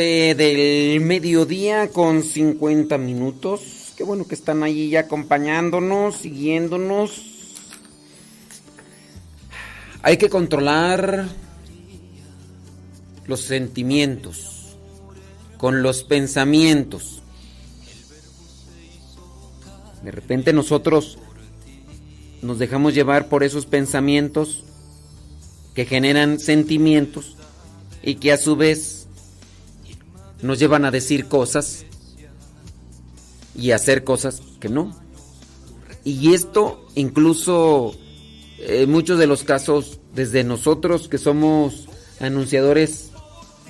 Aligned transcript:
del 0.00 1.00
mediodía 1.00 1.88
con 1.88 2.22
50 2.22 2.96
minutos. 2.98 3.92
Qué 3.96 4.04
bueno 4.04 4.26
que 4.26 4.34
están 4.34 4.62
ahí 4.62 4.90
ya 4.90 5.00
acompañándonos, 5.00 6.16
siguiéndonos. 6.16 7.22
Hay 10.02 10.16
que 10.16 10.30
controlar 10.30 11.28
los 13.26 13.40
sentimientos 13.40 14.76
con 15.58 15.82
los 15.82 16.04
pensamientos. 16.04 17.22
De 20.02 20.10
repente 20.10 20.52
nosotros 20.52 21.18
nos 22.40 22.58
dejamos 22.58 22.94
llevar 22.94 23.28
por 23.28 23.44
esos 23.44 23.66
pensamientos 23.66 24.64
que 25.74 25.84
generan 25.84 26.38
sentimientos 26.38 27.36
y 28.02 28.14
que 28.14 28.32
a 28.32 28.38
su 28.38 28.56
vez 28.56 28.99
nos 30.42 30.58
llevan 30.58 30.84
a 30.84 30.90
decir 30.90 31.26
cosas 31.26 31.84
y 33.54 33.72
hacer 33.72 34.04
cosas 34.04 34.42
que 34.60 34.68
no. 34.68 34.96
Y 36.04 36.34
esto 36.34 36.86
incluso 36.94 37.94
en 38.58 38.90
muchos 38.90 39.18
de 39.18 39.26
los 39.26 39.44
casos 39.44 40.00
desde 40.14 40.44
nosotros 40.44 41.08
que 41.08 41.18
somos 41.18 41.88
anunciadores 42.20 43.10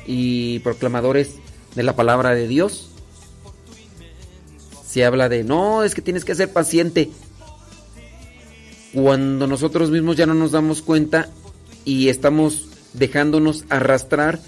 y 0.07 0.59
proclamadores 0.61 1.37
de 1.75 1.83
la 1.83 1.95
palabra 1.95 2.35
de 2.35 2.49
Dios. 2.49 2.89
Se 4.87 5.05
habla 5.05 5.29
de, 5.29 5.45
no, 5.45 5.85
es 5.85 5.95
que 5.95 6.03
tienes 6.03 6.25
que 6.25 6.35
ser 6.35 6.53
paciente. 6.53 7.11
Cuando 8.93 9.47
nosotros 9.47 9.91
mismos 9.91 10.17
ya 10.17 10.27
no 10.27 10.35
nos 10.35 10.51
damos 10.51 10.83
cuenta 10.83 11.29
y 11.85 12.09
estamos 12.09 12.69
dejándonos 12.93 13.65
arrastrar 13.69 14.41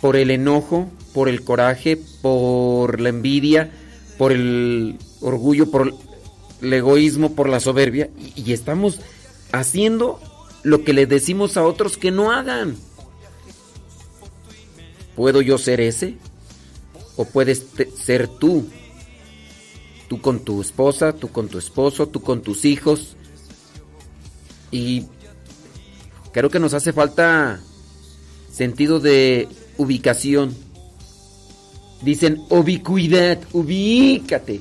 por 0.00 0.16
el 0.16 0.30
enojo, 0.30 0.88
por 1.18 1.28
el 1.28 1.42
coraje, 1.42 1.98
por 2.22 3.00
la 3.00 3.08
envidia, 3.08 3.72
por 4.18 4.30
el 4.30 4.98
orgullo, 5.20 5.68
por 5.68 5.92
el 6.62 6.72
egoísmo, 6.72 7.34
por 7.34 7.48
la 7.48 7.58
soberbia. 7.58 8.08
Y, 8.36 8.52
estamos 8.52 9.00
haciendo 9.50 10.20
lo 10.62 10.84
que 10.84 10.92
le 10.92 11.06
decimos 11.06 11.56
a 11.56 11.64
otros 11.64 11.96
que 11.96 12.12
no 12.12 12.30
hagan. 12.30 12.76
¿Puedo 15.16 15.42
yo 15.42 15.58
ser 15.58 15.80
ese? 15.80 16.18
¿O 17.16 17.24
puedes 17.24 17.66
ser 17.96 18.28
tú? 18.28 18.68
Tú 20.06 20.20
con 20.20 20.38
tu 20.44 20.60
esposa, 20.60 21.14
tú 21.14 21.32
con 21.32 21.48
tu 21.48 21.58
esposo, 21.58 22.06
tú 22.06 22.22
con 22.22 22.42
tus 22.42 22.64
hijos. 22.64 23.16
Y 24.70 25.06
creo 26.32 26.48
que 26.48 26.60
nos 26.60 26.74
hace 26.74 26.92
falta 26.92 27.58
sentido 28.52 29.00
de 29.00 29.48
ubicación. 29.78 30.67
Dicen 32.02 32.42
ubicuidad, 32.48 33.40
ubícate, 33.52 34.60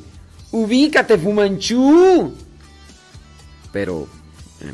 ubícate, 0.52 1.18
Fumanchú. 1.18 2.34
Pero 3.72 4.08
eh, 4.62 4.74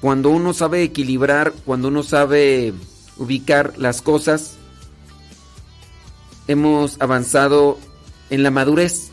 cuando 0.00 0.30
uno 0.30 0.52
sabe 0.52 0.82
equilibrar, 0.82 1.52
cuando 1.64 1.88
uno 1.88 2.02
sabe 2.02 2.74
ubicar 3.16 3.78
las 3.78 4.02
cosas, 4.02 4.56
hemos 6.48 7.00
avanzado 7.00 7.78
en 8.28 8.42
la 8.42 8.50
madurez. 8.50 9.10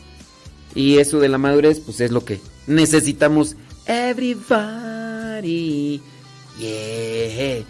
Y 0.74 0.98
eso 0.98 1.20
de 1.20 1.28
la 1.28 1.38
madurez, 1.38 1.80
pues 1.80 2.00
es 2.00 2.10
lo 2.10 2.24
que 2.24 2.40
necesitamos. 2.66 3.56
Everybody, 3.86 6.02
yeah, 6.58 7.64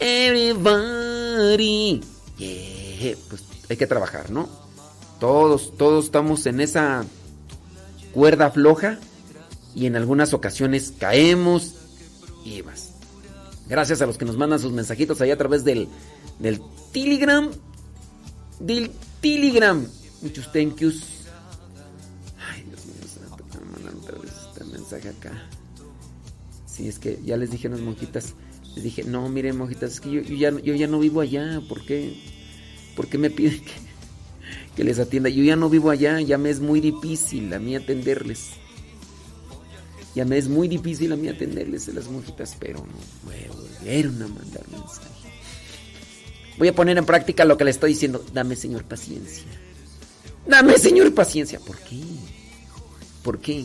everybody, 0.00 2.00
yeah. 2.36 3.14
Pues 3.28 3.49
hay 3.70 3.76
que 3.76 3.86
trabajar, 3.86 4.30
¿no? 4.30 4.48
Todos, 5.20 5.76
todos 5.76 6.06
estamos 6.06 6.44
en 6.46 6.60
esa 6.60 7.04
cuerda 8.12 8.50
floja 8.50 8.98
y 9.76 9.86
en 9.86 9.94
algunas 9.94 10.34
ocasiones 10.34 10.92
caemos 10.98 11.76
y 12.44 12.62
más. 12.64 12.94
Gracias 13.68 14.02
a 14.02 14.06
los 14.06 14.18
que 14.18 14.24
nos 14.24 14.36
mandan 14.36 14.58
sus 14.58 14.72
mensajitos 14.72 15.20
ahí 15.20 15.30
a 15.30 15.38
través 15.38 15.62
del, 15.62 15.86
del 16.40 16.60
Telegram. 16.92 17.48
Del 18.58 18.90
Telegram. 19.20 19.86
Muchos 20.20 20.50
thank 20.52 20.76
yous. 20.78 21.04
Ay, 22.50 22.64
Dios 22.64 22.84
mío, 22.86 22.96
santo, 23.06 23.44
me 23.64 23.70
mandan 23.70 24.02
otra 24.02 24.18
vez 24.18 24.32
este 24.48 24.64
mensaje 24.64 25.08
acá. 25.10 25.48
Sí, 26.66 26.88
es 26.88 26.98
que 26.98 27.20
ya 27.24 27.36
les 27.36 27.52
dije 27.52 27.68
a 27.68 27.70
unas 27.70 27.82
monjitas. 27.82 28.34
Les 28.74 28.82
dije, 28.82 29.04
no, 29.04 29.28
miren, 29.28 29.56
monjitas, 29.56 29.92
es 29.92 30.00
que 30.00 30.10
yo 30.10 30.22
ya, 30.22 30.50
yo 30.50 30.74
ya 30.74 30.88
no 30.88 30.98
vivo 30.98 31.20
allá. 31.20 31.62
¿Por 31.68 31.84
qué? 31.84 32.39
¿Por 33.00 33.08
qué 33.08 33.16
me 33.16 33.30
piden 33.30 33.62
que, 34.76 34.84
les 34.84 34.98
atienda? 34.98 35.30
Yo 35.30 35.42
ya 35.42 35.56
no 35.56 35.70
vivo 35.70 35.88
allá, 35.88 36.20
ya 36.20 36.36
me 36.36 36.50
es 36.50 36.60
muy 36.60 36.82
difícil 36.82 37.50
a 37.54 37.58
mí 37.58 37.74
atenderles. 37.74 38.50
Ya 40.14 40.26
me 40.26 40.36
es 40.36 40.48
muy 40.48 40.68
difícil 40.68 41.10
a 41.10 41.16
mí 41.16 41.26
atenderles 41.26 41.88
a 41.88 41.92
las 41.92 42.10
monjitas, 42.10 42.58
pero 42.60 42.80
no 42.80 43.30
me 43.30 43.48
volvieron 43.48 44.22
a 44.22 44.28
mandar 44.28 44.68
mensaje. 44.70 45.30
Voy 46.58 46.68
a 46.68 46.74
poner 46.74 46.98
en 46.98 47.06
práctica 47.06 47.46
lo 47.46 47.56
que 47.56 47.64
le 47.64 47.70
estoy 47.70 47.92
diciendo. 47.92 48.22
Dame, 48.34 48.54
Señor, 48.54 48.84
paciencia. 48.84 49.46
Dame, 50.46 50.76
Señor, 50.76 51.14
paciencia. 51.14 51.58
¿Por 51.58 51.78
qué? 51.78 52.02
¿Por 53.22 53.38
qué? 53.38 53.64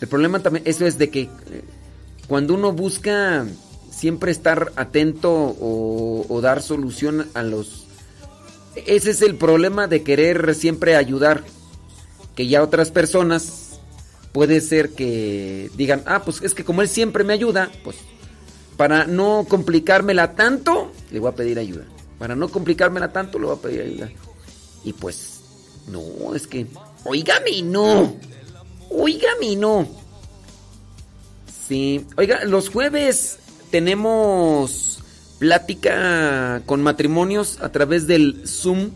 El 0.00 0.06
problema 0.06 0.38
también, 0.38 0.62
eso 0.68 0.86
es 0.86 0.98
de 0.98 1.10
que 1.10 1.22
eh, 1.22 1.64
cuando 2.28 2.54
uno 2.54 2.70
busca 2.70 3.44
siempre 3.90 4.30
estar 4.30 4.72
atento 4.76 5.32
o 5.58 6.40
dar 6.40 6.62
solución 6.62 7.28
a 7.34 7.42
los... 7.42 7.85
Ese 8.84 9.10
es 9.10 9.22
el 9.22 9.36
problema 9.36 9.86
de 9.86 10.02
querer 10.02 10.54
siempre 10.54 10.96
ayudar. 10.96 11.44
Que 12.34 12.46
ya 12.46 12.62
otras 12.62 12.90
personas 12.90 13.80
puede 14.32 14.60
ser 14.60 14.90
que 14.90 15.70
digan, 15.76 16.02
ah, 16.04 16.22
pues 16.22 16.42
es 16.42 16.52
que 16.52 16.64
como 16.64 16.82
él 16.82 16.88
siempre 16.88 17.24
me 17.24 17.32
ayuda, 17.32 17.70
pues 17.82 17.96
para 18.76 19.06
no 19.06 19.46
complicármela 19.48 20.34
tanto, 20.34 20.92
le 21.10 21.18
voy 21.18 21.30
a 21.30 21.34
pedir 21.34 21.58
ayuda. 21.58 21.84
Para 22.18 22.36
no 22.36 22.48
complicármela 22.48 23.12
tanto, 23.12 23.38
le 23.38 23.46
voy 23.46 23.56
a 23.56 23.60
pedir 23.60 23.80
ayuda. 23.80 24.10
Y 24.84 24.92
pues, 24.92 25.40
no, 25.88 26.34
es 26.34 26.46
que, 26.46 26.66
oígame, 27.04 27.62
no. 27.62 28.14
Oígame, 28.90 29.56
no. 29.56 29.88
Sí, 31.66 32.06
oiga, 32.16 32.44
los 32.44 32.68
jueves 32.68 33.38
tenemos 33.70 35.02
plática 35.38 36.62
con 36.66 36.82
matrimonios 36.82 37.58
a 37.60 37.70
través 37.70 38.06
del 38.06 38.42
Zoom. 38.46 38.90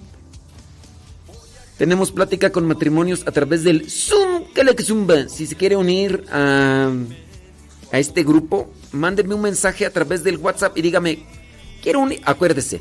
Tenemos 1.78 2.12
plática 2.12 2.50
con 2.50 2.66
matrimonios 2.66 3.26
a 3.26 3.32
través 3.32 3.64
del 3.64 3.90
Zoom. 3.90 4.44
que 4.54 4.64
le 4.64 4.74
que 4.74 4.82
zumba. 4.82 5.28
Si 5.28 5.46
se 5.46 5.56
quiere 5.56 5.76
unir 5.76 6.24
a, 6.30 6.92
a 7.92 7.98
este 7.98 8.22
grupo, 8.22 8.70
mándenme 8.92 9.34
un 9.34 9.42
mensaje 9.42 9.86
a 9.86 9.92
través 9.92 10.22
del 10.24 10.38
WhatsApp 10.38 10.76
y 10.76 10.82
dígame, 10.82 11.24
quiero 11.82 12.00
unir. 12.00 12.20
Acuérdese, 12.24 12.80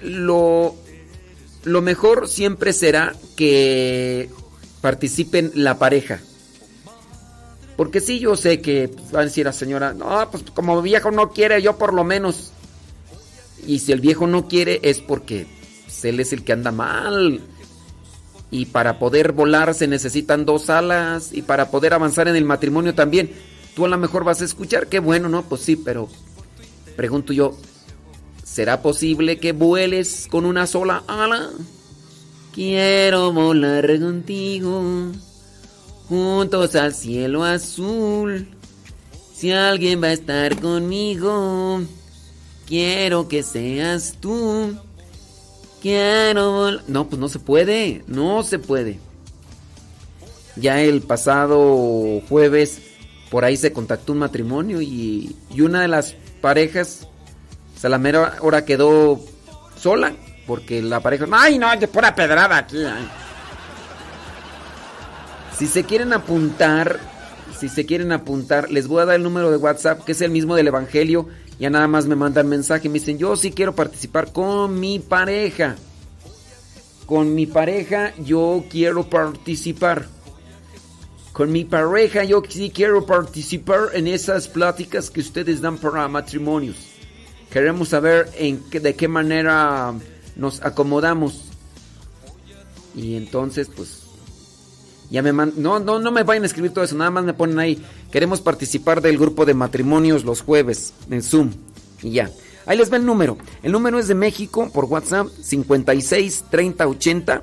lo, 0.00 0.74
lo 1.64 1.82
mejor 1.82 2.28
siempre 2.28 2.72
será 2.72 3.14
que 3.36 4.30
participen 4.80 5.52
la 5.54 5.78
pareja. 5.78 6.20
Porque 7.80 8.02
sí, 8.02 8.18
yo 8.18 8.36
sé 8.36 8.60
que 8.60 8.88
pues, 8.88 9.06
va 9.14 9.20
a 9.20 9.24
decir 9.24 9.46
la 9.46 9.54
señora, 9.54 9.94
no, 9.94 10.30
pues 10.30 10.44
como 10.52 10.82
viejo 10.82 11.10
no 11.10 11.30
quiere, 11.30 11.62
yo 11.62 11.78
por 11.78 11.94
lo 11.94 12.04
menos. 12.04 12.52
Y 13.66 13.78
si 13.78 13.92
el 13.92 14.02
viejo 14.02 14.26
no 14.26 14.48
quiere 14.48 14.80
es 14.82 15.00
porque 15.00 15.46
él 16.02 16.20
es 16.20 16.34
el 16.34 16.44
que 16.44 16.52
anda 16.52 16.72
mal. 16.72 17.40
Y 18.50 18.66
para 18.66 18.98
poder 18.98 19.32
volar 19.32 19.72
se 19.72 19.86
necesitan 19.86 20.44
dos 20.44 20.68
alas. 20.68 21.30
Y 21.32 21.40
para 21.40 21.70
poder 21.70 21.94
avanzar 21.94 22.28
en 22.28 22.36
el 22.36 22.44
matrimonio 22.44 22.94
también. 22.94 23.32
Tú 23.74 23.86
a 23.86 23.88
lo 23.88 23.96
mejor 23.96 24.24
vas 24.24 24.42
a 24.42 24.44
escuchar, 24.44 24.88
qué 24.88 24.98
bueno, 24.98 25.30
¿no? 25.30 25.44
Pues 25.44 25.62
sí, 25.62 25.74
pero 25.74 26.10
pregunto 26.96 27.32
yo, 27.32 27.56
¿será 28.44 28.82
posible 28.82 29.38
que 29.38 29.52
vueles 29.52 30.28
con 30.30 30.44
una 30.44 30.66
sola 30.66 31.02
ala? 31.06 31.48
Quiero 32.52 33.32
volar 33.32 33.98
contigo, 33.98 35.12
juntos 36.10 36.74
al 36.74 36.92
cielo 36.92 37.44
azul. 37.44 38.48
Si 39.32 39.52
alguien 39.52 40.02
va 40.02 40.08
a 40.08 40.12
estar 40.12 40.60
conmigo, 40.60 41.82
quiero 42.66 43.28
que 43.28 43.44
seas 43.44 44.16
tú. 44.20 44.76
Quiero. 45.80 46.80
No, 46.88 47.08
pues 47.08 47.20
no 47.20 47.28
se 47.28 47.38
puede, 47.38 48.02
no 48.08 48.42
se 48.42 48.58
puede. 48.58 48.98
Ya 50.56 50.82
el 50.82 51.00
pasado 51.00 52.20
jueves 52.28 52.82
por 53.30 53.44
ahí 53.44 53.56
se 53.56 53.72
contactó 53.72 54.12
un 54.12 54.18
matrimonio 54.18 54.82
y, 54.82 55.36
y 55.54 55.60
una 55.60 55.80
de 55.80 55.88
las 55.88 56.16
parejas, 56.40 57.06
o 57.76 57.80
sea, 57.80 57.88
la 57.88 57.98
mera 57.98 58.36
hora 58.40 58.64
quedó 58.64 59.20
sola 59.76 60.12
porque 60.44 60.82
la 60.82 60.98
pareja, 60.98 61.26
ay 61.30 61.56
no, 61.56 61.74
de 61.76 61.86
pura 61.86 62.12
pedrada 62.12 62.58
aquí. 62.58 62.78
Si 65.60 65.66
se 65.66 65.84
quieren 65.84 66.14
apuntar, 66.14 66.98
si 67.54 67.68
se 67.68 67.84
quieren 67.84 68.12
apuntar, 68.12 68.70
les 68.70 68.88
voy 68.88 69.02
a 69.02 69.04
dar 69.04 69.16
el 69.16 69.22
número 69.22 69.50
de 69.50 69.58
WhatsApp, 69.58 70.02
que 70.06 70.12
es 70.12 70.22
el 70.22 70.30
mismo 70.30 70.56
del 70.56 70.68
Evangelio. 70.68 71.28
Ya 71.58 71.68
nada 71.68 71.86
más 71.86 72.06
me 72.06 72.16
mandan 72.16 72.48
mensaje, 72.48 72.88
me 72.88 72.94
dicen, 72.98 73.18
yo 73.18 73.36
sí 73.36 73.50
quiero 73.50 73.74
participar 73.74 74.32
con 74.32 74.80
mi 74.80 75.00
pareja. 75.00 75.76
Con 77.04 77.34
mi 77.34 77.44
pareja 77.46 78.14
yo 78.24 78.64
quiero 78.70 79.10
participar. 79.10 80.08
Con 81.34 81.52
mi 81.52 81.66
pareja 81.66 82.24
yo 82.24 82.42
sí 82.48 82.70
quiero 82.70 83.04
participar 83.04 83.90
en 83.92 84.06
esas 84.06 84.48
pláticas 84.48 85.10
que 85.10 85.20
ustedes 85.20 85.60
dan 85.60 85.76
para 85.76 86.08
matrimonios. 86.08 86.76
Queremos 87.52 87.90
saber 87.90 88.30
en 88.38 88.60
qué, 88.70 88.80
de 88.80 88.94
qué 88.94 89.08
manera 89.08 89.92
nos 90.36 90.62
acomodamos. 90.62 91.50
Y 92.96 93.16
entonces, 93.16 93.68
pues, 93.76 93.99
ya 95.10 95.22
me 95.22 95.32
no, 95.32 95.80
no, 95.80 95.98
no 95.98 96.12
me 96.12 96.22
vayan 96.22 96.44
a 96.44 96.46
escribir 96.46 96.72
todo 96.72 96.84
eso, 96.84 96.96
nada 96.96 97.10
más 97.10 97.24
me 97.24 97.34
ponen 97.34 97.58
ahí. 97.58 97.82
Queremos 98.12 98.40
participar 98.40 99.00
del 99.00 99.18
grupo 99.18 99.44
de 99.44 99.54
matrimonios 99.54 100.24
los 100.24 100.40
jueves 100.40 100.92
en 101.10 101.22
Zoom. 101.22 101.50
Y 102.02 102.12
ya. 102.12 102.30
Ahí 102.66 102.78
les 102.78 102.92
va 102.92 102.96
el 102.96 103.04
número. 103.04 103.36
El 103.62 103.72
número 103.72 103.98
es 103.98 104.06
de 104.06 104.14
México 104.14 104.70
por 104.72 104.84
WhatsApp 104.84 105.26
56 105.42 106.44
30 106.50 106.86
80 106.86 107.42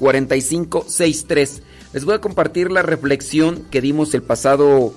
45 0.00 0.84
63. 0.88 1.62
Les 1.92 2.04
voy 2.04 2.14
a 2.14 2.20
compartir 2.20 2.72
la 2.72 2.82
reflexión 2.82 3.64
que 3.70 3.80
dimos 3.80 4.12
el 4.14 4.22
pasado 4.22 4.94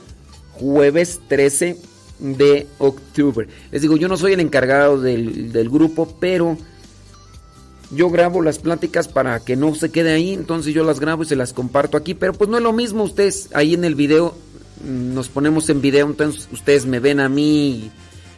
jueves 0.54 1.22
13 1.28 1.78
de 2.20 2.66
octubre. 2.80 3.48
Les 3.72 3.84
digo, 3.84 3.98
yo 3.98 4.08
no 4.08 4.18
soy 4.18 4.34
el 4.34 4.40
encargado 4.40 5.00
del, 5.00 5.52
del 5.52 5.70
grupo, 5.70 6.18
pero 6.20 6.58
yo 7.92 8.10
grabo 8.10 8.42
las 8.42 8.60
pláticas 8.60 9.08
para 9.08 9.40
que 9.40 9.56
no 9.56 9.74
se 9.76 9.92
quede 9.92 10.14
ahí, 10.14 10.34
entonces 10.34 10.74
yo 10.74 10.84
las 10.84 11.00
grabo 11.00 11.24
y 11.24 11.26
se 11.26 11.36
las 11.36 11.54
comparto 11.54 11.98
aquí, 11.98 12.14
pero 12.14 12.34
pues 12.34 12.50
no 12.50 12.58
es 12.58 12.64
lo 12.64 12.74
mismo 12.74 13.04
ustedes 13.04 13.50
ahí 13.54 13.74
en 13.74 13.86
el 13.86 13.96
video, 13.96 14.36
mm, 14.84 15.14
nos 15.14 15.30
ponemos 15.30 15.70
en 15.70 15.82
video, 15.82 16.08
entonces 16.08 16.48
ustedes 16.52 16.86
me 16.86 17.00
ven 17.00 17.20
a 17.20 17.30
mí 17.30 17.92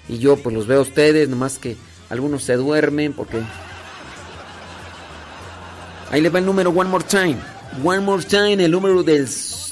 y, 0.07 0.17
yo 0.17 0.37
pues 0.37 0.55
los 0.55 0.67
veo 0.67 0.79
a 0.79 0.83
ustedes, 0.83 1.29
nomás 1.29 1.59
que 1.59 1.77
algunos 2.09 2.43
se 2.43 2.55
duermen 2.55 3.13
porque... 3.13 3.41
Ahí 6.11 6.21
le 6.21 6.29
va 6.29 6.39
el 6.39 6.45
número 6.45 6.71
One 6.71 6.89
More 6.89 7.03
Time. 7.03 7.37
One 7.83 7.99
More 7.99 8.23
Time, 8.23 8.65
el 8.65 8.71
número 8.71 9.03
del, 9.03 9.27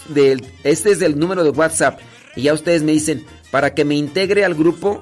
del... 0.10 0.46
Este 0.64 0.92
es 0.92 1.02
el 1.02 1.18
número 1.18 1.44
de 1.44 1.50
WhatsApp. 1.50 2.00
Y 2.36 2.44
ya 2.44 2.54
ustedes 2.54 2.84
me 2.84 2.92
dicen, 2.92 3.26
para 3.50 3.74
que 3.74 3.84
me 3.84 3.96
integre 3.96 4.46
al 4.46 4.54
grupo. 4.54 5.02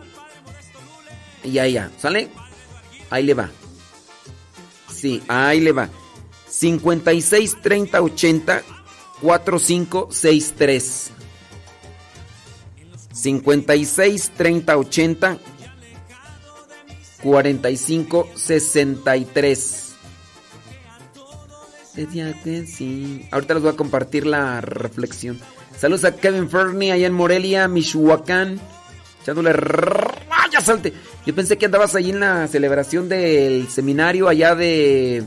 Y 1.44 1.52
ya, 1.52 1.68
ya, 1.68 1.92
¿sale? 1.98 2.30
Ahí 3.10 3.24
le 3.24 3.34
va. 3.34 3.50
Sí, 5.06 5.22
ahí 5.28 5.60
le 5.60 5.72
va. 5.72 5.88
56 6.50 7.62
30 7.62 8.02
80 8.02 8.64
45 9.22 10.08
63. 10.10 11.12
56 13.14 14.32
30 14.36 14.78
80 14.78 15.38
45 17.22 18.30
63. 18.34 19.96
Ahorita 23.30 23.54
les 23.54 23.62
voy 23.62 23.72
a 23.72 23.76
compartir 23.76 24.26
la 24.26 24.60
reflexión. 24.60 25.40
Saludos 25.78 26.06
a 26.06 26.16
Kevin 26.16 26.50
Fernie 26.50 26.92
allá 26.92 27.06
en 27.06 27.14
Morelia, 27.14 27.68
Michoacán. 27.68 28.60
Echándole 29.22 29.54
raya 29.54 30.62
salte. 30.62 30.94
Yo 31.26 31.34
pensé 31.34 31.58
que 31.58 31.66
andabas 31.66 31.96
ahí 31.96 32.12
en 32.12 32.20
la 32.20 32.48
celebración 32.48 33.10
del 33.10 33.68
seminario 33.70 34.28
allá 34.28 34.56
de, 34.56 35.24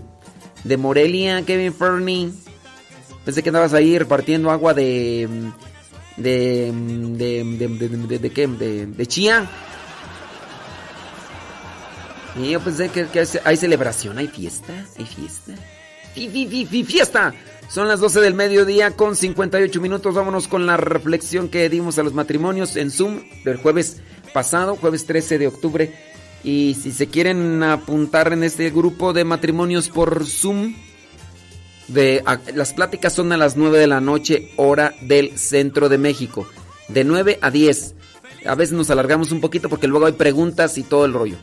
de 0.64 0.76
Morelia, 0.76 1.42
Kevin 1.42 1.74
Fernie. 1.74 2.30
Pensé 3.24 3.42
que 3.42 3.48
andabas 3.48 3.74
ahí 3.74 3.98
repartiendo 3.98 4.50
agua 4.50 4.74
de. 4.74 5.28
de. 6.16 6.72
de. 6.72 7.44
de. 7.44 7.68
de, 7.68 7.98
de, 8.06 8.18
de? 8.18 8.46
De, 8.46 8.86
de 8.86 9.06
chía. 9.06 9.50
Y 12.36 12.50
yo 12.50 12.60
pensé 12.60 12.88
que, 12.90 13.06
hay 13.44 13.56
celebración, 13.56 14.18
hay 14.18 14.28
fiesta, 14.28 14.72
hay 14.96 15.06
fiesta. 15.06 15.54
¡Fiesta! 16.86 17.34
Son 17.68 17.88
las 17.88 18.00
12 18.00 18.20
del 18.20 18.34
mediodía 18.34 18.92
con 18.92 19.16
58 19.16 19.80
minutos. 19.80 20.14
Vámonos 20.14 20.46
con 20.48 20.66
la 20.66 20.76
reflexión 20.76 21.48
que 21.48 21.69
dimos 21.69 21.98
a 21.98 22.02
los 22.02 22.14
matrimonios 22.14 22.76
en 22.76 22.90
Zoom 22.90 23.22
del 23.44 23.56
jueves 23.56 24.00
pasado, 24.32 24.77
jueves 24.77 25.06
13 25.06 25.39
de 25.39 25.47
octubre. 25.47 25.94
Y 26.44 26.77
si 26.81 26.93
se 26.93 27.08
quieren 27.08 27.63
apuntar 27.63 28.32
en 28.32 28.44
este 28.44 28.70
grupo 28.70 29.13
de 29.13 29.25
matrimonios 29.25 29.89
por 29.89 30.25
Zoom, 30.27 30.75
de, 31.89 32.23
las 32.55 32.75
pláticas 32.75 33.13
son 33.13 33.32
a 33.32 33.37
las 33.37 33.56
9 33.56 33.79
de 33.79 33.87
la 33.87 34.01
noche, 34.01 34.53
hora 34.56 34.94
del 35.01 35.39
centro 35.39 35.89
de 35.89 35.99
México. 35.99 36.47
De 36.89 37.05
9 37.05 37.39
a 37.43 37.51
10. 37.51 37.94
A 38.47 38.55
veces 38.55 38.75
nos 38.75 38.91
alargamos 38.91 39.32
un 39.32 39.41
poquito 39.41 39.69
porque 39.69 39.89
luego 39.89 40.06
hay 40.06 40.13
preguntas 40.13 40.79
y 40.79 40.82
todo 40.82 41.05
el 41.05 41.13
rollo. 41.13 41.37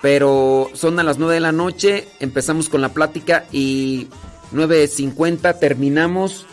Pero 0.00 0.70
son 0.74 0.98
a 1.00 1.02
las 1.02 1.18
9 1.18 1.34
de 1.34 1.40
la 1.40 1.52
noche, 1.52 2.06
empezamos 2.20 2.68
con 2.68 2.80
la 2.80 2.90
plática 2.90 3.46
y 3.50 4.08
9.50 4.52 5.58
terminamos 5.58 6.46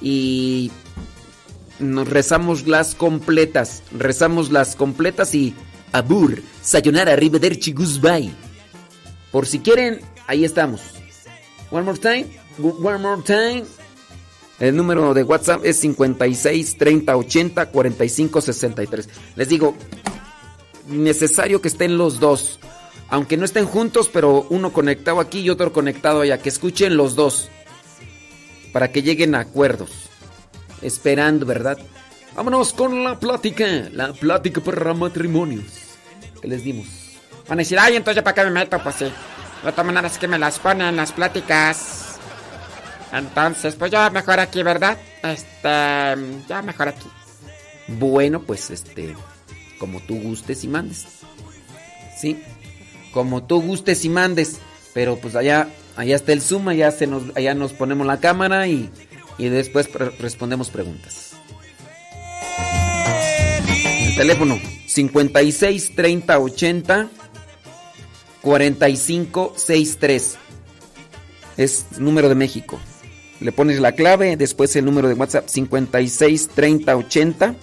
y 0.00 0.70
nos 1.80 2.08
rezamos 2.08 2.66
las 2.66 2.94
completas. 2.94 3.82
Rezamos 3.96 4.50
las 4.52 4.76
completas 4.76 5.34
y 5.34 5.54
abur, 5.92 6.42
sayonara, 6.62 7.12
arrivederci, 7.12 7.72
goodbye. 7.72 8.30
Por 9.32 9.46
si 9.46 9.60
quieren, 9.60 10.00
ahí 10.26 10.44
estamos. 10.44 10.80
One 11.70 11.84
more 11.84 11.98
time, 11.98 12.26
one 12.58 12.98
more 12.98 13.22
time. 13.22 13.64
El 14.58 14.76
número 14.76 15.14
de 15.14 15.22
WhatsApp 15.22 15.64
es 15.64 15.76
56 15.78 16.76
30 16.76 17.16
80 17.16 17.66
45 17.70 18.40
63. 18.40 19.08
Les 19.36 19.48
digo, 19.48 19.74
necesario 20.86 21.62
que 21.62 21.68
estén 21.68 21.96
los 21.96 22.20
dos. 22.20 22.58
Aunque 23.08 23.36
no 23.36 23.44
estén 23.44 23.66
juntos, 23.66 24.10
pero 24.12 24.46
uno 24.50 24.72
conectado 24.72 25.18
aquí 25.18 25.40
y 25.40 25.50
otro 25.50 25.72
conectado 25.72 26.20
allá. 26.20 26.38
Que 26.38 26.50
escuchen 26.50 26.96
los 26.96 27.16
dos. 27.16 27.48
Para 28.72 28.92
que 28.92 29.02
lleguen 29.02 29.34
a 29.34 29.40
acuerdos. 29.40 30.09
Esperando, 30.82 31.46
¿verdad? 31.46 31.78
Vámonos 32.34 32.72
con 32.72 33.04
la 33.04 33.18
plática. 33.18 33.66
La 33.92 34.12
plática 34.12 34.60
para 34.60 34.94
matrimonios. 34.94 35.64
Que 36.40 36.48
les 36.48 36.64
dimos. 36.64 36.86
Van 37.48 37.58
a 37.58 37.62
decir, 37.62 37.78
ay, 37.78 37.96
entonces 37.96 38.22
¿para 38.22 38.34
qué 38.34 38.44
me 38.44 38.50
meto? 38.50 38.78
Pues 38.82 38.96
sí. 38.96 39.04
De 39.04 39.72
todas 39.72 39.86
maneras 39.86 40.18
que 40.18 40.28
me 40.28 40.38
las 40.38 40.58
ponen 40.58 40.96
las 40.96 41.12
pláticas. 41.12 42.18
Entonces, 43.12 43.74
pues 43.74 43.90
ya 43.90 44.08
mejor 44.10 44.40
aquí, 44.40 44.62
¿verdad? 44.62 44.96
Este, 45.22 46.16
ya 46.48 46.62
mejor 46.62 46.88
aquí. 46.88 47.08
Bueno, 47.88 48.40
pues 48.42 48.70
este, 48.70 49.16
como 49.78 50.00
tú 50.00 50.20
gustes 50.20 50.64
y 50.64 50.68
mandes. 50.68 51.06
Sí 52.16 52.42
como 53.12 53.42
tú 53.42 53.60
gustes 53.60 54.04
y 54.04 54.08
mandes. 54.08 54.58
Pero 54.92 55.16
pues 55.16 55.36
allá, 55.36 55.68
allá 55.96 56.16
está 56.16 56.32
el 56.32 56.40
Zoom, 56.40 56.68
allá, 56.68 56.90
se 56.90 57.06
nos, 57.06 57.24
allá 57.36 57.54
nos 57.54 57.72
ponemos 57.72 58.06
la 58.06 58.18
cámara 58.18 58.66
y, 58.66 58.90
y 59.40 59.48
después 59.48 59.88
pre 59.88 60.10
respondemos 60.10 60.68
preguntas. 60.68 61.32
El 64.06 64.14
teléfono 64.14 64.60
56 64.86 65.94
30 65.94 66.38
80 66.38 67.08
45 68.42 69.54
63. 69.56 70.38
Es 71.56 71.86
número 71.98 72.28
de 72.28 72.34
México. 72.34 72.78
Le 73.40 73.52
pones 73.52 73.80
la 73.80 73.92
clave, 73.92 74.36
después 74.36 74.76
el 74.76 74.84
número 74.84 75.08
de 75.08 75.14
WhatsApp 75.14 75.48
56 75.48 76.48
30 76.54 76.96
80 76.96 77.54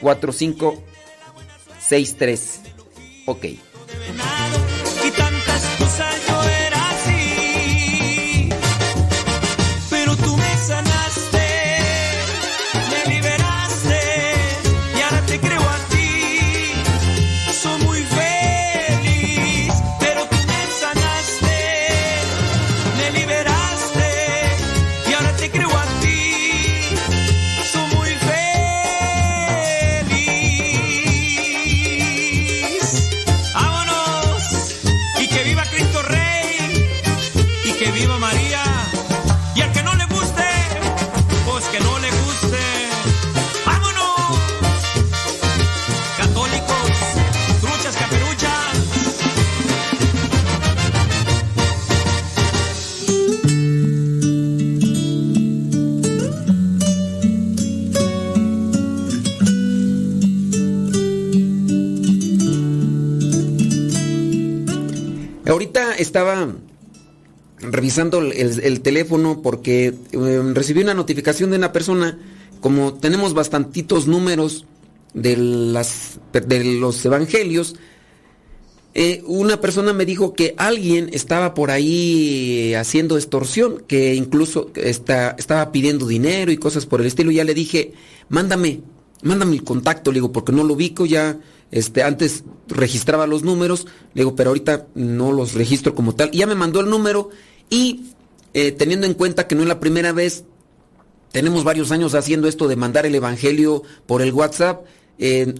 45 0.00 0.82
63. 1.78 2.60
Ok. 3.26 3.46
Estaba 66.00 66.54
revisando 67.60 68.18
el, 68.18 68.60
el 68.60 68.80
teléfono 68.80 69.42
porque 69.42 69.94
eh, 70.12 70.42
recibí 70.54 70.82
una 70.82 70.94
notificación 70.94 71.50
de 71.50 71.56
una 71.56 71.72
persona, 71.72 72.18
como 72.60 72.94
tenemos 72.94 73.34
bastantitos 73.34 74.06
números 74.06 74.66
de, 75.14 75.36
las, 75.36 76.20
de 76.32 76.64
los 76.64 77.04
evangelios, 77.04 77.76
eh, 78.92 79.22
una 79.26 79.60
persona 79.60 79.92
me 79.92 80.04
dijo 80.04 80.34
que 80.34 80.54
alguien 80.56 81.10
estaba 81.12 81.54
por 81.54 81.70
ahí 81.70 82.74
haciendo 82.74 83.16
extorsión, 83.16 83.84
que 83.86 84.14
incluso 84.14 84.70
está, 84.74 85.36
estaba 85.38 85.70
pidiendo 85.70 86.06
dinero 86.08 86.50
y 86.50 86.56
cosas 86.56 86.86
por 86.86 87.00
el 87.00 87.06
estilo. 87.06 87.30
Ya 87.30 87.44
le 87.44 87.54
dije, 87.54 87.92
mándame, 88.28 88.80
mándame 89.22 89.54
el 89.54 89.64
contacto, 89.64 90.10
le 90.10 90.16
digo, 90.16 90.32
porque 90.32 90.52
no 90.52 90.64
lo 90.64 90.74
ubico 90.74 91.06
ya. 91.06 91.38
Este, 91.70 92.02
antes 92.02 92.44
registraba 92.68 93.26
los 93.26 93.42
números, 93.42 93.86
le 94.14 94.22
digo, 94.22 94.34
pero 94.34 94.50
ahorita 94.50 94.88
no 94.94 95.32
los 95.32 95.54
registro 95.54 95.94
como 95.94 96.14
tal. 96.14 96.30
Y 96.32 96.38
ya 96.38 96.46
me 96.46 96.54
mandó 96.54 96.80
el 96.80 96.90
número 96.90 97.30
y 97.68 98.12
eh, 98.54 98.72
teniendo 98.72 99.06
en 99.06 99.14
cuenta 99.14 99.46
que 99.46 99.54
no 99.54 99.62
es 99.62 99.68
la 99.68 99.80
primera 99.80 100.12
vez, 100.12 100.44
tenemos 101.32 101.62
varios 101.62 101.92
años 101.92 102.14
haciendo 102.14 102.48
esto 102.48 102.66
de 102.66 102.76
mandar 102.76 103.06
el 103.06 103.14
evangelio 103.14 103.82
por 104.06 104.22
el 104.22 104.32
WhatsApp. 104.32 104.84
Eh, 105.18 105.54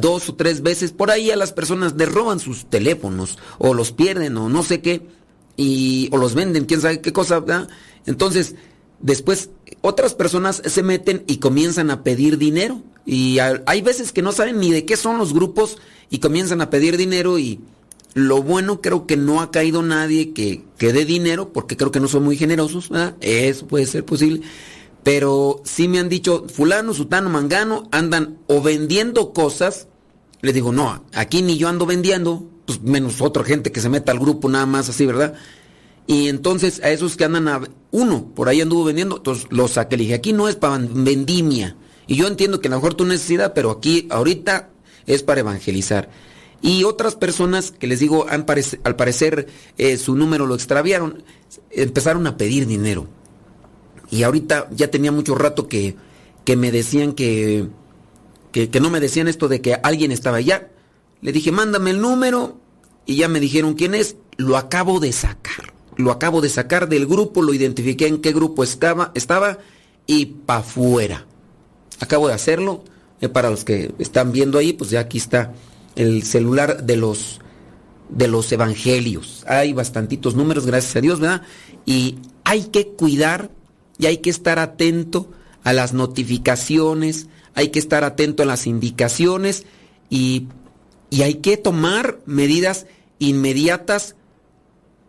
dos 0.00 0.28
o 0.30 0.34
tres 0.34 0.62
veces, 0.62 0.90
por 0.90 1.10
ahí 1.10 1.30
a 1.30 1.36
las 1.36 1.52
personas 1.52 1.94
les 1.96 2.10
roban 2.10 2.40
sus 2.40 2.64
teléfonos 2.64 3.38
o 3.58 3.74
los 3.74 3.92
pierden 3.92 4.36
o 4.38 4.48
no 4.48 4.62
sé 4.62 4.80
qué, 4.80 5.06
y, 5.56 6.08
o 6.12 6.16
los 6.16 6.34
venden, 6.34 6.64
quién 6.64 6.80
sabe 6.80 7.00
qué 7.00 7.12
cosa. 7.12 7.44
Entonces, 8.06 8.54
después 9.02 9.50
otras 9.80 10.14
personas 10.14 10.62
se 10.64 10.82
meten 10.82 11.24
y 11.26 11.36
comienzan 11.38 11.90
a 11.90 12.02
pedir 12.02 12.38
dinero. 12.38 12.82
Y 13.04 13.38
hay 13.40 13.82
veces 13.82 14.12
que 14.12 14.22
no 14.22 14.32
saben 14.32 14.60
ni 14.60 14.70
de 14.70 14.84
qué 14.86 14.96
son 14.96 15.18
los 15.18 15.34
grupos 15.34 15.78
y 16.08 16.18
comienzan 16.18 16.60
a 16.60 16.70
pedir 16.70 16.96
dinero 16.96 17.38
y 17.38 17.60
lo 18.14 18.42
bueno 18.42 18.80
creo 18.80 19.06
que 19.06 19.16
no 19.16 19.40
ha 19.40 19.50
caído 19.50 19.82
nadie 19.82 20.32
que, 20.32 20.64
que 20.78 20.92
dé 20.92 21.04
dinero 21.04 21.52
porque 21.52 21.76
creo 21.76 21.90
que 21.90 22.00
no 22.00 22.08
son 22.08 22.22
muy 22.22 22.36
generosos, 22.36 22.90
¿verdad? 22.90 23.16
Eso 23.20 23.66
puede 23.66 23.86
ser 23.86 24.04
posible. 24.04 24.42
Pero 25.02 25.62
sí 25.64 25.88
me 25.88 25.98
han 25.98 26.08
dicho, 26.08 26.46
fulano, 26.48 26.94
sutano, 26.94 27.28
mangano, 27.28 27.88
andan 27.90 28.38
o 28.46 28.62
vendiendo 28.62 29.32
cosas. 29.32 29.88
Le 30.42 30.52
digo, 30.52 30.72
no, 30.72 31.04
aquí 31.12 31.42
ni 31.42 31.56
yo 31.56 31.68
ando 31.68 31.86
vendiendo, 31.86 32.48
pues 32.66 32.82
menos 32.82 33.20
otra 33.20 33.44
gente 33.44 33.72
que 33.72 33.80
se 33.80 33.88
meta 33.88 34.12
al 34.12 34.20
grupo 34.20 34.48
nada 34.48 34.66
más 34.66 34.88
así, 34.88 35.06
¿verdad? 35.06 35.34
Y 36.06 36.28
entonces 36.28 36.80
a 36.84 36.90
esos 36.90 37.16
que 37.16 37.24
andan 37.24 37.48
a... 37.48 37.62
Uno, 37.92 38.26
por 38.34 38.48
ahí 38.48 38.60
anduvo 38.60 38.84
vendiendo, 38.84 39.18
entonces 39.18 39.46
los 39.50 39.72
saqué. 39.72 39.96
Le 39.96 40.04
dije, 40.04 40.14
aquí 40.14 40.32
no 40.32 40.48
es 40.48 40.56
para 40.56 40.78
vendimia. 40.78 41.76
Y 42.06 42.16
yo 42.16 42.26
entiendo 42.26 42.60
que 42.60 42.68
a 42.68 42.70
lo 42.70 42.78
mejor 42.78 42.94
tu 42.94 43.04
necesidad, 43.04 43.52
pero 43.54 43.70
aquí 43.70 44.08
ahorita 44.10 44.70
es 45.06 45.22
para 45.22 45.40
evangelizar. 45.40 46.10
Y 46.62 46.84
otras 46.84 47.16
personas 47.16 47.70
que 47.70 47.86
les 47.86 48.00
digo, 48.00 48.26
al 48.28 48.46
parecer 48.46 49.48
eh, 49.78 49.96
su 49.98 50.16
número 50.16 50.46
lo 50.46 50.54
extraviaron, 50.54 51.22
empezaron 51.70 52.26
a 52.26 52.36
pedir 52.36 52.66
dinero. 52.66 53.06
Y 54.10 54.22
ahorita 54.22 54.68
ya 54.70 54.90
tenía 54.90 55.10
mucho 55.10 55.34
rato 55.34 55.68
que, 55.68 55.96
que 56.44 56.56
me 56.56 56.70
decían 56.70 57.12
que, 57.12 57.66
que, 58.52 58.80
no 58.80 58.90
me 58.90 59.00
decían 59.00 59.26
esto 59.26 59.48
de 59.48 59.60
que 59.60 59.74
alguien 59.74 60.12
estaba 60.12 60.36
allá. 60.38 60.70
Le 61.20 61.32
dije, 61.32 61.52
mándame 61.52 61.90
el 61.90 62.00
número 62.00 62.58
y 63.06 63.16
ya 63.16 63.28
me 63.28 63.40
dijeron 63.40 63.74
quién 63.74 63.94
es. 63.94 64.16
Lo 64.36 64.56
acabo 64.56 65.00
de 65.00 65.12
sacar. 65.12 65.71
Lo 65.96 66.10
acabo 66.10 66.40
de 66.40 66.48
sacar 66.48 66.88
del 66.88 67.06
grupo, 67.06 67.42
lo 67.42 67.54
identifiqué 67.54 68.06
en 68.06 68.20
qué 68.20 68.32
grupo 68.32 68.64
estaba, 68.64 69.12
estaba 69.14 69.58
y 70.06 70.26
pa' 70.26 70.58
afuera. 70.58 71.26
Acabo 72.00 72.28
de 72.28 72.34
hacerlo. 72.34 72.84
Eh, 73.20 73.28
para 73.28 73.50
los 73.50 73.64
que 73.64 73.94
están 73.98 74.32
viendo 74.32 74.58
ahí, 74.58 74.72
pues 74.72 74.90
ya 74.90 75.00
aquí 75.00 75.18
está 75.18 75.52
el 75.94 76.24
celular 76.24 76.84
de 76.84 76.96
los 76.96 77.40
de 78.08 78.28
los 78.28 78.50
evangelios. 78.52 79.44
Hay 79.48 79.72
bastantitos 79.72 80.34
números, 80.34 80.66
gracias 80.66 80.96
a 80.96 81.00
Dios, 81.00 81.20
¿verdad? 81.20 81.42
Y 81.86 82.18
hay 82.44 82.64
que 82.64 82.88
cuidar 82.88 83.50
y 83.98 84.06
hay 84.06 84.18
que 84.18 84.30
estar 84.30 84.58
atento 84.58 85.30
a 85.64 85.72
las 85.72 85.92
notificaciones, 85.92 87.28
hay 87.54 87.68
que 87.68 87.78
estar 87.78 88.04
atento 88.04 88.42
a 88.42 88.46
las 88.46 88.66
indicaciones 88.66 89.64
y, 90.10 90.48
hay 91.22 91.34
que 91.36 91.58
tomar 91.58 92.20
medidas 92.24 92.86
inmediatas 93.18 94.16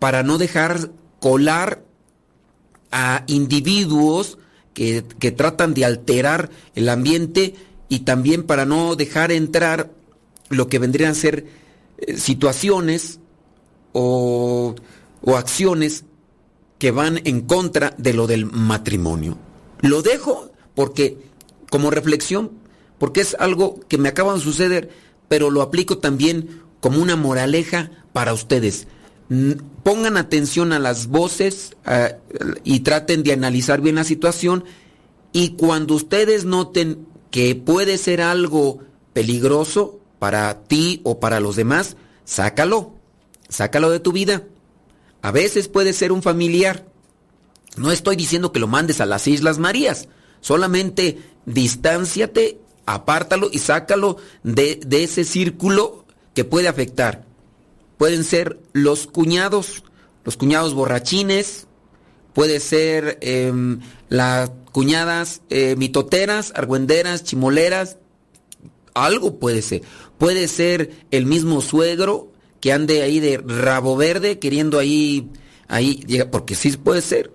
para 0.03 0.21
no 0.21 0.37
dejar 0.37 0.91
colar 1.21 1.85
a 2.91 3.23
individuos 3.27 4.37
que, 4.73 5.05
que, 5.17 5.31
tratan 5.31 5.73
de 5.73 5.85
alterar 5.85 6.49
el 6.75 6.89
ambiente 6.89 7.55
y 7.87 7.99
también 7.99 8.43
para 8.43 8.65
no 8.65 8.97
dejar 8.97 9.31
entrar 9.31 9.93
lo 10.49 10.67
que 10.67 10.77
vendrían 10.77 11.11
a 11.11 11.15
ser 11.15 11.45
eh, 11.99 12.17
situaciones 12.17 13.21
o, 13.93 14.75
o 15.21 15.37
acciones 15.37 16.03
que 16.79 16.91
van 16.91 17.21
en 17.23 17.39
contra 17.39 17.95
de 17.97 18.13
lo 18.13 18.27
del 18.27 18.45
matrimonio. 18.45 19.37
Lo 19.79 20.01
dejo 20.01 20.51
porque, 20.75 21.17
como 21.69 21.91
reflexión, 21.91 22.51
porque 22.97 23.21
es 23.21 23.37
algo 23.39 23.79
que 23.87 23.97
me 23.97 24.09
acaba 24.09 24.33
de 24.33 24.41
suceder, 24.41 24.89
pero 25.29 25.49
lo 25.49 25.61
aplico 25.61 25.99
también 25.99 26.61
como 26.81 27.01
una 27.01 27.15
moraleja 27.15 27.89
para 28.11 28.33
ustedes. 28.33 28.85
Pongan 29.83 30.17
atención 30.17 30.73
a 30.73 30.79
las 30.79 31.07
voces 31.07 31.75
y 32.63 32.79
traten 32.81 33.23
de 33.23 33.33
analizar 33.33 33.81
bien 33.81 33.95
la 33.95 34.03
situación 34.03 34.63
y 35.31 35.51
cuando 35.51 35.95
ustedes 35.95 36.45
noten 36.45 37.07
que 37.31 37.55
puede 37.55 37.97
ser 37.97 38.21
algo 38.21 38.79
peligroso 39.13 39.99
para 40.19 40.63
ti 40.63 41.01
o 41.03 41.19
para 41.19 41.39
los 41.39 41.55
demás, 41.55 41.97
sácalo, 42.23 42.93
sácalo 43.49 43.89
de 43.89 43.99
tu 43.99 44.11
vida. 44.11 44.43
A 45.23 45.31
veces 45.31 45.67
puede 45.67 45.93
ser 45.93 46.11
un 46.11 46.21
familiar. 46.21 46.85
No 47.75 47.91
estoy 47.91 48.15
diciendo 48.15 48.51
que 48.51 48.59
lo 48.59 48.67
mandes 48.67 49.01
a 49.01 49.05
las 49.05 49.27
Islas 49.27 49.57
Marías. 49.57 50.07
Solamente 50.41 51.17
distánciate, 51.45 52.59
apártalo 52.85 53.49
y 53.51 53.59
sácalo 53.59 54.17
de, 54.43 54.79
ese 54.91 55.23
círculo 55.23 56.05
que 56.35 56.45
puede 56.45 56.67
afectar. 56.67 57.25
Pueden 57.97 58.23
ser 58.23 58.59
los 58.73 59.07
cuñados, 59.07 59.83
los 60.23 60.37
cuñados 60.37 60.73
borrachines, 60.73 61.67
puede 62.33 62.59
ser 62.59 63.17
em, 63.21 63.79
las 64.09 64.51
cuñadas 64.71 65.41
eh, 65.49 65.75
mitoteras, 65.77 66.51
argüenderas, 66.55 67.23
chimoleras, 67.23 67.97
algo 68.93 69.39
puede 69.39 69.61
ser. 69.61 69.83
Puede 70.17 70.47
ser 70.47 70.91
el 71.11 71.25
mismo 71.25 71.61
suegro 71.61 72.31
que 72.59 72.71
ande 72.71 73.01
ahí 73.01 73.19
de 73.19 73.37
rabo 73.37 73.95
verde 73.95 74.39
queriendo 74.39 74.79
ahí, 74.79 75.29
ahí, 75.67 76.05
porque 76.31 76.55
sí 76.55 76.71
puede 76.77 77.01
ser. 77.01 77.31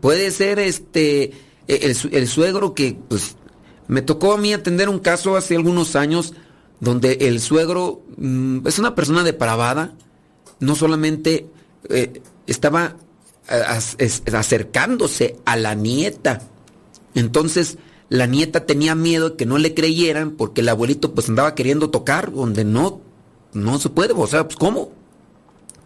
Puede 0.00 0.30
ser 0.30 0.58
este, 0.58 1.32
e, 1.68 1.94
el, 2.12 2.28
suegro 2.28 2.74
que, 2.74 2.96
pues, 3.08 3.36
me 3.88 4.02
tocó 4.02 4.32
a 4.32 4.38
mí 4.38 4.52
atender 4.52 4.88
un 4.88 4.98
caso 4.98 5.36
hace 5.36 5.56
algunos 5.56 5.96
años 5.96 6.34
donde 6.80 7.12
el 7.22 7.40
suegro 7.40 8.02
mm, 8.16 8.66
es 8.66 8.78
una 8.78 8.94
persona 8.94 9.22
depravada, 9.22 9.94
no 10.60 10.74
solamente 10.74 11.46
eh, 11.88 12.20
estaba 12.46 12.96
acercándose 13.48 15.36
a 15.44 15.56
la 15.56 15.74
nieta. 15.74 16.42
Entonces, 17.14 17.78
la 18.08 18.26
nieta 18.26 18.66
tenía 18.66 18.94
miedo 18.94 19.30
de 19.30 19.36
que 19.36 19.46
no 19.46 19.58
le 19.58 19.72
creyeran 19.72 20.32
porque 20.32 20.62
el 20.62 20.68
abuelito 20.68 21.14
pues 21.14 21.28
andaba 21.28 21.54
queriendo 21.54 21.90
tocar 21.90 22.32
donde 22.32 22.64
no 22.64 23.00
no 23.56 23.78
se 23.78 23.88
puede, 23.88 24.12
o 24.12 24.26
sea, 24.26 24.44
pues 24.44 24.56
¿cómo? 24.56 24.92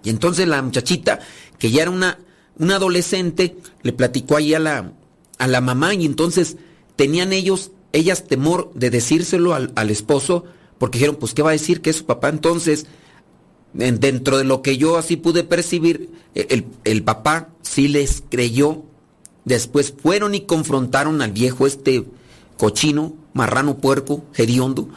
Y 0.03 0.11
entonces 0.11 0.49
la 0.49 0.61
muchachita, 0.61 1.21
que 1.59 1.71
ya 1.71 1.83
era 1.83 1.91
una, 1.91 2.19
una 2.59 2.77
adolescente, 2.77 3.57
le 3.83 3.93
platicó 3.93 4.37
ahí 4.37 4.55
a 4.55 4.59
la, 4.59 4.93
a 5.39 5.47
la 5.47 5.61
mamá 5.61 5.95
y 5.95 6.05
entonces 6.05 6.57
tenían 6.97 7.33
ellos, 7.33 7.71
ellas 7.93 8.27
temor 8.27 8.71
de 8.75 8.91
decírselo 8.91 9.55
al, 9.55 9.91
esposo, 9.91 10.45
porque 10.81 10.97
dijeron, 10.97 11.17
pues 11.21 11.35
¿qué 11.35 11.43
va 11.43 11.51
a 11.51 11.53
decir 11.53 11.83
que 11.83 11.91
es 11.91 11.97
su 11.97 12.07
papá? 12.07 12.31
Entonces, 12.31 12.87
dentro 13.75 14.39
de 14.39 14.45
lo 14.45 14.63
que 14.63 14.79
yo 14.79 14.97
así 14.97 15.17
pude 15.17 15.45
percibir, 15.45 16.11
e, 16.35 16.47
el, 16.49 16.65
el 16.85 17.05
papá 17.05 17.51
sí 17.61 17.87
les 17.87 18.23
creyó. 18.31 18.83
Después 19.45 19.93
fueron 19.93 20.35
y 20.35 20.47
confrontaron 20.47 21.21
al 21.21 21.33
viejo 21.33 21.67
este 21.67 22.07
cochino, 22.57 23.15
marrano 23.35 23.77
puerco, 23.77 24.25
hediondo. 24.35 24.89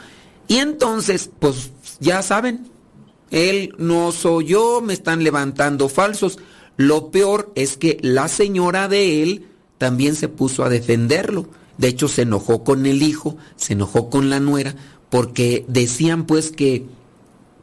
Y 0.47 0.59
entonces, 0.59 1.29
pues 1.37 1.71
ya 1.99 2.21
saben, 2.21 2.71
él 3.29 3.75
no 3.77 4.13
soy 4.13 4.45
yo, 4.45 4.79
me 4.79 4.93
están 4.93 5.21
levantando 5.21 5.89
falsos. 5.89 6.39
Lo 6.77 7.11
peor 7.11 7.51
es 7.55 7.75
que 7.75 7.97
la 8.01 8.29
señora 8.29 8.87
de 8.87 9.21
él 9.21 9.47
también 9.79 10.15
se 10.15 10.29
puso 10.29 10.63
a 10.63 10.69
defenderlo. 10.69 11.49
De 11.77 11.89
hecho, 11.89 12.07
se 12.07 12.21
enojó 12.21 12.63
con 12.63 12.85
el 12.85 13.03
hijo, 13.03 13.35
se 13.57 13.73
enojó 13.73 14.09
con 14.09 14.29
la 14.29 14.39
nuera, 14.39 14.75
porque 15.13 15.63
decían 15.67 16.25
pues 16.25 16.49
que, 16.49 16.87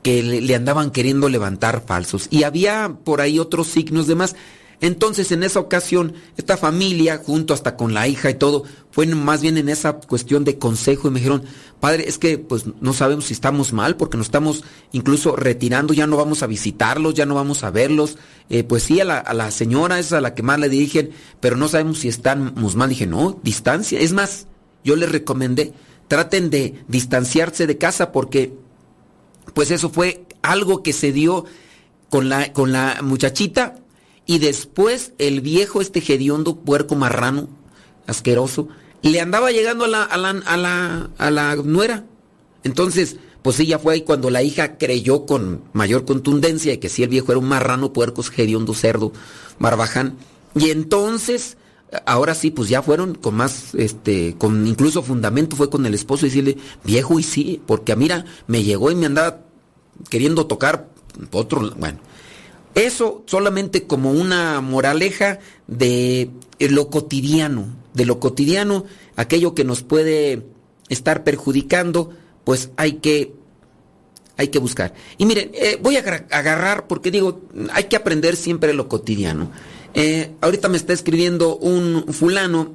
que 0.04 0.22
le, 0.22 0.54
andaban 0.54 0.92
queriendo 0.92 1.28
levantar 1.28 1.82
falsos. 1.84 2.28
Y 2.30 2.44
había 2.44 2.98
por 3.02 3.20
ahí 3.20 3.40
otros 3.40 3.66
signos 3.66 4.06
de 4.06 4.14
más. 4.14 4.36
Entonces 4.80 5.32
en 5.32 5.42
esa 5.42 5.58
ocasión, 5.58 6.14
esta 6.36 6.56
familia, 6.56 7.20
junto 7.26 7.52
hasta 7.52 7.74
con 7.74 7.92
la 7.92 8.06
hija 8.06 8.30
y 8.30 8.34
todo, 8.34 8.62
fue 8.92 9.04
más 9.06 9.40
bien 9.42 9.58
en 9.58 9.68
esa 9.68 9.94
cuestión 9.94 10.44
de 10.44 10.60
consejo 10.60 11.08
y 11.08 11.10
me 11.10 11.18
dijeron, 11.18 11.42
padre, 11.80 12.04
es 12.06 12.18
que 12.18 12.38
pues 12.38 12.66
no 12.80 12.92
sabemos 12.92 13.24
si 13.24 13.32
estamos 13.32 13.72
mal 13.72 13.96
porque 13.96 14.16
nos 14.16 14.28
estamos 14.28 14.62
incluso 14.92 15.34
retirando, 15.34 15.92
ya 15.92 16.06
no 16.06 16.16
vamos 16.16 16.44
a 16.44 16.46
visitarlos, 16.46 17.14
ya 17.14 17.26
no 17.26 17.34
vamos 17.34 17.64
a 17.64 17.72
verlos. 17.72 18.16
Eh, 18.48 18.62
pues 18.62 18.84
sí, 18.84 19.00
a 19.00 19.04
la, 19.04 19.18
a 19.18 19.34
la 19.34 19.50
señora 19.50 19.98
es 19.98 20.12
a 20.12 20.20
la 20.20 20.36
que 20.36 20.44
más 20.44 20.60
le 20.60 20.68
dirigen, 20.68 21.10
pero 21.40 21.56
no 21.56 21.66
sabemos 21.66 21.98
si 21.98 22.06
estamos 22.06 22.76
mal. 22.76 22.90
Dije, 22.90 23.08
no, 23.08 23.40
distancia. 23.42 23.98
Es 23.98 24.12
más, 24.12 24.46
yo 24.84 24.94
les 24.94 25.10
recomendé, 25.10 25.74
traten 26.10 26.50
de 26.50 26.74
distanciarse 26.88 27.68
de 27.68 27.78
casa 27.78 28.10
porque 28.10 28.52
pues 29.54 29.70
eso 29.70 29.90
fue 29.90 30.26
algo 30.42 30.82
que 30.82 30.92
se 30.92 31.12
dio 31.12 31.44
con 32.08 32.28
la, 32.28 32.52
con 32.52 32.72
la 32.72 32.98
muchachita 33.00 33.76
y 34.26 34.40
después 34.40 35.12
el 35.18 35.40
viejo, 35.40 35.80
este 35.80 36.00
hediondo, 36.00 36.56
puerco 36.56 36.96
marrano, 36.96 37.48
asqueroso, 38.08 38.66
le 39.02 39.20
andaba 39.20 39.52
llegando 39.52 39.84
a 39.84 39.88
la, 39.88 40.02
a 40.02 40.16
la, 40.16 41.10
a 41.16 41.30
la, 41.30 41.54
nuera. 41.54 42.04
Entonces, 42.64 43.16
pues 43.42 43.60
ella 43.60 43.78
fue 43.78 43.94
ahí 43.94 44.00
cuando 44.00 44.30
la 44.30 44.42
hija 44.42 44.78
creyó 44.78 45.26
con 45.26 45.62
mayor 45.72 46.06
contundencia 46.06 46.72
de 46.72 46.80
que 46.80 46.88
si 46.88 47.04
el 47.04 47.08
viejo 47.08 47.30
era 47.30 47.38
un 47.38 47.48
marrano, 47.48 47.92
puerco, 47.92 48.24
hediondo, 48.36 48.74
cerdo, 48.74 49.12
barbaján. 49.60 50.16
Y 50.56 50.70
entonces, 50.70 51.56
ahora 52.06 52.34
sí, 52.34 52.50
pues 52.50 52.68
ya 52.68 52.82
fueron 52.82 53.14
con 53.14 53.34
más, 53.34 53.74
este, 53.74 54.36
con 54.38 54.66
incluso 54.66 55.02
fundamento, 55.02 55.56
fue 55.56 55.70
con 55.70 55.84
el 55.86 55.94
esposo 55.94 56.26
y 56.26 56.28
decirle, 56.28 56.56
viejo, 56.84 57.18
y 57.18 57.22
sí, 57.22 57.60
porque 57.66 57.96
mira, 57.96 58.24
me 58.46 58.62
llegó 58.62 58.90
y 58.90 58.94
me 58.94 59.06
andaba 59.06 59.40
queriendo 60.08 60.46
tocar 60.46 60.88
otro, 61.32 61.72
bueno. 61.76 61.98
Eso 62.74 63.24
solamente 63.26 63.88
como 63.88 64.12
una 64.12 64.60
moraleja 64.60 65.40
de 65.66 66.30
lo 66.60 66.88
cotidiano, 66.88 67.66
de 67.94 68.06
lo 68.06 68.20
cotidiano, 68.20 68.84
aquello 69.16 69.54
que 69.54 69.64
nos 69.64 69.82
puede 69.82 70.46
estar 70.88 71.24
perjudicando, 71.24 72.10
pues 72.44 72.70
hay 72.76 72.94
que 72.94 73.34
hay 74.36 74.48
que 74.48 74.58
buscar. 74.58 74.94
Y 75.18 75.26
miren, 75.26 75.50
eh, 75.52 75.78
voy 75.82 75.96
a 75.96 76.00
agarrar 76.00 76.86
porque 76.86 77.10
digo, 77.10 77.42
hay 77.72 77.84
que 77.84 77.96
aprender 77.96 78.36
siempre 78.36 78.72
lo 78.72 78.88
cotidiano. 78.88 79.50
Eh, 79.94 80.32
ahorita 80.40 80.68
me 80.68 80.76
está 80.76 80.92
escribiendo 80.92 81.56
un 81.56 82.04
fulano, 82.12 82.74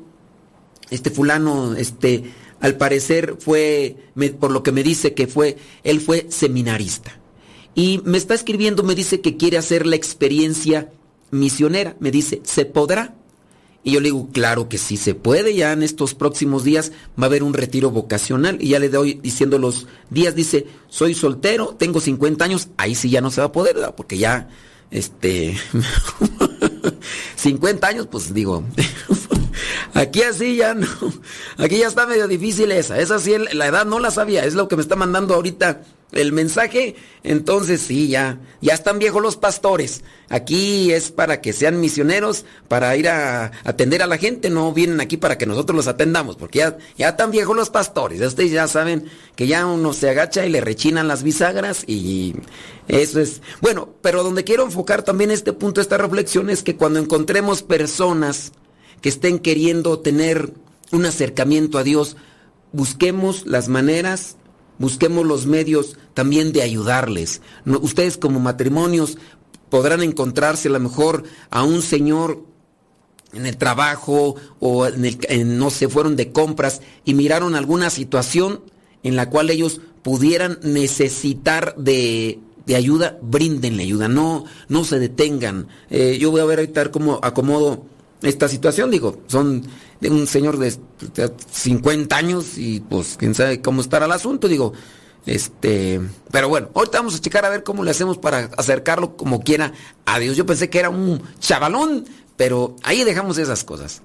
este 0.90 1.10
fulano, 1.10 1.76
este, 1.76 2.24
al 2.60 2.78
parecer 2.78 3.38
fue, 3.40 3.96
por 4.40 4.52
lo 4.52 4.64
que 4.64 4.72
me 4.72 4.84
dice 4.84 5.14
que 5.14 5.28
fue, 5.28 5.58
él 5.84 6.02
fue 6.02 6.28
seminarista. 6.30 7.20
Y 7.74 8.02
me 8.06 8.18
está 8.18 8.34
escribiendo, 8.34 8.84
me 8.84 8.96
dice 8.96 9.22
que 9.22 9.38
quiere 9.38 9.58
hacer 9.58 9.86
la 9.86 9.98
experiencia 9.98 10.90
misionera. 11.32 11.96
Me 12.00 12.10
dice, 12.12 12.42
¿se 12.44 12.66
podrá? 12.66 13.16
Y 13.84 13.92
yo 13.92 14.00
le 14.00 14.06
digo, 14.06 14.30
claro 14.32 14.68
que 14.68 14.80
sí 14.80 14.98
se 14.98 15.14
puede, 15.14 15.54
ya 15.54 15.72
en 15.72 15.84
estos 15.84 16.16
próximos 16.16 16.64
días 16.64 16.92
va 17.20 17.26
a 17.26 17.28
haber 17.28 17.44
un 17.44 17.54
retiro 17.54 17.92
vocacional. 17.92 18.58
Y 18.60 18.70
ya 18.70 18.80
le 18.80 18.90
doy 18.90 19.20
diciendo 19.22 19.60
los 19.60 19.88
días, 20.10 20.34
dice, 20.34 20.66
soy 20.88 21.14
soltero, 21.14 21.76
tengo 21.78 22.00
50 22.00 22.44
años, 22.44 22.70
ahí 22.78 22.96
sí 22.96 23.12
ya 23.12 23.22
no 23.22 23.30
se 23.30 23.42
va 23.42 23.48
a 23.48 23.52
poder, 23.52 23.76
¿verdad? 23.76 23.94
porque 23.96 24.18
ya, 24.18 24.50
este, 24.90 25.56
50 27.36 27.88
años, 27.88 28.08
pues 28.10 28.34
digo, 28.34 28.64
aquí 29.94 30.24
así 30.24 30.58
ya 30.58 30.74
no, 30.74 30.88
aquí 31.58 31.78
ya 31.78 31.88
está 31.88 32.06
medio 32.06 32.28
difícil 32.28 32.72
esa, 32.72 33.00
esa 33.00 33.20
sí 33.20 33.36
la 33.54 33.68
edad 33.68 33.86
no 33.86 34.00
la 34.00 34.12
sabía, 34.12 34.46
es 34.46 34.54
lo 34.54 34.68
que 34.68 34.76
me 34.76 34.82
está 34.82 34.96
mandando 34.96 35.36
ahorita 35.36 35.82
el 36.16 36.32
mensaje, 36.32 36.96
entonces 37.24 37.82
sí, 37.82 38.08
ya, 38.08 38.40
ya 38.62 38.74
están 38.74 39.00
viejos 39.00 39.22
los 39.22 39.36
pastores. 39.36 40.02
Aquí 40.30 40.92
es 40.92 41.12
para 41.12 41.42
que 41.42 41.52
sean 41.52 41.80
misioneros, 41.80 42.46
para 42.68 42.96
ir 42.96 43.10
a 43.10 43.52
atender 43.64 44.02
a 44.02 44.08
la 44.08 44.18
gente, 44.18 44.50
no 44.50 44.72
vienen 44.72 45.02
aquí 45.02 45.18
para 45.18 45.38
que 45.38 45.46
nosotros 45.46 45.76
los 45.76 45.88
atendamos, 45.88 46.38
porque 46.38 46.60
ya, 46.60 46.78
ya 46.98 47.10
están 47.10 47.32
viejos 47.32 47.56
los 47.56 47.70
pastores. 47.70 48.22
Ustedes 48.22 48.52
ya 48.52 48.68
saben 48.68 49.06
que 49.36 49.48
ya 49.48 49.66
uno 49.66 49.94
se 49.94 50.10
agacha 50.10 50.46
y 50.46 50.50
le 50.50 50.62
rechinan 50.62 51.08
las 51.08 51.22
bisagras 51.22 51.84
y 51.86 52.36
eso 52.88 53.20
es. 53.20 53.42
Bueno, 53.62 53.90
pero 54.02 54.24
donde 54.24 54.46
quiero 54.46 54.64
enfocar 54.64 55.04
también 55.04 55.32
este 55.32 55.54
punto, 55.54 55.82
esta 55.82 55.98
reflexión, 55.98 56.50
es 56.50 56.64
que 56.64 56.78
cuando 56.78 57.00
encontremos 57.00 57.62
personas 57.62 58.54
que 59.02 59.10
estén 59.10 59.40
queriendo 59.40 60.00
tener 60.00 60.54
un 60.92 61.06
acercamiento 61.06 61.78
a 61.78 61.84
Dios, 61.84 62.16
busquemos 62.72 63.46
las 63.46 63.68
maneras 63.68 64.38
busquemos 64.78 65.26
los 65.26 65.46
medios 65.46 65.98
también 66.14 66.52
de 66.52 66.62
ayudarles. 66.62 67.42
ustedes 67.66 68.18
como 68.18 68.40
matrimonios 68.40 69.18
podrán 69.70 70.04
encontrarse 70.04 70.68
a 70.68 70.72
lo 70.72 70.80
mejor 70.80 71.24
a 71.50 71.64
un 71.64 71.82
señor 71.82 72.44
en 73.34 73.46
el 73.46 73.58
trabajo 73.58 74.36
o 74.60 74.88
en 74.88 75.06
el, 75.06 75.58
no 75.58 75.70
se 75.70 75.90
fueron 75.90 76.16
de 76.16 76.32
compras 76.32 76.82
y 77.04 77.14
miraron 77.14 77.56
alguna 77.56 77.90
situación 77.90 78.62
en 79.04 79.16
la 79.16 79.30
cual 79.30 79.50
ellos 79.50 79.82
pudieran 80.04 80.60
necesitar 80.64 81.76
de, 81.76 82.40
ayuda, 82.74 83.18
bríndenle 83.22 83.84
ayuda, 83.84 84.08
no, 84.08 84.46
no 84.70 84.84
se 84.84 85.00
detengan. 85.00 85.68
Eh, 85.90 86.18
yo 86.20 86.32
voy 86.32 86.42
a 86.42 86.46
ver 86.46 86.60
ahorita 86.60 86.92
cómo 86.92 87.20
acomodo 87.22 87.86
esta 88.28 88.48
situación, 88.48 88.92
digo, 88.92 89.22
son 89.28 89.64
de 90.00 90.10
un 90.10 90.28
señor 90.28 90.58
de 90.58 90.74
50 91.52 92.16
años 92.16 92.58
y 92.58 92.80
pues 92.80 93.16
quién 93.18 93.36
sabe 93.36 93.62
cómo 93.62 93.82
estará 93.82 94.06
el 94.06 94.12
asunto, 94.12 94.48
digo, 94.48 94.74
este, 95.26 96.00
pero 96.32 96.50
bueno, 96.50 96.70
ahorita 96.74 97.00
vamos 97.00 97.16
a 97.16 97.22
checar 97.22 97.46
a 97.46 97.50
ver 97.50 97.64
cómo 97.64 97.84
le 97.84 97.92
hacemos 97.92 98.18
para 98.18 98.52
acercarlo 98.58 99.18
como 99.18 99.42
quiera 99.42 99.74
a 100.06 100.20
Dios. 100.20 100.38
Yo 100.38 100.46
pensé 100.46 100.70
que 100.70 100.80
era 100.80 100.90
un 100.90 101.22
chavalón, 101.40 102.06
pero 102.38 102.76
ahí 102.84 103.04
dejamos 103.04 103.38
esas 103.38 103.64
cosas. 103.64 104.02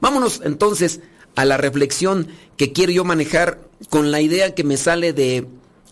Vámonos 0.00 0.42
entonces 0.44 1.00
a 1.36 1.44
la 1.44 1.56
reflexión 1.56 2.28
que 2.56 2.72
quiero 2.72 2.92
yo 2.92 3.04
manejar 3.04 3.60
con 3.88 4.10
la 4.10 4.20
idea 4.20 4.54
que 4.54 4.64
me 4.64 4.76
sale 4.76 5.12
de 5.12 5.46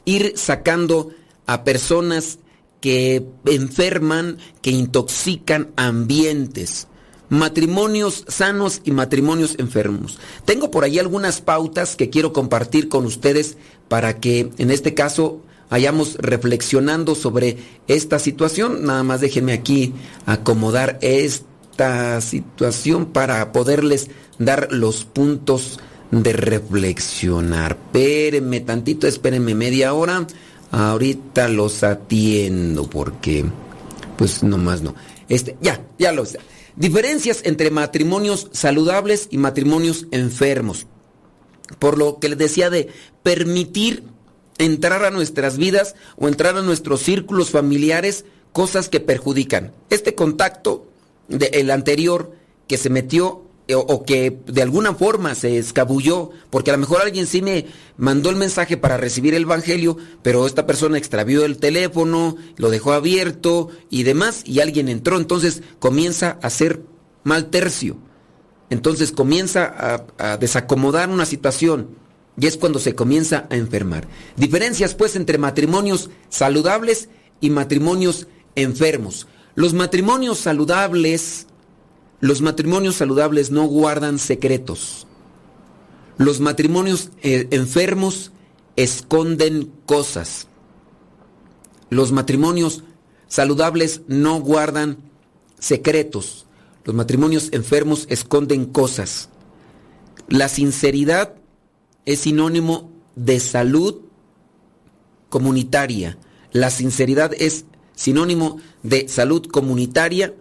ir 0.05 0.35
sacando 0.37 1.11
a 1.47 1.65
personas 1.65 2.39
que 2.81 3.27
enferman, 3.47 4.39
que 4.61 4.71
intoxican 4.71 5.73
ambientes 5.77 6.89
matrimonios 7.29 8.25
sanos 8.29 8.81
y 8.85 8.93
matrimonios 8.93 9.57
enfermos. 9.59 10.19
Tengo 10.45 10.71
por 10.71 10.85
ahí 10.85 10.99
algunas 10.99 11.41
pautas 11.41 11.97
que 11.97 12.11
quiero 12.11 12.33
compartir 12.33 12.89
con 12.89 13.05
ustedes 13.05 13.57
para 13.89 14.19
que 14.21 14.51
en 14.59 14.71
este 14.71 14.95
caso 14.95 15.41
vayamos 15.71 16.17
reflexionando 16.17 17.15
sobre 17.15 17.59
esta 17.89 18.19
situación. 18.19 18.85
Nada 18.85 19.03
más 19.03 19.21
déjenme 19.21 19.53
aquí 19.53 19.95
acomodar 20.27 20.99
esta 21.03 22.21
situación 22.21 23.07
para 23.07 23.53
poderles 23.53 24.09
dar 24.39 24.69
los 24.71 25.05
puntos 25.05 25.81
de 26.11 26.33
reflexionar. 26.33 27.79
Espérenme 27.87 28.61
tantito, 28.61 29.07
espérenme 29.07 29.55
media 29.55 29.93
hora. 29.95 30.27
Ahorita 30.71 31.49
los 31.49 31.83
atiendo 31.83 32.89
porque 32.89 33.45
pues 34.17 34.43
nomás 34.43 34.83
no. 34.83 34.95
Este, 35.29 35.57
ya, 35.61 35.81
ya 35.99 36.13
lo. 36.13 36.25
Diferencias 36.77 37.41
entre 37.45 37.71
matrimonios 37.71 38.49
saludables 38.53 39.29
y 39.31 39.39
matrimonios 39.39 40.07
enfermos. 40.11 40.87
Por 41.79 41.97
lo 41.97 42.19
que 42.19 42.29
les 42.29 42.39
decía 42.39 42.69
de 42.69 42.91
permitir 43.23 44.05
entrar 44.59 45.05
a 45.05 45.11
nuestras 45.11 45.57
vidas 45.57 45.95
o 46.17 46.29
entrar 46.29 46.57
a 46.57 46.63
nuestros 46.63 47.01
círculos 47.01 47.51
familiares 47.51 48.27
cosas 48.53 48.91
que 48.91 49.01
perjudican. 49.01 49.73
Este 49.89 50.15
contacto 50.15 50.87
del 51.29 51.71
anterior 51.71 52.33
que 52.69 52.77
se 52.77 52.91
metió 52.91 53.46
o, 53.75 54.05
que 54.05 54.39
de 54.47 54.63
alguna 54.63 54.95
forma 54.95 55.35
se 55.35 55.59
escabulló, 55.59 56.31
porque 56.51 56.71
a 56.71 56.75
lo 56.75 56.79
mejor 56.79 57.03
alguien 57.03 57.27
sí 57.27 57.43
me 57.43 57.67
mandó 57.97 58.31
el 58.31 58.37
mensaje 58.37 58.77
para 58.77 58.97
recibir 58.97 59.35
el 59.35 59.43
Evangelio, 59.43 59.97
pero 60.23 60.47
esta 60.47 60.67
persona 60.67 60.99
extravió 60.99 61.45
el 61.45 61.59
teléfono, 61.59 62.37
lo 62.57 62.71
dejó 62.71 62.93
abierto 62.93 63.71
y 63.91 64.05
demás, 64.05 64.43
y 64.45 64.61
alguien 64.61 64.89
entró, 64.89 65.17
entonces 65.17 65.63
comienza 65.79 66.39
a 66.43 66.51
ser 66.51 66.83
mal 67.25 67.47
tercio. 67.47 67.97
Entonces 68.71 69.13
comienza 69.13 69.65
a, 69.65 70.33
a 70.33 70.37
desacomodar 70.37 71.09
una 71.09 71.25
situación 71.25 71.89
y 72.39 72.47
es 72.47 72.57
cuando 72.57 72.79
se 72.79 72.95
comienza 72.95 73.47
a 73.51 73.57
enfermar. 73.57 74.09
Diferencias 74.37 74.95
pues 74.95 75.17
entre 75.17 75.39
matrimonios 75.39 76.11
saludables 76.29 77.09
y 77.41 77.51
matrimonios 77.51 78.27
enfermos. 78.57 79.27
Los 79.55 79.73
matrimonios 79.73 80.39
saludables 80.39 81.47
los 82.21 82.41
matrimonios 82.41 82.97
saludables 82.97 83.51
no 83.51 83.67
guardan 83.67 84.19
secretos. 84.19 85.07
Los 86.19 86.41
matrimonios 86.41 87.11
eh, 87.23 87.47
enfermos 87.51 88.33
esconden 88.77 89.71
cosas. 89.85 90.49
Los 91.91 92.13
matrimonios 92.13 92.85
saludables 93.29 94.01
no 94.09 94.41
guardan 94.41 94.99
secretos. 95.59 96.47
Los 96.85 96.95
matrimonios 96.95 97.51
enfermos 97.53 98.07
esconden 98.09 98.65
cosas. 98.65 99.29
La 100.29 100.49
sinceridad 100.49 101.35
es 102.07 102.21
sinónimo 102.21 102.93
de 103.15 103.41
salud 103.41 104.01
comunitaria. 105.29 106.19
La 106.53 106.71
sinceridad 106.71 107.33
es 107.39 107.67
sinónimo 107.95 108.59
de 108.83 109.09
salud 109.09 109.47
comunitaria 109.47 110.35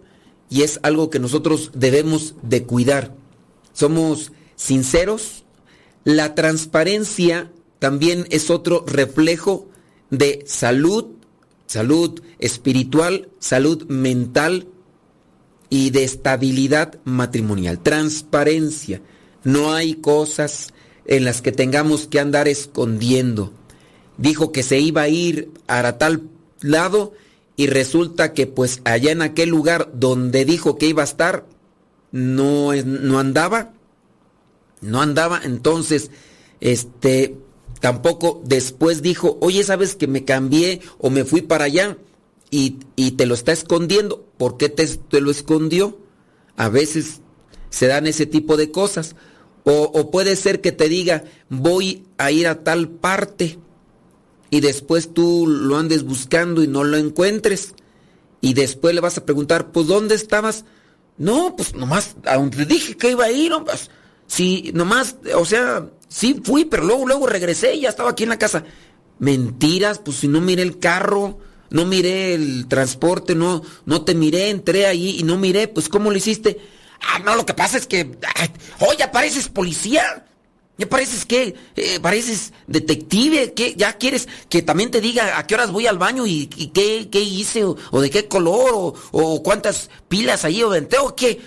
y 0.48 0.62
es 0.62 0.80
algo 0.82 1.10
que 1.10 1.18
nosotros 1.18 1.70
debemos 1.74 2.34
de 2.42 2.64
cuidar. 2.64 3.14
Somos 3.72 4.32
sinceros. 4.54 5.44
La 6.04 6.34
transparencia 6.34 7.50
también 7.78 8.26
es 8.30 8.50
otro 8.50 8.84
reflejo 8.86 9.68
de 10.10 10.44
salud, 10.46 11.06
salud 11.66 12.22
espiritual, 12.38 13.28
salud 13.38 13.86
mental 13.88 14.68
y 15.68 15.90
de 15.90 16.04
estabilidad 16.04 17.00
matrimonial. 17.04 17.80
Transparencia. 17.80 19.02
No 19.42 19.72
hay 19.72 19.94
cosas 19.94 20.72
en 21.06 21.24
las 21.24 21.42
que 21.42 21.52
tengamos 21.52 22.06
que 22.06 22.20
andar 22.20 22.48
escondiendo. 22.48 23.52
Dijo 24.16 24.52
que 24.52 24.62
se 24.62 24.78
iba 24.78 25.02
a 25.02 25.08
ir 25.08 25.50
a 25.66 25.98
tal 25.98 26.22
lado 26.60 27.12
y 27.56 27.66
resulta 27.68 28.32
que 28.32 28.46
pues 28.46 28.80
allá 28.84 29.12
en 29.12 29.22
aquel 29.22 29.48
lugar 29.48 29.90
donde 29.94 30.44
dijo 30.44 30.76
que 30.76 30.86
iba 30.86 31.02
a 31.02 31.06
estar 31.06 31.46
no, 32.12 32.72
no 32.74 33.18
andaba. 33.18 33.72
No 34.82 35.00
andaba, 35.00 35.40
entonces, 35.42 36.10
este, 36.60 37.36
tampoco 37.80 38.42
después 38.44 39.02
dijo, 39.02 39.38
oye, 39.40 39.64
¿sabes 39.64 39.94
que 39.94 40.06
me 40.06 40.24
cambié 40.24 40.80
o 40.98 41.08
me 41.10 41.24
fui 41.24 41.42
para 41.42 41.64
allá? 41.64 41.96
Y, 42.50 42.78
y 42.94 43.12
te 43.12 43.26
lo 43.26 43.34
está 43.34 43.52
escondiendo. 43.52 44.26
¿Por 44.36 44.58
qué 44.58 44.68
te, 44.68 44.86
te 44.86 45.20
lo 45.20 45.30
escondió? 45.30 45.98
A 46.56 46.68
veces 46.68 47.20
se 47.70 47.86
dan 47.86 48.06
ese 48.06 48.26
tipo 48.26 48.56
de 48.56 48.70
cosas. 48.70 49.16
O, 49.64 50.12
puede 50.12 50.36
ser 50.36 50.60
que 50.60 50.70
te 50.70 50.88
diga, 50.88 51.24
voy 51.48 52.04
a 52.18 52.30
ir 52.30 52.46
a 52.46 52.62
tal 52.62 52.88
parte 52.88 53.58
y 54.50 54.60
después 54.60 55.12
tú 55.12 55.46
lo 55.46 55.76
andes 55.76 56.04
buscando 56.04 56.62
y 56.62 56.68
no 56.68 56.84
lo 56.84 56.96
encuentres. 56.96 57.74
Y 58.40 58.54
después 58.54 58.94
le 58.94 59.00
vas 59.00 59.18
a 59.18 59.24
preguntar, 59.24 59.72
pues 59.72 59.86
¿dónde 59.86 60.14
estabas? 60.14 60.64
No, 61.18 61.54
pues 61.56 61.74
nomás, 61.74 62.16
a 62.24 62.36
donde 62.36 62.64
dije 62.66 62.96
que 62.96 63.10
iba 63.10 63.24
a 63.24 63.32
ir, 63.32 63.52
pues, 63.64 63.90
sí, 64.26 64.70
nomás, 64.74 65.16
o 65.34 65.44
sea, 65.44 65.88
sí 66.08 66.40
fui, 66.44 66.64
pero 66.66 66.84
luego, 66.84 67.06
luego 67.06 67.26
regresé 67.26 67.74
y 67.74 67.82
ya 67.82 67.88
estaba 67.88 68.10
aquí 68.10 68.24
en 68.24 68.28
la 68.28 68.38
casa. 68.38 68.64
Mentiras, 69.18 69.98
pues 69.98 70.18
si 70.18 70.28
no 70.28 70.40
miré 70.40 70.62
el 70.62 70.78
carro, 70.78 71.38
no 71.70 71.86
miré 71.86 72.34
el 72.34 72.68
transporte, 72.68 73.34
no, 73.34 73.62
no 73.86 74.02
te 74.02 74.14
miré, 74.14 74.50
entré 74.50 74.86
ahí 74.86 75.16
y 75.18 75.22
no 75.22 75.38
miré, 75.38 75.68
pues 75.68 75.88
¿cómo 75.88 76.10
lo 76.10 76.16
hiciste? 76.16 76.60
Ah, 77.00 77.18
no, 77.18 77.34
lo 77.34 77.46
que 77.46 77.54
pasa 77.54 77.78
es 77.78 77.86
que. 77.86 78.18
Oye, 78.80 78.98
ya 78.98 79.10
pareces 79.10 79.48
policía. 79.48 80.25
Ya 80.78 80.88
pareces 80.88 81.24
que. 81.24 81.54
Eh, 81.76 82.00
pareces 82.00 82.52
detective. 82.66 83.52
que 83.54 83.74
¿Ya 83.74 83.94
quieres 83.94 84.28
que 84.48 84.62
también 84.62 84.90
te 84.90 85.00
diga 85.00 85.38
a 85.38 85.46
qué 85.46 85.54
horas 85.54 85.72
voy 85.72 85.86
al 85.86 85.98
baño 85.98 86.26
y, 86.26 86.46
qué, 86.46 87.08
qué, 87.10 87.20
hice? 87.20 87.64
O, 87.64 88.00
de 88.00 88.10
qué 88.10 88.28
color? 88.28 88.94
O, 89.12 89.42
cuántas 89.42 89.90
pilas 90.08 90.44
ahí 90.44 90.62
o 90.62 90.70
o 90.70 91.16
qué? 91.16 91.40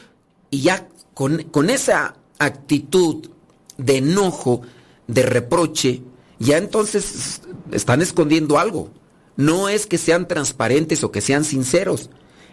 Y 0.49 0.61
ya 0.61 0.87
con, 1.13 1.43
con 1.43 1.69
esa 1.69 2.15
actitud 2.39 3.29
de 3.77 3.97
enojo, 3.97 4.61
de 5.07 5.23
reproche, 5.23 6.01
ya 6.39 6.57
entonces 6.57 7.41
están 7.71 8.01
escondiendo 8.01 8.57
algo. 8.57 8.91
No 9.35 9.69
es 9.69 9.85
que 9.85 9.97
sean 9.97 10.27
transparentes 10.27 11.03
o 11.03 11.11
que 11.11 11.21
sean 11.21 11.45
sinceros. 11.45 12.09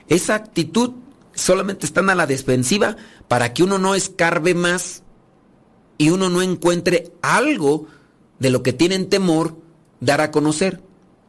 Esa 0.08 0.34
actitud 0.34 0.92
solamente 1.34 1.86
están 1.86 2.10
a 2.10 2.14
la 2.14 2.26
defensiva 2.26 2.96
para 3.28 3.52
que 3.52 3.62
uno 3.62 3.78
no 3.78 3.94
escarbe 3.94 4.54
más 4.54 5.02
y 5.98 6.10
uno 6.10 6.28
no 6.28 6.42
encuentre 6.42 7.12
algo 7.22 7.86
de 8.38 8.50
lo 8.50 8.62
que 8.62 8.72
tienen 8.72 9.08
temor 9.08 9.56
dar 10.00 10.20
a 10.20 10.30
conocer. 10.30 10.82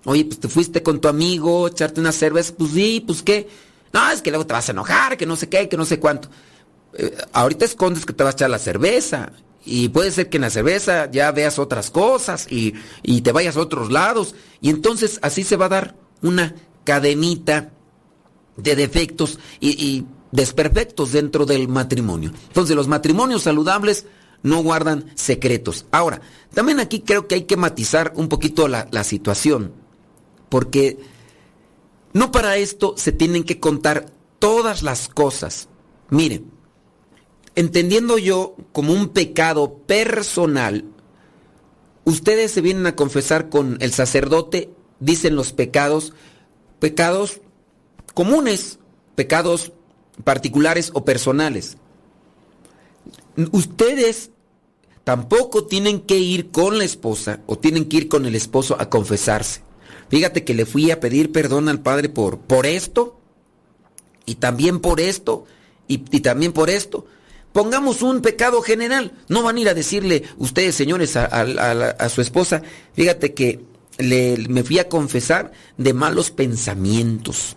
Oye, 0.05 0.25
pues 0.25 0.39
te 0.39 0.47
fuiste 0.47 0.83
con 0.83 0.99
tu 1.01 1.07
amigo, 1.07 1.67
echarte 1.67 1.99
una 1.99 2.11
cerveza, 2.11 2.53
pues 2.57 2.71
sí, 2.71 3.03
pues 3.05 3.21
qué. 3.21 3.47
No, 3.93 4.09
es 4.11 4.21
que 4.21 4.29
luego 4.29 4.45
te 4.45 4.53
vas 4.53 4.67
a 4.69 4.71
enojar, 4.71 5.17
que 5.17 5.25
no 5.25 5.35
sé 5.35 5.49
qué, 5.49 5.67
que 5.69 5.77
no 5.77 5.85
sé 5.85 5.99
cuánto. 5.99 6.29
Eh, 6.93 7.15
ahorita 7.33 7.65
escondes 7.65 8.05
que 8.05 8.13
te 8.13 8.23
vas 8.23 8.33
a 8.33 8.37
echar 8.37 8.49
la 8.49 8.59
cerveza. 8.59 9.31
Y 9.65 9.89
puede 9.89 10.11
ser 10.11 10.29
que 10.29 10.37
en 10.37 10.43
la 10.43 10.49
cerveza 10.49 11.11
ya 11.11 11.31
veas 11.31 11.59
otras 11.59 11.91
cosas 11.91 12.47
y, 12.49 12.73
y 13.03 13.19
te 13.19 13.33
vayas 13.33 13.57
a 13.57 13.61
otros 13.61 13.91
lados. 13.91 14.33
Y 14.61 14.69
entonces 14.69 15.19
así 15.21 15.43
se 15.43 15.57
va 15.57 15.65
a 15.65 15.69
dar 15.69 15.95
una 16.21 16.55
cadenita 16.85 17.71
de 18.55 18.75
defectos 18.75 19.39
y, 19.59 20.05
desperfectos 20.29 21.13
dentro 21.13 21.45
del 21.45 21.69
matrimonio. 21.69 22.33
Entonces 22.47 22.75
los 22.75 22.89
matrimonios 22.89 23.43
saludables 23.43 24.05
no 24.43 24.63
guardan 24.63 25.11
secretos. 25.15 25.85
Ahora, 25.91 26.21
también 26.53 26.79
aquí 26.79 27.01
creo 27.01 27.27
que 27.27 27.35
hay 27.35 27.43
que 27.43 27.57
matizar 27.57 28.13
un 28.15 28.29
poquito 28.29 28.67
la, 28.67 28.87
la 28.91 29.03
situación, 29.03 29.73
porque 30.49 30.97
no 32.13 32.31
para 32.31 32.57
esto 32.57 32.95
se 32.97 33.11
tienen 33.11 33.43
que 33.43 33.59
contar 33.59 34.11
todas 34.39 34.83
las 34.83 35.07
cosas. 35.07 35.69
Miren, 36.09 36.51
entendiendo 37.55 38.17
yo 38.17 38.55
como 38.71 38.93
un 38.93 39.09
pecado 39.09 39.79
personal, 39.79 40.85
ustedes 42.05 42.51
se 42.51 42.61
vienen 42.61 42.85
a 42.87 42.95
confesar 42.95 43.49
con 43.49 43.77
el 43.81 43.91
sacerdote, 43.91 44.71
dicen 44.99 45.35
los 45.35 45.53
pecados, 45.53 46.13
pecados 46.79 47.41
comunes, 48.13 48.79
pecados 49.15 49.73
particulares 50.23 50.91
o 50.93 51.05
personales. 51.05 51.77
Ustedes 53.51 54.31
tampoco 55.03 55.65
tienen 55.65 56.01
que 56.01 56.17
ir 56.17 56.49
con 56.51 56.77
la 56.77 56.83
esposa 56.83 57.39
o 57.45 57.57
tienen 57.57 57.85
que 57.85 57.97
ir 57.97 58.07
con 58.09 58.25
el 58.25 58.35
esposo 58.35 58.75
a 58.79 58.89
confesarse. 58.89 59.61
Fíjate 60.09 60.43
que 60.43 60.53
le 60.53 60.65
fui 60.65 60.91
a 60.91 60.99
pedir 60.99 61.31
perdón 61.31 61.69
al 61.69 61.81
padre 61.81 62.09
por, 62.09 62.39
por 62.39 62.65
esto 62.65 63.19
y 64.25 64.35
también 64.35 64.79
por 64.79 64.99
esto 64.99 65.45
y, 65.87 65.97
también 66.19 66.51
por 66.51 66.69
esto. 66.69 67.05
Pongamos 67.53 68.01
un 68.01 68.21
pecado 68.21 68.61
general. 68.61 69.13
No 69.29 69.43
van 69.43 69.57
a 69.57 69.59
ir 69.59 69.69
a 69.69 69.73
decirle 69.73 70.23
ustedes, 70.37 70.75
señores, 70.75 71.15
a, 71.15 72.09
su 72.09 72.21
esposa, 72.21 72.61
fíjate 72.93 73.33
que 73.33 73.61
le, 73.97 74.37
me 74.49 74.63
fui 74.63 74.79
a 74.79 74.89
confesar 74.89 75.51
de 75.77 75.93
malos 75.93 76.31
pensamientos. 76.31 77.55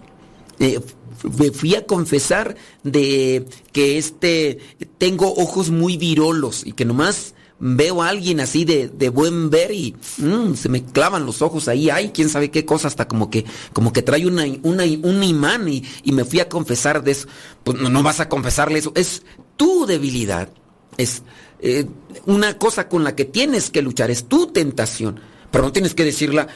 Eh, 0.58 0.80
me 1.22 1.50
fui 1.50 1.74
a 1.74 1.86
confesar 1.86 2.56
de 2.82 3.46
que 3.72 3.98
este 3.98 4.58
tengo 4.98 5.32
ojos 5.34 5.70
muy 5.70 5.96
virolos 5.96 6.66
y 6.66 6.72
que 6.72 6.84
nomás 6.84 7.34
veo 7.60 8.02
a 8.02 8.08
alguien 8.08 8.40
así 8.40 8.64
de, 8.64 9.08
buen 9.10 9.50
ver 9.50 9.70
y 9.70 9.94
mm, 10.18 10.54
se 10.54 10.68
me 10.70 10.82
clavan 10.82 11.26
los 11.26 11.42
ojos 11.42 11.68
ahí, 11.68 11.90
ay, 11.90 12.10
quién 12.12 12.30
sabe 12.30 12.50
qué 12.50 12.64
cosa, 12.64 12.88
hasta 12.88 13.06
como 13.06 13.30
que, 13.30 13.44
como 13.74 13.92
que 13.92 14.02
trae 14.02 14.26
una, 14.26 14.44
un 14.62 15.22
imán 15.22 15.68
y, 15.68 15.84
me 16.10 16.24
fui 16.24 16.40
a 16.40 16.48
confesar 16.48 17.04
de 17.04 17.12
eso. 17.12 17.28
Pues 17.62 17.78
no, 17.78 18.02
vas 18.02 18.20
a 18.20 18.28
confesarle 18.28 18.78
eso, 18.78 18.92
es 18.96 19.22
tu 19.56 19.84
debilidad, 19.86 20.48
es 20.96 21.22
eh, 21.60 21.86
una 22.24 22.56
cosa 22.56 22.88
con 22.88 23.04
la 23.04 23.14
que 23.14 23.26
tienes 23.26 23.70
que 23.70 23.82
luchar, 23.82 24.10
es 24.10 24.24
tu 24.24 24.46
tentación, 24.48 25.20
pero 25.50 25.64
no 25.64 25.72
tienes 25.72 25.94
que 25.94 26.04
decirla 26.04 26.48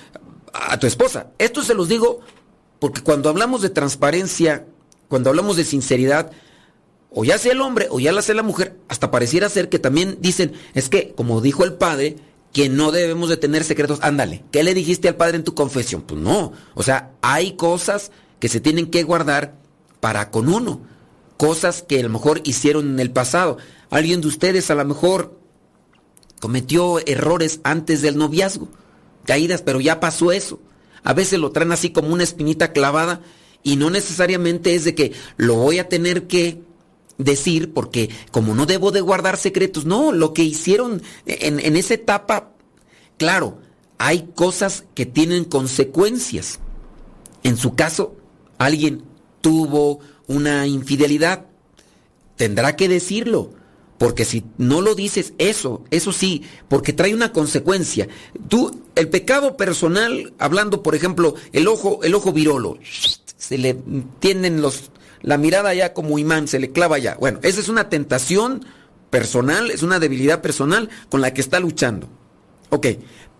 a 0.54 0.78
tu 0.78 0.86
esposa. 0.86 1.32
Esto 1.38 1.62
se 1.62 1.74
los 1.74 1.88
digo 1.88 2.20
porque 2.84 3.00
cuando 3.00 3.30
hablamos 3.30 3.62
de 3.62 3.70
transparencia, 3.70 4.66
cuando 5.08 5.30
hablamos 5.30 5.56
de 5.56 5.64
sinceridad, 5.64 6.32
o 7.08 7.24
ya 7.24 7.38
sea 7.38 7.52
el 7.52 7.62
hombre 7.62 7.86
o 7.88 7.98
ya 7.98 8.12
la 8.12 8.20
sea 8.20 8.34
la 8.34 8.42
mujer, 8.42 8.76
hasta 8.88 9.10
pareciera 9.10 9.48
ser 9.48 9.70
que 9.70 9.78
también 9.78 10.18
dicen, 10.20 10.52
es 10.74 10.90
que, 10.90 11.14
como 11.14 11.40
dijo 11.40 11.64
el 11.64 11.72
padre, 11.72 12.16
que 12.52 12.68
no 12.68 12.92
debemos 12.92 13.30
de 13.30 13.38
tener 13.38 13.64
secretos. 13.64 14.00
Ándale, 14.02 14.44
¿qué 14.50 14.62
le 14.62 14.74
dijiste 14.74 15.08
al 15.08 15.16
padre 15.16 15.36
en 15.38 15.44
tu 15.44 15.54
confesión? 15.54 16.02
Pues 16.02 16.20
no, 16.20 16.52
o 16.74 16.82
sea, 16.82 17.12
hay 17.22 17.52
cosas 17.52 18.12
que 18.38 18.50
se 18.50 18.60
tienen 18.60 18.90
que 18.90 19.02
guardar 19.02 19.54
para 20.00 20.30
con 20.30 20.50
uno, 20.50 20.82
cosas 21.38 21.80
que 21.80 22.00
a 22.00 22.02
lo 22.02 22.10
mejor 22.10 22.42
hicieron 22.44 22.90
en 22.90 23.00
el 23.00 23.10
pasado. 23.10 23.56
Alguien 23.88 24.20
de 24.20 24.28
ustedes 24.28 24.70
a 24.70 24.74
lo 24.74 24.84
mejor 24.84 25.40
cometió 26.38 26.98
errores 27.06 27.60
antes 27.64 28.02
del 28.02 28.18
noviazgo, 28.18 28.68
caídas, 29.24 29.62
pero 29.62 29.80
ya 29.80 30.00
pasó 30.00 30.32
eso 30.32 30.60
a 31.04 31.12
veces 31.12 31.38
lo 31.38 31.52
traen 31.52 31.70
así 31.70 31.90
como 31.90 32.12
una 32.12 32.24
espinita 32.24 32.72
clavada 32.72 33.20
y 33.62 33.76
no 33.76 33.90
necesariamente 33.90 34.74
es 34.74 34.84
de 34.84 34.94
que 34.94 35.12
lo 35.36 35.54
voy 35.54 35.78
a 35.78 35.88
tener 35.88 36.26
que 36.26 36.62
decir 37.18 37.72
porque 37.72 38.10
como 38.30 38.54
no 38.54 38.66
debo 38.66 38.90
de 38.90 39.00
guardar 39.00 39.36
secretos, 39.36 39.84
no, 39.84 40.12
lo 40.12 40.34
que 40.34 40.42
hicieron 40.42 41.02
en, 41.26 41.60
en 41.60 41.76
esa 41.76 41.94
etapa, 41.94 42.50
claro, 43.18 43.58
hay 43.98 44.30
cosas 44.34 44.84
que 44.94 45.06
tienen 45.06 45.44
consecuencias. 45.44 46.58
En 47.42 47.56
su 47.56 47.74
caso, 47.74 48.16
alguien 48.58 49.04
tuvo 49.40 50.00
una 50.26 50.66
infidelidad, 50.66 51.46
tendrá 52.36 52.76
que 52.76 52.88
decirlo 52.88 53.52
porque 53.98 54.24
si 54.24 54.44
no 54.58 54.80
lo 54.80 54.94
dices, 54.94 55.34
eso, 55.38 55.84
eso 55.90 56.12
sí, 56.12 56.42
porque 56.68 56.92
trae 56.92 57.14
una 57.14 57.32
consecuencia. 57.32 58.08
Tú, 58.48 58.82
el 58.96 59.08
pecado 59.08 59.56
personal, 59.56 60.32
hablando, 60.38 60.82
por 60.82 60.94
ejemplo, 60.94 61.34
el 61.52 61.68
ojo, 61.68 62.00
el 62.02 62.14
ojo 62.14 62.32
virolo, 62.32 62.78
se 63.36 63.58
le 63.58 63.74
tienden 64.18 64.60
los, 64.60 64.90
la 65.22 65.38
mirada 65.38 65.72
ya 65.74 65.94
como 65.94 66.18
imán, 66.18 66.48
se 66.48 66.58
le 66.58 66.72
clava 66.72 66.98
ya. 66.98 67.16
Bueno, 67.20 67.38
esa 67.42 67.60
es 67.60 67.68
una 67.68 67.88
tentación 67.88 68.64
personal, 69.10 69.70
es 69.70 69.82
una 69.82 70.00
debilidad 70.00 70.42
personal 70.42 70.90
con 71.08 71.20
la 71.20 71.32
que 71.32 71.40
está 71.40 71.60
luchando. 71.60 72.08
Ok, 72.70 72.86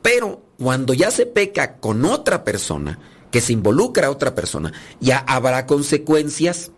pero 0.02 0.42
cuando 0.58 0.94
ya 0.94 1.10
se 1.10 1.26
peca 1.26 1.78
con 1.78 2.04
otra 2.04 2.44
persona, 2.44 3.00
que 3.32 3.40
se 3.40 3.52
involucra 3.52 4.06
a 4.06 4.10
otra 4.10 4.34
persona, 4.36 4.72
ya 5.00 5.18
habrá 5.18 5.66
consecuencias 5.66 6.70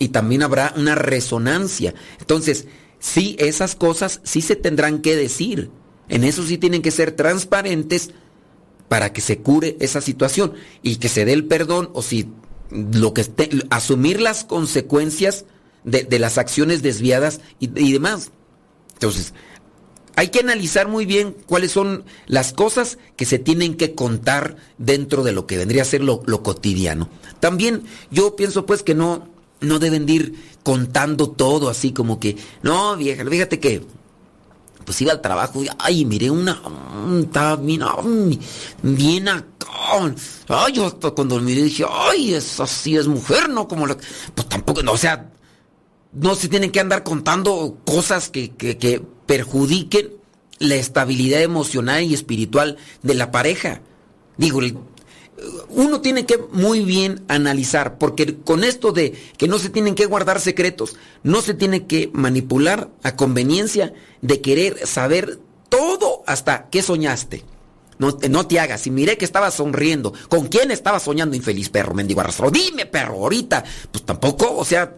y 0.00 0.08
también 0.08 0.42
habrá 0.42 0.74
una 0.76 0.96
resonancia. 0.96 1.94
Entonces, 2.18 2.66
sí, 3.00 3.34
esas 3.40 3.74
cosas 3.74 4.20
sí 4.22 4.40
se 4.40 4.54
tendrán 4.54 5.00
que 5.00 5.16
decir. 5.16 5.70
En 6.08 6.22
eso 6.22 6.44
sí 6.44 6.58
tienen 6.58 6.82
que 6.82 6.90
ser 6.90 7.12
transparentes 7.12 8.10
para 8.88 9.12
que 9.12 9.20
se 9.20 9.38
cure 9.38 9.76
esa 9.80 10.00
situación 10.00 10.54
y 10.82 10.96
que 10.96 11.08
se 11.08 11.24
dé 11.24 11.32
el 11.32 11.46
perdón 11.46 11.90
o 11.92 12.02
si 12.02 12.28
lo 12.70 13.14
que 13.14 13.22
esté, 13.22 13.50
asumir 13.70 14.20
las 14.20 14.44
consecuencias 14.44 15.44
de, 15.84 16.18
las 16.18 16.38
acciones 16.38 16.82
desviadas 16.82 17.40
y, 17.58 17.92
demás. 17.92 18.30
Entonces, 18.94 19.32
hay 20.16 20.28
que 20.28 20.40
analizar 20.40 20.88
muy 20.88 21.06
bien 21.06 21.36
cuáles 21.46 21.72
son 21.72 22.04
las 22.26 22.52
cosas 22.52 22.98
que 23.16 23.24
se 23.24 23.38
tienen 23.38 23.76
que 23.76 23.94
contar 23.94 24.56
dentro 24.78 25.22
de 25.22 25.32
lo 25.32 25.46
que 25.46 25.56
vendría 25.56 25.82
a 25.82 25.86
ser 25.86 26.02
lo, 26.02 26.22
lo 26.26 26.42
cotidiano. 26.42 27.08
También 27.38 27.84
yo 28.10 28.36
pienso 28.36 28.66
pues 28.66 28.82
que 28.82 28.94
no, 28.94 29.28
no 29.60 29.78
deben 29.78 30.08
ir 30.08 30.34
contando 30.62 31.30
todo 31.30 31.68
así 31.68 31.92
como 31.92 32.18
que, 32.18 32.36
no, 32.62 32.96
vieja, 32.96 33.24
fíjate 33.24 33.60
que 33.60 33.82
pues 34.84 35.00
iba 35.02 35.12
al 35.12 35.20
trabajo 35.20 35.62
y, 35.62 35.68
ay, 35.78 36.04
miré 36.04 36.30
una, 36.30 36.60
estaba 37.20 37.56
bien, 37.56 37.82
bien 38.82 39.28
acá. 39.28 39.46
Ay, 40.48 40.72
yo 40.72 40.86
hasta 40.86 41.10
cuando 41.12 41.38
miré 41.40 41.62
dije, 41.62 41.84
ay, 41.88 42.34
esa 42.34 42.66
sí 42.66 42.96
es 42.96 43.06
mujer, 43.06 43.48
¿no? 43.48 43.68
Como 43.68 43.86
la, 43.86 43.96
pues 44.34 44.48
tampoco, 44.48 44.82
no, 44.82 44.92
o 44.92 44.96
sea, 44.96 45.30
no 46.12 46.34
se 46.34 46.48
tienen 46.48 46.72
que 46.72 46.80
andar 46.80 47.04
contando 47.04 47.78
cosas 47.84 48.30
que, 48.30 48.50
que, 48.50 48.78
que 48.78 49.00
perjudiquen 49.26 50.10
la 50.58 50.74
estabilidad 50.74 51.40
emocional 51.42 52.02
y 52.02 52.14
espiritual 52.14 52.76
de 53.02 53.14
la 53.14 53.30
pareja. 53.30 53.82
Digo, 54.36 54.60
uno 55.68 56.00
tiene 56.00 56.26
que 56.26 56.38
muy 56.52 56.84
bien 56.84 57.22
analizar, 57.28 57.98
porque 57.98 58.36
con 58.36 58.64
esto 58.64 58.92
de 58.92 59.14
que 59.36 59.48
no 59.48 59.58
se 59.58 59.70
tienen 59.70 59.94
que 59.94 60.06
guardar 60.06 60.40
secretos, 60.40 60.96
no 61.22 61.40
se 61.42 61.54
tiene 61.54 61.86
que 61.86 62.10
manipular 62.12 62.90
a 63.02 63.16
conveniencia 63.16 63.92
de 64.20 64.40
querer 64.40 64.86
saber 64.86 65.38
todo 65.68 66.22
hasta 66.26 66.68
qué 66.70 66.82
soñaste. 66.82 67.44
No, 67.98 68.16
no 68.30 68.46
te 68.46 68.58
hagas. 68.58 68.86
Y 68.86 68.90
miré 68.90 69.18
que 69.18 69.26
estaba 69.26 69.50
sonriendo. 69.50 70.14
¿Con 70.28 70.48
quién 70.48 70.70
estaba 70.70 70.98
soñando, 70.98 71.36
infeliz 71.36 71.68
perro, 71.68 71.92
mendigo 71.92 72.22
arrastro? 72.22 72.50
Dime, 72.50 72.86
perro, 72.86 73.14
ahorita. 73.16 73.62
Pues 73.92 74.04
tampoco, 74.04 74.56
o 74.56 74.64
sea, 74.64 74.96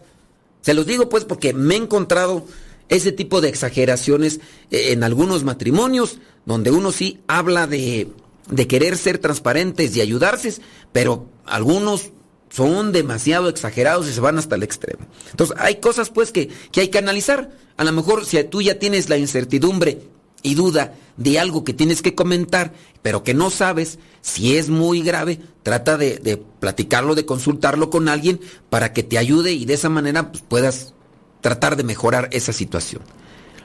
se 0.60 0.72
los 0.72 0.86
digo 0.86 1.08
pues 1.08 1.24
porque 1.24 1.52
me 1.52 1.74
he 1.74 1.78
encontrado 1.78 2.46
ese 2.88 3.10
tipo 3.10 3.40
de 3.40 3.48
exageraciones 3.48 4.40
eh, 4.70 4.92
en 4.92 5.02
algunos 5.02 5.44
matrimonios 5.44 6.18
donde 6.44 6.70
uno 6.70 6.92
sí 6.92 7.20
habla 7.26 7.66
de 7.66 8.08
de 8.48 8.66
querer 8.66 8.96
ser 8.96 9.18
transparentes 9.18 9.96
y 9.96 10.00
ayudarse, 10.00 10.54
pero 10.92 11.28
algunos 11.44 12.10
son 12.50 12.92
demasiado 12.92 13.48
exagerados 13.48 14.08
y 14.08 14.12
se 14.12 14.20
van 14.20 14.38
hasta 14.38 14.56
el 14.56 14.62
extremo. 14.62 15.06
Entonces, 15.30 15.56
hay 15.58 15.76
cosas 15.76 16.10
pues 16.10 16.32
que, 16.32 16.50
hay 16.76 16.88
que 16.88 16.98
analizar. 16.98 17.50
A 17.76 17.84
lo 17.84 17.92
mejor 17.92 18.26
si 18.26 18.42
tú 18.44 18.60
ya 18.60 18.78
tienes 18.78 19.08
la 19.08 19.16
incertidumbre 19.16 20.02
y 20.42 20.54
duda 20.54 20.94
de 21.16 21.38
algo 21.38 21.64
que 21.64 21.72
tienes 21.72 22.02
que 22.02 22.14
comentar, 22.14 22.74
pero 23.00 23.24
que 23.24 23.32
no 23.32 23.50
sabes 23.50 23.98
si 24.20 24.56
es 24.56 24.68
muy 24.68 25.02
grave, 25.02 25.40
trata 25.62 25.96
de, 25.96 26.44
platicarlo, 26.60 27.14
de 27.14 27.24
consultarlo 27.24 27.90
con 27.90 28.08
alguien 28.08 28.40
para 28.68 28.92
que 28.92 29.02
te 29.02 29.18
ayude 29.18 29.52
y 29.52 29.64
de 29.64 29.74
esa 29.74 29.88
manera 29.88 30.30
pues, 30.30 30.44
puedas 30.46 30.94
tratar 31.40 31.76
de 31.76 31.84
mejorar 31.84 32.28
esa 32.32 32.52
situación. 32.52 33.02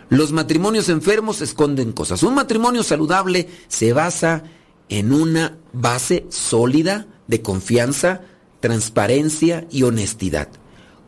Los 0.10 0.32
matrimonios 0.32 0.88
enfermos 0.88 1.42
esconden 1.42 1.92
cosas. 1.92 2.24
Un 2.24 2.36
matrimonio 2.36 2.84
saludable 2.84 3.50
se 3.68 3.92
basa 3.92 4.44
en 4.90 5.14
una 5.14 5.58
base 5.74 6.26
sólida 6.30 7.08
de 7.28 7.42
confianza, 7.42 8.22
transparencia 8.60 9.68
y 9.70 9.84
honestidad. 9.84 10.50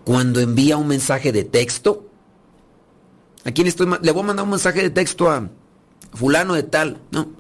Cuando 0.04 0.40
envía 0.40 0.78
un 0.78 0.88
mensaje 0.88 1.32
de 1.32 1.44
texto, 1.44 2.10
¿a 3.46 3.52
quién 3.52 3.68
estoy? 3.68 3.88
Le 4.02 4.12
voy 4.12 4.24
a 4.24 4.28
mandar 4.28 4.44
un 4.44 4.52
mensaje 4.52 4.82
de 4.82 4.90
texto 4.90 5.30
a 5.30 5.50
fulano 6.14 6.56
de 6.56 6.64
tal, 6.64 7.02
¿no? 7.12 7.32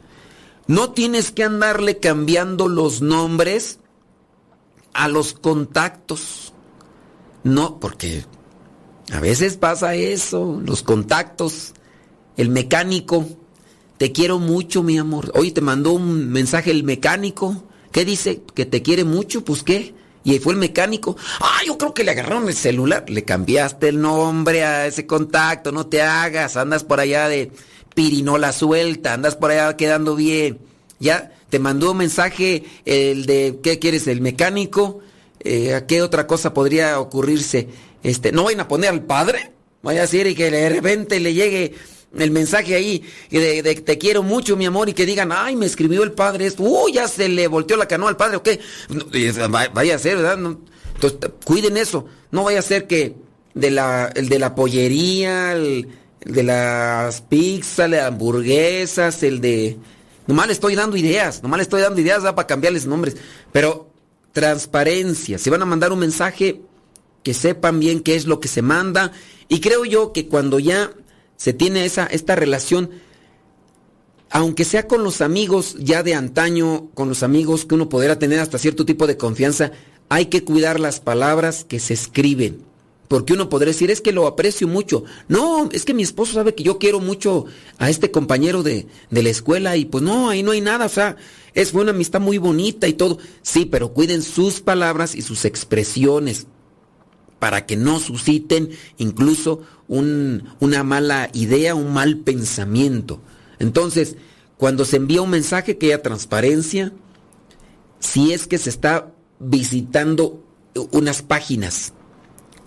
No 0.67 0.91
tienes 0.91 1.32
que 1.32 1.43
andarle 1.43 1.97
cambiando 1.97 2.67
los 2.67 3.02
nombres 3.02 3.80
a 4.93 5.08
los 5.08 5.34
contactos. 5.34 6.54
No, 7.43 7.80
porque 7.80 8.25
a 9.12 9.19
veces 9.19 9.58
pasa 9.58 9.95
eso, 9.95 10.62
los 10.63 10.84
contactos, 10.84 11.73
el 12.38 12.49
mecánico 12.49 13.25
te 14.00 14.14
quiero 14.14 14.40
mucho, 14.40 14.82
mi 14.82 14.98
amor. 14.98 15.30
Hoy 15.36 15.52
te 15.52 15.60
mandó 15.60 15.92
un 15.92 16.30
mensaje 16.30 16.72
el 16.72 16.86
mecánico. 16.86 17.66
¿Qué 17.92 18.06
dice? 18.06 18.42
¿Que 18.56 18.66
te 18.66 18.82
quiere 18.82 19.04
mucho? 19.04 19.44
Pues 19.44 19.62
qué. 19.62 19.94
Y 20.24 20.32
ahí 20.32 20.40
fue 20.40 20.54
el 20.54 20.60
mecánico. 20.60 21.18
Ah, 21.42 21.60
yo 21.68 21.78
creo 21.78 21.94
que 21.94 22.06
le 22.06 22.12
agarraron 22.12 22.48
el 22.48 22.56
celular. 22.56 23.04
Le 23.10 23.26
cambiaste 23.26 23.90
el 23.90 24.00
nombre 24.00 24.64
a 24.64 24.88
ese 24.88 25.06
contacto. 25.06 25.74
No 25.74 25.88
te 25.88 26.02
hagas. 26.02 26.56
Andas 26.56 26.86
por 26.86 27.02
allá 27.02 27.28
de 27.28 27.52
pirinola 27.94 28.54
suelta. 28.54 29.14
Andas 29.14 29.36
por 29.36 29.52
allá 29.52 29.76
quedando 29.76 30.16
bien. 30.16 30.60
Ya 31.02 31.34
te 31.50 31.60
mandó 31.60 31.92
un 31.92 31.98
mensaje 31.98 32.64
el 32.86 33.26
de 33.26 33.60
¿qué 33.62 33.80
quieres? 33.80 34.08
El 34.08 34.22
mecánico. 34.22 35.02
Eh, 35.42 35.74
¿A 35.74 35.88
qué 35.88 36.02
otra 36.02 36.26
cosa 36.26 36.54
podría 36.54 37.02
ocurrirse? 37.02 37.68
Este, 38.02 38.32
no 38.32 38.46
vayan 38.46 38.62
a 38.62 38.68
poner 38.70 38.92
al 38.92 39.04
padre. 39.04 39.52
Vaya 39.82 40.00
a 40.00 40.04
decir 40.04 40.26
y 40.26 40.36
que 40.36 40.50
de 40.50 40.70
repente 40.70 41.20
le 41.20 41.34
llegue 41.34 41.76
el 42.17 42.32
mensaje 42.32 42.76
ahí 42.76 43.04
de, 43.30 43.62
te 43.62 43.98
quiero 43.98 44.24
mucho, 44.24 44.58
mi 44.58 44.65
amor, 44.65 44.89
y 44.89 44.93
que 44.93 45.06
digan, 45.06 45.32
ay, 45.32 45.56
me 45.56 45.65
escribió 45.65 46.04
el 46.04 46.12
padre 46.12 46.48
esto, 46.48 46.63
uy, 46.63 46.93
ya 46.93 47.08
se 47.08 47.30
le 47.30 47.48
volteó 47.48 47.78
la 47.78 47.88
canoa 47.88 48.10
al 48.10 48.17
padre, 48.17 48.38
¿o 48.38 48.43
qué? 48.43 48.60
vaya 49.74 49.95
a 49.95 50.00
ser, 50.00 50.17
¿verdad? 50.17 50.39
entonces, 50.95 51.32
cuiden 51.45 51.78
eso, 51.78 52.06
no 52.32 52.43
vaya 52.43 52.60
a 52.60 52.63
ser 52.63 52.88
que 52.88 53.15
de 53.54 53.72
la, 53.72 54.12
el 54.15 54.30
de 54.30 54.39
la 54.39 54.56
pollería, 54.56 55.54
el, 55.54 55.88
de 56.26 56.43
las 56.43 57.22
pizzas, 57.22 57.89
las 57.89 58.04
hamburguesas, 58.08 59.24
el 59.24 59.41
de... 59.41 59.78
Nomás 60.28 60.48
le 60.48 60.54
estoy 60.54 60.76
dando 60.76 60.95
ideas, 60.95 61.41
nomás 61.41 61.58
le 61.58 61.63
estoy 61.63 61.82
dando 61.82 62.00
ideas 62.00 62.22
para 62.22 62.48
cambiarles 62.48 62.86
nombres, 62.86 63.17
pero 63.52 63.89
transparencia, 64.32 65.39
si 65.39 65.50
van 65.50 65.62
a 65.62 65.65
mandar 65.65 65.91
un 65.91 66.00
mensaje, 66.00 66.62
que 67.24 67.34
sepan 67.34 67.80
bien 67.80 68.02
qué 68.02 68.15
es 68.15 68.26
lo 68.26 68.39
que 68.39 68.48
se 68.48 68.62
manda, 68.62 69.12
y 69.48 69.60
creo 69.60 69.86
yo 69.86 70.13
que 70.13 70.28
cuando 70.28 70.60
ya 70.60 70.91
se 71.39 71.54
tiene 71.54 71.86
esa, 71.86 72.06
esta 72.06 72.36
relación, 72.36 72.89
aunque 74.30 74.65
sea 74.65 74.88
con 74.88 75.06
los 75.06 75.21
amigos 75.21 75.78
ya 75.80 76.04
de 76.04 76.13
antaño, 76.13 76.89
con 76.93 77.08
los 77.08 77.23
amigos 77.23 77.63
que 77.63 77.75
uno 77.75 77.88
podrá 77.88 78.19
tener 78.19 78.41
hasta 78.41 78.58
cierto 78.58 78.86
tipo 78.86 79.08
de 79.08 79.15
confianza, 79.15 79.71
hay 80.10 80.25
que 80.25 80.43
cuidar 80.43 80.82
las 80.82 80.99
palabras 80.99 81.63
que 81.63 81.80
se 81.80 81.93
escriben. 81.93 82.65
Porque 83.08 83.32
uno 83.32 83.47
podría 83.47 83.71
decir, 83.71 83.89
es 83.89 84.02
que 84.02 84.12
lo 84.12 84.28
aprecio 84.28 84.67
mucho. 84.67 85.06
No, 85.30 85.69
es 85.71 85.86
que 85.86 85.93
mi 85.93 86.04
esposo 86.04 86.34
sabe 86.34 86.56
que 86.56 86.63
yo 86.63 86.78
quiero 86.78 86.99
mucho 86.99 87.45
a 87.78 87.89
este 87.89 88.12
compañero 88.12 88.62
de, 88.62 88.88
de 89.10 89.23
la 89.23 89.30
escuela 89.30 89.78
y 89.78 89.86
pues 89.86 90.04
no, 90.04 90.30
ahí 90.30 90.43
no 90.43 90.52
hay 90.52 90.60
nada. 90.60 90.88
O 90.88 90.89
sea, 90.89 91.15
es 91.54 91.73
una 91.73 91.91
amistad 91.91 92.19
muy 92.19 92.38
bonita 92.38 92.86
y 92.86 92.93
todo. 92.93 93.17
Sí, 93.43 93.65
pero 93.65 93.93
cuiden 93.93 94.21
sus 94.21 94.60
palabras 94.60 95.15
y 95.15 95.21
sus 95.21 95.45
expresiones 95.45 96.47
para 97.39 97.65
que 97.65 97.78
no 97.78 97.99
susciten 97.99 98.69
incluso 98.97 99.62
una 99.88 100.84
mala 100.84 101.30
idea, 101.34 101.73
un 101.73 101.93
mal 101.93 102.17
pensamiento. 102.17 103.21
Entonces, 103.58 104.17
cuando 104.58 104.86
se 104.86 104.97
envía 104.97 105.21
un 105.21 105.32
mensaje 105.32 105.78
que 105.78 105.88
haya 105.88 106.04
transparencia, 106.04 106.91
si 107.99 108.34
es 108.34 108.45
que 108.45 108.58
se 108.58 108.69
está 108.69 109.12
visitando 109.39 110.43
unas 110.91 111.21
páginas, 111.21 111.93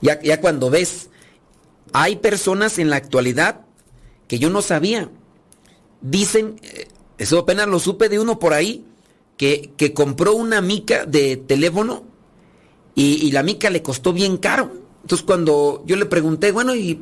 ya, 0.00 0.20
ya 0.20 0.40
cuando 0.40 0.70
ves, 0.70 1.10
hay 1.92 2.16
personas 2.16 2.78
en 2.78 2.90
la 2.90 2.96
actualidad 2.96 3.66
que 4.26 4.38
yo 4.38 4.50
no 4.50 4.62
sabía, 4.62 5.10
dicen, 6.00 6.56
eh, 6.62 6.88
eso 7.18 7.38
apenas 7.38 7.68
lo 7.68 7.78
supe 7.78 8.08
de 8.08 8.18
uno 8.18 8.38
por 8.38 8.52
ahí, 8.54 8.84
que, 9.36 9.72
que 9.76 9.92
compró 9.92 10.34
una 10.34 10.60
mica 10.60 11.04
de 11.06 11.36
teléfono 11.36 12.04
y, 12.94 13.30
la 13.32 13.42
mica 13.42 13.70
le 13.70 13.82
costó 13.82 14.12
bien 14.12 14.36
caro. 14.36 14.70
Entonces 15.02 15.24
cuando 15.26 15.82
yo 15.86 15.96
le 15.96 16.06
pregunté, 16.06 16.52
bueno, 16.52 16.74
¿y 16.74 17.00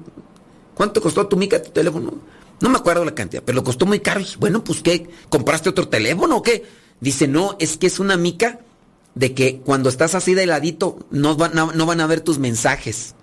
cuánto 0.75 1.01
costó 1.01 1.27
tu 1.27 1.37
mica, 1.37 1.63
tu 1.63 1.71
teléfono? 1.71 2.15
No 2.61 2.69
me 2.69 2.79
acuerdo 2.79 3.05
la 3.05 3.15
cantidad, 3.15 3.43
pero 3.45 3.57
lo 3.57 3.65
costó 3.65 3.87
muy 3.87 4.01
caro. 4.01 4.21
Y 4.21 4.27
bueno, 4.39 4.63
pues 4.63 4.83
¿qué? 4.83 5.09
¿Compraste 5.29 5.69
otro 5.69 5.89
teléfono 5.89 6.37
o 6.37 6.43
qué? 6.43 6.65
Dice, 7.01 7.27
no, 7.27 7.57
es 7.59 7.77
que 7.77 7.87
es 7.87 7.99
una 7.99 8.17
mica 8.17 8.61
de 9.15 9.35
que 9.35 9.61
cuando 9.61 9.89
estás 9.89 10.15
así 10.15 10.35
de 10.35 10.47
ladito 10.47 10.99
no 11.11 11.37
van 11.37 11.53
no 11.55 11.87
van 11.87 12.01
a 12.01 12.07
ver 12.07 12.21
tus 12.21 12.39
mensajes. 12.39 13.15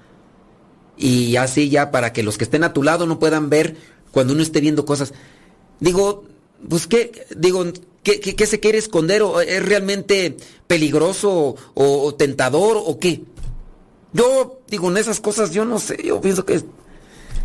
Y 0.97 1.35
así 1.35 1.69
ya 1.69 1.91
para 1.91 2.11
que 2.11 2.23
los 2.23 2.37
que 2.37 2.43
estén 2.43 2.63
a 2.63 2.73
tu 2.73 2.83
lado 2.83 3.05
no 3.05 3.19
puedan 3.19 3.49
ver 3.49 3.77
cuando 4.11 4.33
uno 4.33 4.41
esté 4.41 4.59
viendo 4.61 4.85
cosas. 4.85 5.13
Digo, 5.79 6.25
pues 6.67 6.87
qué, 6.87 7.25
digo, 7.35 7.65
¿Qué, 8.15 8.45
se 8.45 8.61
quiere 8.61 8.77
esconder? 8.77 9.21
¿O 9.21 9.41
¿Es 9.41 9.65
realmente 9.65 10.37
peligroso 10.65 11.57
o, 11.73 12.15
tentador 12.15 12.77
o 12.77 12.99
qué? 12.99 13.23
Yo 14.13 14.61
digo, 14.69 14.89
en 14.89 14.95
esas 14.95 15.19
cosas 15.19 15.51
yo 15.51 15.65
no 15.65 15.77
sé, 15.77 16.01
yo 16.05 16.21
pienso 16.21 16.45
que, 16.45 16.63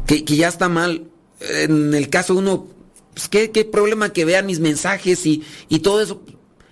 que, 0.06 0.22
ya 0.24 0.46
está 0.46 0.68
mal. 0.68 1.08
En 1.40 1.94
el 1.94 2.08
caso 2.08 2.34
de 2.34 2.38
uno, 2.38 2.68
pues, 3.12 3.28
¿qué, 3.28 3.64
problema 3.64 4.12
que 4.12 4.24
vean 4.24 4.46
mis 4.46 4.60
mensajes 4.60 5.26
y, 5.26 5.42
y 5.68 5.80
todo 5.80 6.00
eso. 6.00 6.22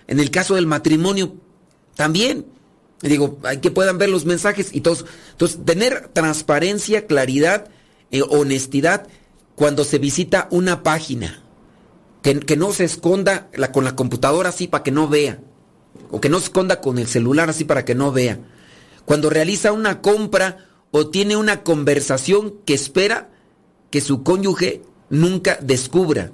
En 0.07 0.21
el 0.21 0.31
caso 0.31 0.55
del 0.55 0.67
matrimonio, 0.67 1.35
también. 1.95 2.45
digo, 3.01 3.39
hay 3.43 3.57
que 3.57 3.71
puedan 3.71 3.97
ver 3.97 4.09
los 4.09 4.23
mensajes 4.23 4.69
y 4.71 4.79
todos. 4.79 5.05
Entonces, 5.33 5.59
tener 5.65 6.07
transparencia, 6.13 7.07
claridad, 7.07 7.69
eh, 8.09 8.21
honestidad 8.21 9.07
cuando 9.55 9.83
se 9.83 9.97
visita 9.97 10.47
una 10.49 10.81
página. 10.81 11.43
Que, 12.21 12.55
no 12.55 12.71
se 12.71 12.83
esconda 12.83 13.49
con 13.73 13.83
la 13.83 13.95
computadora 13.95 14.49
así 14.49 14.67
para 14.67 14.83
que 14.83 14.91
no 14.91 15.07
vea. 15.07 15.39
O 16.11 16.21
que 16.21 16.29
no 16.29 16.39
se 16.39 16.45
esconda 16.45 16.81
con 16.81 16.99
el 16.99 17.07
celular 17.07 17.49
así 17.49 17.63
para 17.63 17.83
que 17.85 17.95
no 17.95 18.11
vea. 18.11 18.39
Cuando 19.05 19.29
realiza 19.29 19.71
una 19.71 20.01
compra 20.01 20.67
o 20.91 21.07
tiene 21.07 21.35
una 21.35 21.63
conversación 21.63 22.55
que 22.65 22.73
espera 22.73 23.29
que 23.89 24.01
su 24.01 24.23
cónyuge 24.23 24.81
nunca 25.09 25.57
descubra. 25.61 26.31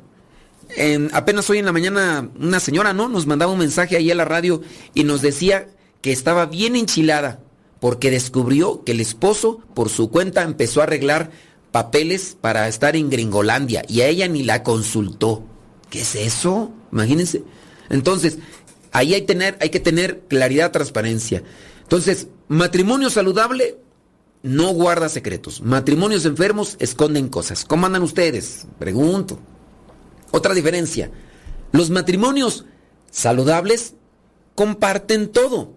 apenas 1.14 1.50
hoy 1.50 1.60
en 1.60 1.66
la 1.66 1.72
mañana 1.72 2.30
una 2.40 2.60
señora, 2.60 2.94
¿no? 2.94 3.08
Nos 3.08 3.26
mandaba 3.26 3.52
un 3.52 3.60
mensaje 3.60 3.96
ahí 3.98 4.12
a 4.12 4.16
la 4.16 4.26
radio 4.26 4.62
y 4.94 5.04
nos 5.04 5.22
decía 5.22 5.70
que 6.02 6.12
estaba 6.12 6.46
bien 6.46 6.76
enchilada 6.76 7.40
porque 7.80 8.12
descubrió 8.12 8.84
que 8.84 8.94
el 8.94 9.02
esposo 9.02 9.62
por 9.74 9.90
su 9.90 10.10
cuenta 10.10 10.44
empezó 10.44 10.82
a 10.82 10.84
arreglar 10.84 11.32
papeles 11.72 12.38
para 12.40 12.68
estar 12.68 12.96
en 12.96 13.10
Gringolandia 13.10 13.84
y 13.88 14.02
a 14.02 14.08
ella 14.08 14.28
ni 14.28 14.44
la 14.44 14.64
consultó. 14.64 15.44
¿Qué 15.90 16.02
es 16.02 16.16
eso? 16.16 16.72
Imagínense. 16.92 17.44
Entonces, 17.90 18.40
ahí 18.92 19.14
hay, 19.14 19.22
tener, 19.22 19.58
hay 19.62 19.70
que 19.70 19.80
tener 19.80 20.22
claridad, 20.28 20.72
transparencia. 20.72 21.44
Entonces, 21.84 22.28
matrimonio 22.48 23.10
saludable 23.10 23.78
no 24.44 24.72
guarda 24.74 25.10
secretos. 25.10 25.62
Matrimonios 25.62 26.26
enfermos 26.26 26.76
esconden 26.80 27.30
cosas. 27.30 27.66
¿Cómo 27.66 27.86
andan 27.86 28.04
ustedes? 28.04 28.68
Pregunto. 28.80 29.40
Otra 30.32 30.54
diferencia. 30.54 31.12
Los 31.72 31.90
matrimonios 31.90 32.66
saludables 33.12 33.96
comparten 34.56 35.30
todo. 35.30 35.74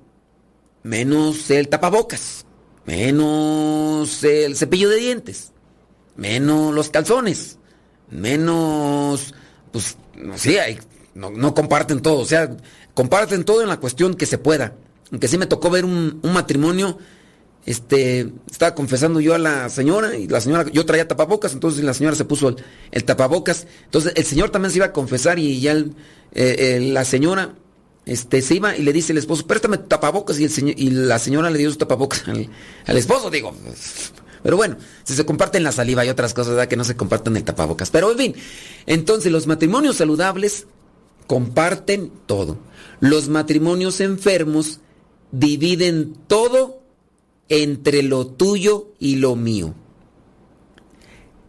Menos 0.83 1.51
el 1.51 1.69
tapabocas. 1.69 2.47
Menos 2.87 4.25
el 4.25 4.57
cepillo 4.57 4.89
de 4.89 4.97
dientes. 4.97 5.53
Menos 6.17 6.75
los 6.75 6.91
calzones. 6.91 7.59
Menos... 8.11 9.35
Pues, 9.73 9.97
no 10.17 10.37
sé, 10.39 10.79
no, 11.15 11.55
comparten 11.55 12.01
todo. 12.01 12.21
O 12.21 12.27
sea, 12.27 12.57
comparten 12.95 13.45
todo 13.45 13.63
en 13.63 13.69
la 13.69 13.79
cuestión 13.79 14.15
que 14.15 14.27
se 14.27 14.39
pueda. 14.39 14.75
Aunque 15.11 15.29
sí 15.29 15.39
me 15.39 15.47
tocó 15.47 15.71
ver 15.71 15.85
un, 15.85 16.21
un 16.23 16.33
matrimonio 16.33 16.99
este, 17.67 18.33
estaba 18.51 18.75
confesando 18.75 19.21
yo 19.21 19.35
a 19.35 19.39
la 19.39 19.69
señora 19.69 20.17
y 20.17 20.27
la 20.27 20.41
señora, 20.41 20.71
yo 20.73 20.87
traía 20.87 21.07
tapabocas, 21.07 21.53
entonces 21.53 21.85
la 21.85 21.95
señora 21.95 22.17
se 22.17 22.25
puso 22.25 22.57
el, 22.91 23.05
tapabocas, 23.05 23.67
entonces 23.85 24.13
el 24.17 24.25
señor 24.25 24.51
también 24.51 24.71
se 24.71 24.79
iba 24.79 24.87
a 24.87 24.93
confesar 24.93 25.39
y 25.39 25.61
ya 25.61 25.77
eh, 26.33 26.79
la 26.81 27.05
señora 27.05 27.55
este, 28.07 28.41
se 28.41 28.55
iba 28.55 28.77
y 28.77 28.83
le 28.83 28.93
dice 28.93 29.13
el 29.13 29.19
esposo, 29.19 29.47
préstame 29.47 29.79
tapabocas 29.79 30.41
y, 30.41 30.45
el 30.45 30.51
señor, 30.51 30.75
y 30.79 30.91
la 30.91 31.19
señora 31.19 31.51
le 31.51 31.59
dio 31.59 31.71
su 31.71 31.77
tapabocas 31.77 32.25
al, 32.27 32.97
esposo, 32.97 33.31
digo. 33.31 33.55
Pero 34.43 34.57
bueno, 34.57 34.77
si 35.05 35.15
se 35.15 35.27
comparten 35.27 35.63
la 35.63 35.73
saliva 35.73 36.05
y 36.05 36.09
otras 36.09 36.35
cosas, 36.35 36.67
que 36.67 36.77
no 36.77 36.85
se 36.85 36.97
comparten 36.97 37.37
el 37.37 37.45
tapabocas. 37.45 37.91
Pero 37.91 38.11
en 38.11 38.19
fin, 38.19 38.35
entonces 38.87 39.31
los 39.31 39.47
matrimonios 39.47 39.97
saludables 39.97 40.67
comparten 41.27 42.11
todo. 42.27 42.59
Los 43.01 43.29
matrimonios 43.29 44.01
enfermos 44.01 44.81
dividen 45.33 46.15
todo 46.27 46.83
entre 47.49 48.03
lo 48.03 48.27
tuyo 48.27 48.93
y 48.99 49.17
lo 49.17 49.37
mío. 49.37 49.75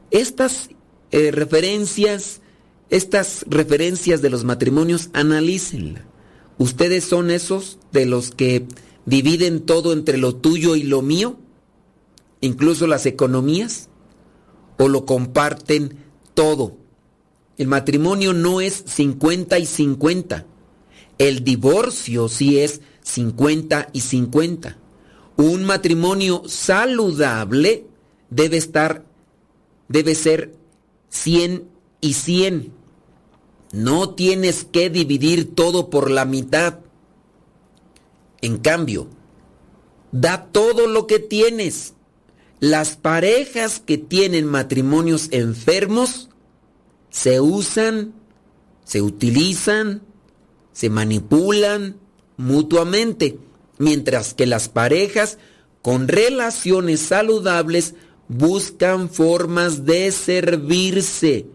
Estas 0.09 0.69
eh, 1.11 1.31
referencias, 1.31 2.41
estas 2.89 3.45
referencias 3.47 4.21
de 4.21 4.29
los 4.29 4.43
matrimonios, 4.43 5.09
analícenla. 5.13 6.05
¿Ustedes 6.57 7.05
son 7.05 7.31
esos 7.31 7.79
de 7.91 8.05
los 8.05 8.31
que 8.31 8.67
dividen 9.05 9.61
todo 9.61 9.93
entre 9.93 10.17
lo 10.17 10.35
tuyo 10.35 10.75
y 10.75 10.83
lo 10.83 11.01
mío? 11.01 11.37
¿Incluso 12.41 12.87
las 12.87 13.05
economías? 13.05 13.89
¿O 14.77 14.87
lo 14.87 15.05
comparten 15.05 15.97
todo? 16.33 16.77
El 17.57 17.67
matrimonio 17.67 18.33
no 18.33 18.59
es 18.59 18.83
50 18.87 19.59
y 19.59 19.65
50. 19.65 20.45
El 21.19 21.43
divorcio 21.43 22.27
sí 22.27 22.59
es 22.59 22.81
50 23.03 23.89
y 23.93 24.01
50. 24.01 24.77
Un 25.37 25.63
matrimonio 25.63 26.41
saludable 26.47 27.85
debe 28.31 28.57
estar, 28.57 29.05
debe 29.87 30.15
ser 30.15 30.55
100 31.09 31.67
y 32.01 32.13
100. 32.13 32.73
No 33.73 34.15
tienes 34.15 34.65
que 34.65 34.89
dividir 34.89 35.53
todo 35.53 35.89
por 35.91 36.09
la 36.09 36.25
mitad. 36.25 36.79
En 38.41 38.57
cambio, 38.57 39.07
da 40.11 40.47
todo 40.51 40.87
lo 40.87 41.05
que 41.05 41.19
tienes. 41.19 41.93
Las 42.61 42.95
parejas 42.95 43.81
que 43.83 43.97
tienen 43.97 44.45
matrimonios 44.45 45.29
enfermos 45.31 46.29
se 47.09 47.41
usan, 47.41 48.13
se 48.85 49.01
utilizan, 49.01 50.03
se 50.71 50.91
manipulan 50.91 51.97
mutuamente 52.37 53.39
mientras 53.79 54.35
que 54.35 54.45
las 54.45 54.69
parejas 54.69 55.39
con 55.81 56.07
relaciones 56.07 56.99
saludables 56.99 57.95
buscan 58.27 59.09
formas 59.09 59.87
de 59.87 60.11
servirse 60.11 61.47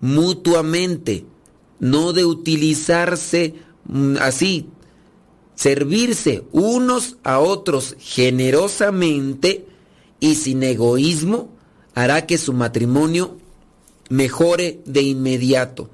mutuamente, 0.00 1.24
no 1.78 2.12
de 2.12 2.26
utilizarse 2.26 3.54
mm, 3.86 4.16
así, 4.20 4.68
servirse 5.54 6.44
unos 6.52 7.16
a 7.24 7.38
otros 7.38 7.96
generosamente 7.98 9.69
y 10.20 10.36
sin 10.36 10.62
egoísmo 10.62 11.50
hará 11.94 12.26
que 12.26 12.38
su 12.38 12.52
matrimonio 12.52 13.38
mejore 14.08 14.80
de 14.84 15.02
inmediato. 15.02 15.90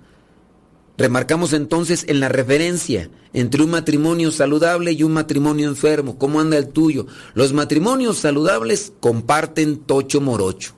Remarcamos 0.98 1.52
entonces 1.52 2.04
en 2.08 2.20
la 2.20 2.28
referencia 2.28 3.10
entre 3.32 3.62
un 3.62 3.70
matrimonio 3.70 4.32
saludable 4.32 4.92
y 4.92 5.02
un 5.02 5.12
matrimonio 5.12 5.68
enfermo. 5.68 6.18
¿Cómo 6.18 6.40
anda 6.40 6.56
el 6.56 6.68
tuyo? 6.68 7.06
Los 7.34 7.52
matrimonios 7.52 8.16
saludables 8.16 8.92
comparten 9.00 9.78
tocho 9.80 10.22
morocho. 10.22 10.72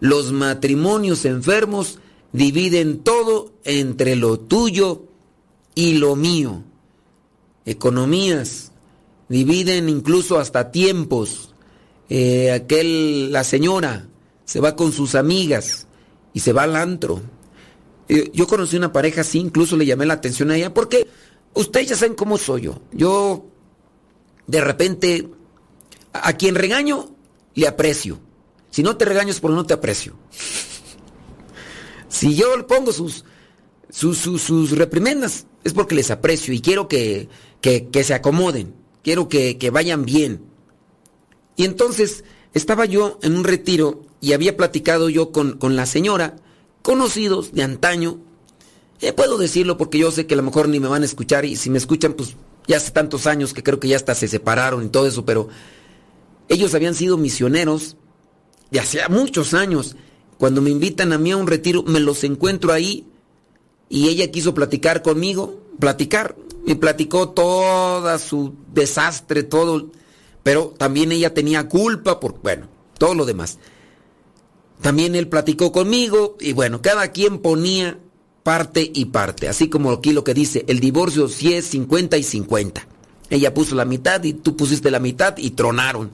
Los 0.00 0.32
matrimonios 0.32 1.24
enfermos 1.24 2.00
dividen 2.32 2.98
todo 2.98 3.52
entre 3.62 4.16
lo 4.16 4.40
tuyo 4.40 5.04
y 5.76 5.94
lo 5.94 6.16
mío. 6.16 6.64
Economías 7.64 8.72
dividen 9.28 9.88
incluso 9.88 10.40
hasta 10.40 10.72
tiempos. 10.72 11.53
Eh, 12.08 12.52
aquel, 12.52 13.32
la 13.32 13.44
señora 13.44 14.06
se 14.44 14.60
va 14.60 14.76
con 14.76 14.92
sus 14.92 15.14
amigas 15.14 15.86
y 16.32 16.40
se 16.40 16.52
va 16.52 16.64
al 16.64 16.76
antro 16.76 17.22
eh, 18.08 18.30
yo 18.34 18.46
conocí 18.46 18.76
una 18.76 18.92
pareja 18.92 19.22
así, 19.22 19.38
incluso 19.38 19.76
le 19.76 19.86
llamé 19.86 20.06
la 20.06 20.14
atención 20.14 20.50
a 20.50 20.56
ella, 20.56 20.74
porque 20.74 21.06
ustedes 21.54 21.88
ya 21.88 21.96
saben 21.96 22.14
cómo 22.14 22.36
soy 22.38 22.62
yo. 22.62 22.80
Yo, 22.92 23.46
de 24.46 24.60
repente, 24.60 25.28
a 26.12 26.34
quien 26.34 26.54
regaño, 26.54 27.14
le 27.54 27.66
aprecio. 27.66 28.18
Si 28.70 28.82
no 28.82 28.96
te 28.96 29.04
regaño 29.04 29.30
es 29.30 29.40
porque 29.40 29.56
no 29.56 29.66
te 29.66 29.74
aprecio. 29.74 30.16
si 32.08 32.34
yo 32.34 32.56
le 32.56 32.64
pongo 32.64 32.92
sus, 32.92 33.24
sus, 33.88 34.18
sus, 34.18 34.72
reprimendas, 34.72 35.46
es 35.62 35.72
porque 35.72 35.94
les 35.94 36.10
aprecio 36.10 36.52
y 36.52 36.60
quiero 36.60 36.88
que, 36.88 37.28
que, 37.60 38.04
se 38.04 38.14
acomoden, 38.14 38.74
quiero 39.02 39.28
que, 39.28 39.56
que 39.56 39.70
vayan 39.70 40.04
bien. 40.04 40.42
Y 41.56 41.64
entonces 41.64 42.24
estaba 42.52 42.84
yo 42.84 43.18
en 43.22 43.36
un 43.36 43.44
retiro 43.44 44.02
y 44.20 44.32
había 44.32 44.56
platicado 44.56 45.08
yo 45.08 45.32
con, 45.32 45.58
con 45.58 45.76
la 45.76 45.86
señora 45.86 46.36
conocidos 46.82 47.52
de 47.52 47.62
antaño. 47.62 48.18
Eh, 49.00 49.12
puedo 49.12 49.38
decirlo 49.38 49.76
porque 49.76 49.98
yo 49.98 50.10
sé 50.10 50.26
que 50.26 50.34
a 50.34 50.36
lo 50.36 50.42
mejor 50.42 50.68
ni 50.68 50.80
me 50.80 50.88
van 50.88 51.02
a 51.02 51.06
escuchar 51.06 51.44
y 51.44 51.56
si 51.56 51.70
me 51.70 51.78
escuchan, 51.78 52.14
pues 52.14 52.36
ya 52.66 52.76
hace 52.76 52.90
tantos 52.90 53.26
años 53.26 53.52
que 53.52 53.62
creo 53.62 53.80
que 53.80 53.88
ya 53.88 53.96
hasta 53.96 54.14
se 54.14 54.28
separaron 54.28 54.84
y 54.84 54.88
todo 54.88 55.06
eso, 55.06 55.24
pero 55.24 55.48
ellos 56.48 56.74
habían 56.74 56.94
sido 56.94 57.16
misioneros 57.16 57.96
de 58.70 58.80
hacía 58.80 59.08
muchos 59.08 59.54
años. 59.54 59.96
Cuando 60.38 60.60
me 60.60 60.70
invitan 60.70 61.12
a 61.12 61.18
mí 61.18 61.30
a 61.30 61.36
un 61.36 61.46
retiro, 61.46 61.82
me 61.84 62.00
los 62.00 62.24
encuentro 62.24 62.72
ahí 62.72 63.06
y 63.88 64.08
ella 64.08 64.30
quiso 64.30 64.54
platicar 64.54 65.02
conmigo, 65.02 65.60
platicar, 65.78 66.36
me 66.66 66.76
platicó 66.76 67.30
toda 67.30 68.18
su 68.18 68.54
desastre, 68.72 69.42
todo, 69.42 69.90
pero 70.44 70.74
también 70.78 71.10
ella 71.10 71.34
tenía 71.34 71.68
culpa 71.68 72.20
por, 72.20 72.40
bueno, 72.40 72.68
todo 72.98 73.14
lo 73.14 73.24
demás. 73.24 73.58
También 74.80 75.16
él 75.16 75.26
platicó 75.26 75.72
conmigo 75.72 76.36
y 76.38 76.52
bueno, 76.52 76.82
cada 76.82 77.08
quien 77.08 77.38
ponía 77.38 77.98
parte 78.44 78.88
y 78.94 79.06
parte, 79.06 79.48
así 79.48 79.68
como 79.68 79.90
aquí 79.90 80.12
lo 80.12 80.22
que 80.22 80.34
dice, 80.34 80.64
el 80.68 80.78
divorcio 80.78 81.28
sí 81.28 81.54
es 81.54 81.64
50 81.68 82.18
y 82.18 82.22
50. 82.22 82.86
Ella 83.30 83.54
puso 83.54 83.74
la 83.74 83.86
mitad 83.86 84.22
y 84.22 84.34
tú 84.34 84.54
pusiste 84.54 84.90
la 84.90 85.00
mitad 85.00 85.38
y 85.38 85.52
tronaron, 85.52 86.10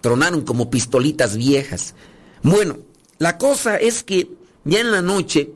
tronaron 0.00 0.40
como 0.40 0.70
pistolitas 0.70 1.36
viejas. 1.36 1.94
Bueno, 2.42 2.78
la 3.18 3.36
cosa 3.36 3.76
es 3.76 4.02
que 4.02 4.30
ya 4.64 4.80
en 4.80 4.92
la 4.92 5.02
noche, 5.02 5.52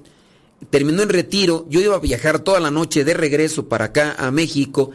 terminó 0.69 1.03
en 1.03 1.09
retiro, 1.09 1.67
yo 1.71 1.81
iba 1.81 1.97
a 1.97 2.01
viajar 2.01 2.41
toda 2.41 2.61
la 2.61 2.71
noche 2.71 3.05
de 3.05 3.15
regreso 3.15 3.69
para 3.69 3.87
acá 3.87 4.15
a 4.19 4.31
México 4.31 4.91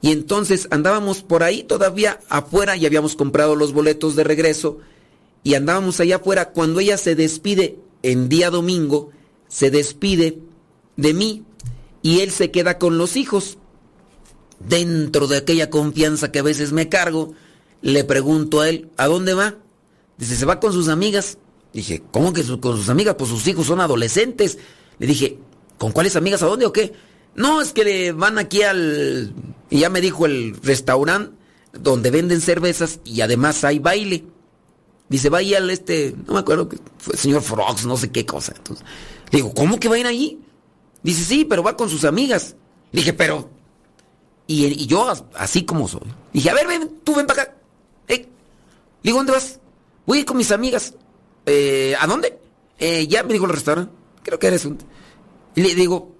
Y 0.00 0.12
entonces 0.12 0.68
andábamos 0.70 1.22
por 1.22 1.42
ahí 1.42 1.64
todavía 1.64 2.20
afuera 2.28 2.76
y 2.76 2.86
habíamos 2.86 3.16
comprado 3.16 3.56
los 3.56 3.72
boletos 3.72 4.14
de 4.14 4.24
regreso 4.24 4.78
y 5.42 5.54
andábamos 5.54 5.98
allá 6.00 6.16
afuera 6.16 6.50
cuando 6.50 6.80
ella 6.80 6.96
se 6.98 7.14
despide 7.14 7.78
en 8.02 8.28
día 8.28 8.50
domingo, 8.50 9.10
se 9.48 9.70
despide 9.70 10.38
de 10.96 11.14
mí 11.14 11.44
y 12.02 12.20
él 12.20 12.30
se 12.30 12.50
queda 12.50 12.78
con 12.78 12.98
los 12.98 13.16
hijos. 13.16 13.58
Dentro 14.60 15.28
de 15.28 15.36
aquella 15.36 15.70
confianza 15.70 16.32
que 16.32 16.40
a 16.40 16.42
veces 16.42 16.72
me 16.72 16.88
cargo, 16.88 17.32
le 17.80 18.04
pregunto 18.04 18.60
a 18.60 18.68
él, 18.68 18.90
¿a 18.96 19.06
dónde 19.06 19.34
va? 19.34 19.56
Dice, 20.16 20.34
se 20.36 20.46
va 20.46 20.58
con 20.58 20.72
sus 20.72 20.88
amigas. 20.88 21.38
Dije, 21.72 22.02
¿cómo 22.10 22.32
que 22.32 22.42
con 22.42 22.76
sus 22.76 22.88
amigas? 22.88 23.14
Pues 23.16 23.30
sus 23.30 23.46
hijos 23.46 23.66
son 23.66 23.80
adolescentes. 23.80 24.58
Le 24.98 25.06
dije, 25.06 25.38
¿con 25.76 25.92
cuáles 25.92 26.16
amigas? 26.16 26.42
¿A 26.42 26.46
dónde 26.46 26.66
o 26.66 26.72
qué? 26.72 26.92
No, 27.38 27.62
es 27.62 27.72
que 27.72 27.84
le 27.84 28.12
van 28.12 28.36
aquí 28.36 28.62
al... 28.62 29.32
Y 29.70 29.78
ya 29.78 29.90
me 29.90 30.00
dijo 30.00 30.26
el 30.26 30.56
restaurante 30.60 31.36
donde 31.72 32.10
venden 32.10 32.40
cervezas 32.40 32.98
y 33.04 33.20
además 33.20 33.62
hay 33.62 33.78
baile. 33.78 34.24
Dice, 35.08 35.30
va 35.30 35.38
al 35.38 35.70
este, 35.70 36.16
no 36.26 36.34
me 36.34 36.40
acuerdo, 36.40 36.68
fue 36.98 37.14
el 37.14 37.18
señor 37.18 37.42
Frogs, 37.42 37.86
no 37.86 37.96
sé 37.96 38.10
qué 38.10 38.26
cosa. 38.26 38.54
Entonces, 38.56 38.84
le 39.30 39.38
digo, 39.38 39.54
¿cómo 39.54 39.78
que 39.78 39.88
va 39.88 39.94
a 39.94 39.98
ir 40.00 40.06
allí? 40.06 40.40
Dice, 41.04 41.22
sí, 41.22 41.44
pero 41.44 41.62
va 41.62 41.76
con 41.76 41.88
sus 41.88 42.04
amigas. 42.04 42.56
Le 42.90 43.02
dije, 43.02 43.12
pero... 43.12 43.48
Y, 44.48 44.86
yo, 44.86 45.08
así 45.34 45.64
como 45.64 45.86
soy. 45.86 46.08
Dije, 46.32 46.50
a 46.50 46.54
ver, 46.54 46.66
ven, 46.66 46.98
tú 47.04 47.14
ven 47.14 47.26
para 47.26 47.42
acá. 47.42 47.54
Eh. 48.08 48.26
Le 49.02 49.10
digo, 49.10 49.18
¿dónde 49.18 49.32
vas? 49.32 49.60
Voy 50.06 50.24
con 50.24 50.38
mis 50.38 50.50
amigas. 50.50 50.92
Eh, 51.46 51.94
¿A 52.00 52.06
dónde? 52.08 52.36
Eh, 52.80 53.06
ya 53.06 53.22
me 53.22 53.32
dijo 53.32 53.44
el 53.44 53.52
restaurante. 53.52 53.92
Creo 54.24 54.40
que 54.40 54.48
eres 54.48 54.64
un... 54.64 54.76
Y 55.54 55.62
le 55.62 55.74
digo, 55.76 56.17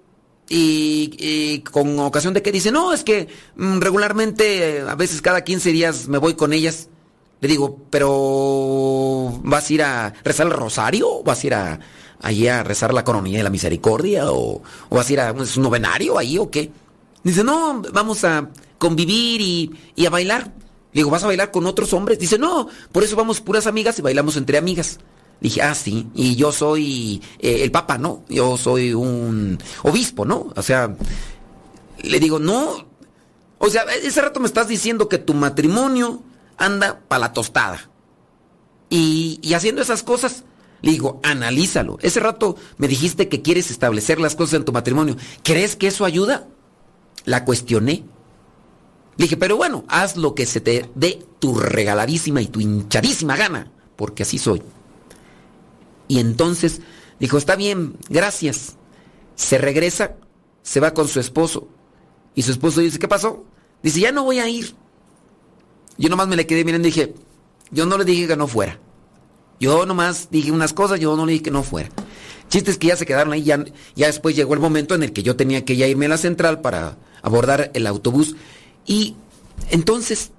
y, 0.49 1.59
con 1.71 1.99
ocasión 1.99 2.33
de 2.33 2.41
que 2.41 2.51
dice, 2.51 2.71
no, 2.71 2.91
es 2.91 3.03
que 3.03 3.27
mm, 3.55 3.79
regularmente, 3.79 4.81
a 4.81 4.95
veces 4.95 5.21
cada 5.21 5.43
15 5.43 5.71
días 5.71 6.07
me 6.07 6.17
voy 6.17 6.33
con 6.33 6.53
ellas. 6.53 6.89
Le 7.41 7.47
digo, 7.47 7.77
pero 7.89 9.39
¿vas 9.43 9.69
a 9.69 9.73
ir 9.73 9.83
a 9.83 10.13
rezar 10.23 10.47
el 10.47 10.53
rosario? 10.53 11.23
¿Vas 11.23 11.43
a 11.43 11.47
ir 11.47 11.53
a, 11.53 11.79
allí 12.21 12.47
a 12.47 12.63
rezar 12.63 12.93
la 12.93 13.03
coronilla 13.03 13.37
de 13.37 13.43
la 13.43 13.49
misericordia? 13.49 14.31
¿O, 14.31 14.61
vas 14.89 15.09
a 15.09 15.13
ir 15.13 15.19
a 15.21 15.31
un 15.31 15.45
novenario 15.61 16.17
ahí 16.17 16.37
o 16.37 16.49
qué? 16.49 16.71
Dice, 17.23 17.43
no, 17.43 17.81
vamos 17.93 18.23
a 18.25 18.49
convivir 18.77 19.39
y, 19.39 19.71
y 19.95 20.05
a 20.05 20.09
bailar. 20.09 20.51
Le 20.91 21.01
digo, 21.01 21.11
¿vas 21.11 21.23
a 21.23 21.27
bailar 21.27 21.51
con 21.51 21.65
otros 21.65 21.93
hombres? 21.93 22.19
Dice, 22.19 22.37
no, 22.37 22.67
por 22.91 23.03
eso 23.03 23.15
vamos 23.15 23.39
puras 23.39 23.67
amigas 23.67 23.99
y 23.99 24.01
bailamos 24.01 24.35
entre 24.35 24.57
amigas. 24.57 24.99
Dije, 25.41 25.61
ah, 25.61 25.73
sí, 25.73 26.07
y 26.13 26.35
yo 26.35 26.51
soy 26.51 27.21
eh, 27.39 27.63
el 27.63 27.71
papa, 27.71 27.97
¿no? 27.97 28.23
Yo 28.27 28.57
soy 28.57 28.93
un 28.93 29.57
obispo, 29.83 30.25
¿no? 30.25 30.51
O 30.55 30.61
sea, 30.61 30.93
le 32.01 32.19
digo, 32.19 32.39
no. 32.39 32.87
O 33.57 33.69
sea, 33.69 33.83
ese 33.83 34.21
rato 34.21 34.39
me 34.39 34.47
estás 34.47 34.67
diciendo 34.67 35.07
que 35.07 35.17
tu 35.17 35.33
matrimonio 35.33 36.23
anda 36.57 36.99
para 37.07 37.19
la 37.21 37.33
tostada. 37.33 37.89
Y, 38.89 39.39
y 39.41 39.53
haciendo 39.53 39.81
esas 39.81 40.03
cosas, 40.03 40.43
le 40.81 40.91
digo, 40.91 41.19
analízalo. 41.23 41.97
Ese 42.01 42.19
rato 42.19 42.57
me 42.77 42.87
dijiste 42.87 43.29
que 43.29 43.41
quieres 43.41 43.71
establecer 43.71 44.19
las 44.19 44.35
cosas 44.35 44.55
en 44.55 44.65
tu 44.65 44.73
matrimonio. 44.73 45.15
¿Crees 45.43 45.75
que 45.75 45.87
eso 45.87 46.05
ayuda? 46.05 46.47
La 47.25 47.45
cuestioné. 47.45 48.03
Dije, 49.17 49.37
pero 49.37 49.57
bueno, 49.57 49.83
haz 49.87 50.15
lo 50.15 50.33
que 50.35 50.45
se 50.45 50.61
te 50.61 50.89
dé 50.95 51.25
tu 51.39 51.55
regaladísima 51.55 52.41
y 52.41 52.47
tu 52.47 52.61
hinchadísima 52.61 53.35
gana, 53.35 53.71
porque 53.95 54.23
así 54.23 54.37
soy. 54.37 54.61
Y 56.09 56.19
entonces 56.19 56.81
dijo, 57.19 57.37
está 57.37 57.55
bien, 57.55 57.95
gracias. 58.09 58.75
Se 59.35 59.57
regresa, 59.57 60.17
se 60.63 60.81
va 60.81 60.93
con 60.93 61.07
su 61.07 61.21
esposo. 61.21 61.69
Y 62.35 62.41
su 62.41 62.51
esposo 62.51 62.81
dice, 62.81 62.99
¿qué 62.99 63.07
pasó? 63.07 63.45
Dice, 63.81 64.01
ya 64.01 64.11
no 64.11 64.23
voy 64.23 64.39
a 64.39 64.49
ir. 64.49 64.75
Yo 65.97 66.09
nomás 66.09 66.27
me 66.27 66.35
le 66.35 66.47
quedé 66.47 66.65
mirando 66.65 66.87
y 66.87 66.91
dije, 66.91 67.13
yo 67.71 67.85
no 67.85 67.97
le 67.97 68.05
dije 68.05 68.27
que 68.27 68.35
no 68.35 68.47
fuera. 68.47 68.79
Yo 69.59 69.85
nomás 69.85 70.29
dije 70.31 70.51
unas 70.51 70.73
cosas, 70.73 70.99
yo 70.99 71.15
no 71.15 71.25
le 71.25 71.33
dije 71.33 71.43
que 71.43 71.51
no 71.51 71.63
fuera. 71.63 71.89
Chistes 72.49 72.79
que 72.79 72.87
ya 72.87 72.95
se 72.95 73.05
quedaron 73.05 73.31
ahí, 73.31 73.43
ya, 73.43 73.63
ya 73.95 74.07
después 74.07 74.35
llegó 74.35 74.55
el 74.55 74.59
momento 74.59 74.95
en 74.95 75.03
el 75.03 75.13
que 75.13 75.21
yo 75.21 75.35
tenía 75.35 75.63
que 75.63 75.75
ya 75.75 75.87
irme 75.87 76.07
a 76.07 76.09
la 76.09 76.17
central 76.17 76.61
para 76.61 76.97
abordar 77.21 77.69
el 77.75 77.85
autobús. 77.85 78.35
Y 78.87 79.15
entonces, 79.69 80.31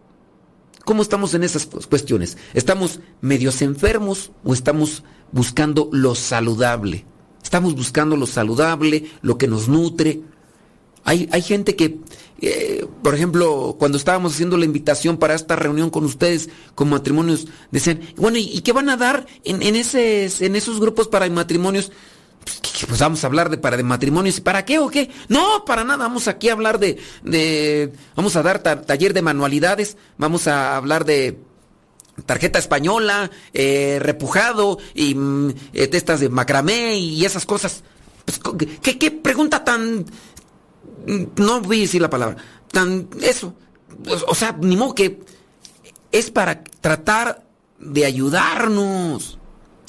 ¿cómo 0.84 1.02
estamos 1.02 1.34
en 1.34 1.44
esas 1.44 1.66
cuestiones? 1.66 2.38
¿Estamos 2.54 2.98
medios 3.20 3.62
enfermos 3.62 4.32
o 4.42 4.52
estamos 4.52 5.04
buscando 5.32 5.88
lo 5.92 6.14
saludable. 6.14 7.04
Estamos 7.42 7.74
buscando 7.74 8.16
lo 8.16 8.26
saludable, 8.26 9.10
lo 9.22 9.38
que 9.38 9.48
nos 9.48 9.68
nutre. 9.68 10.20
Hay, 11.04 11.28
hay 11.32 11.42
gente 11.42 11.74
que, 11.76 11.98
eh, 12.40 12.86
por 13.02 13.14
ejemplo, 13.14 13.76
cuando 13.78 13.96
estábamos 13.96 14.34
haciendo 14.34 14.56
la 14.56 14.66
invitación 14.66 15.16
para 15.16 15.34
esta 15.34 15.56
reunión 15.56 15.90
con 15.90 16.04
ustedes, 16.04 16.50
con 16.74 16.90
matrimonios, 16.90 17.48
decían, 17.70 18.00
bueno, 18.16 18.38
¿y, 18.38 18.60
qué 18.60 18.72
van 18.72 18.90
a 18.90 18.96
dar 18.96 19.26
en, 19.44 19.62
en, 19.62 19.76
ese, 19.76 20.28
en 20.44 20.56
esos 20.56 20.78
grupos 20.78 21.08
para 21.08 21.28
matrimonios? 21.30 21.90
Pues, 22.44 22.86
pues, 22.86 23.00
vamos 23.00 23.22
a 23.24 23.26
hablar 23.26 23.50
de 23.50 23.58
para 23.58 23.76
de 23.76 23.82
matrimonios. 23.82 24.38
¿Y 24.38 24.40
para 24.40 24.64
qué 24.64 24.78
o 24.78 24.88
qué? 24.88 25.10
No, 25.28 25.64
para 25.64 25.84
nada. 25.84 26.06
Vamos 26.06 26.28
aquí 26.28 26.48
a 26.48 26.52
hablar 26.52 26.78
de, 26.78 26.98
de 27.22 27.92
vamos 28.16 28.36
a 28.36 28.42
dar 28.42 28.62
taller 28.62 29.12
de 29.12 29.22
manualidades. 29.22 29.96
Vamos 30.18 30.46
a 30.46 30.76
hablar 30.76 31.04
de 31.04 31.38
tarjeta 32.26 32.58
española, 32.58 33.30
eh, 33.52 33.98
repujado 34.00 34.78
y 34.94 35.14
mm, 35.14 35.50
eh, 35.72 35.86
de 35.88 36.28
macramé 36.28 36.96
y 36.96 37.24
esas 37.24 37.46
cosas. 37.46 37.82
Pues, 38.24 38.40
¿qué, 38.80 39.10
pregunta 39.10 39.64
tan... 39.64 40.04
Mm, 41.06 41.24
no 41.36 41.60
voy 41.60 41.78
a 41.78 41.82
decir 41.82 42.02
la 42.02 42.10
palabra. 42.10 42.36
Tan... 42.70 43.08
Eso. 43.20 43.54
Pues, 44.04 44.24
o 44.26 44.34
sea, 44.34 44.56
ni 44.60 44.76
modo 44.76 44.94
que... 44.94 45.20
Es 46.12 46.30
para 46.30 46.64
tratar 46.64 47.46
de 47.78 48.04
ayudarnos. 48.04 49.38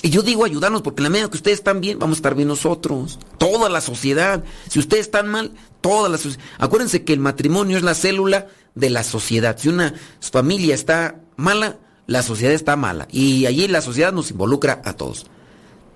Y 0.04 0.10
yo 0.10 0.22
digo 0.22 0.46
ayudarnos 0.46 0.82
porque 0.82 1.02
en 1.02 1.04
la 1.06 1.10
medida 1.10 1.30
que 1.30 1.38
ustedes 1.38 1.60
están 1.60 1.82
bien, 1.82 2.00
vamos 2.00 2.18
a 2.18 2.20
estar 2.20 2.36
bien 2.36 2.48
nosotros. 2.48 3.20
Toda 3.38 3.70
la 3.70 3.82
sociedad. 3.82 4.44
Si 4.70 4.80
ustedes 4.80 5.06
están 5.06 5.28
mal, 5.28 5.54
toda 5.82 6.10
la 6.10 6.18
sociedad. 6.18 6.44
Acuérdense 6.58 7.04
que 7.04 7.14
el 7.14 7.20
matrimonio 7.20 7.78
es 7.78 7.84
la 7.84 7.94
célula 7.94 8.48
de 8.74 8.90
la 8.90 9.04
sociedad. 9.04 9.58
Si 9.60 9.70
una 9.70 9.94
familia 10.20 10.74
está 10.74 11.22
mala, 11.36 11.78
la 12.12 12.24
sociedad 12.24 12.54
está 12.54 12.76
mala 12.76 13.08
y 13.10 13.46
allí 13.46 13.70
la 13.70 13.82
sociedad 13.82 14.12
nos 14.12 14.32
involucra 14.32 14.82
a 14.84 14.94
todos. 14.94 15.28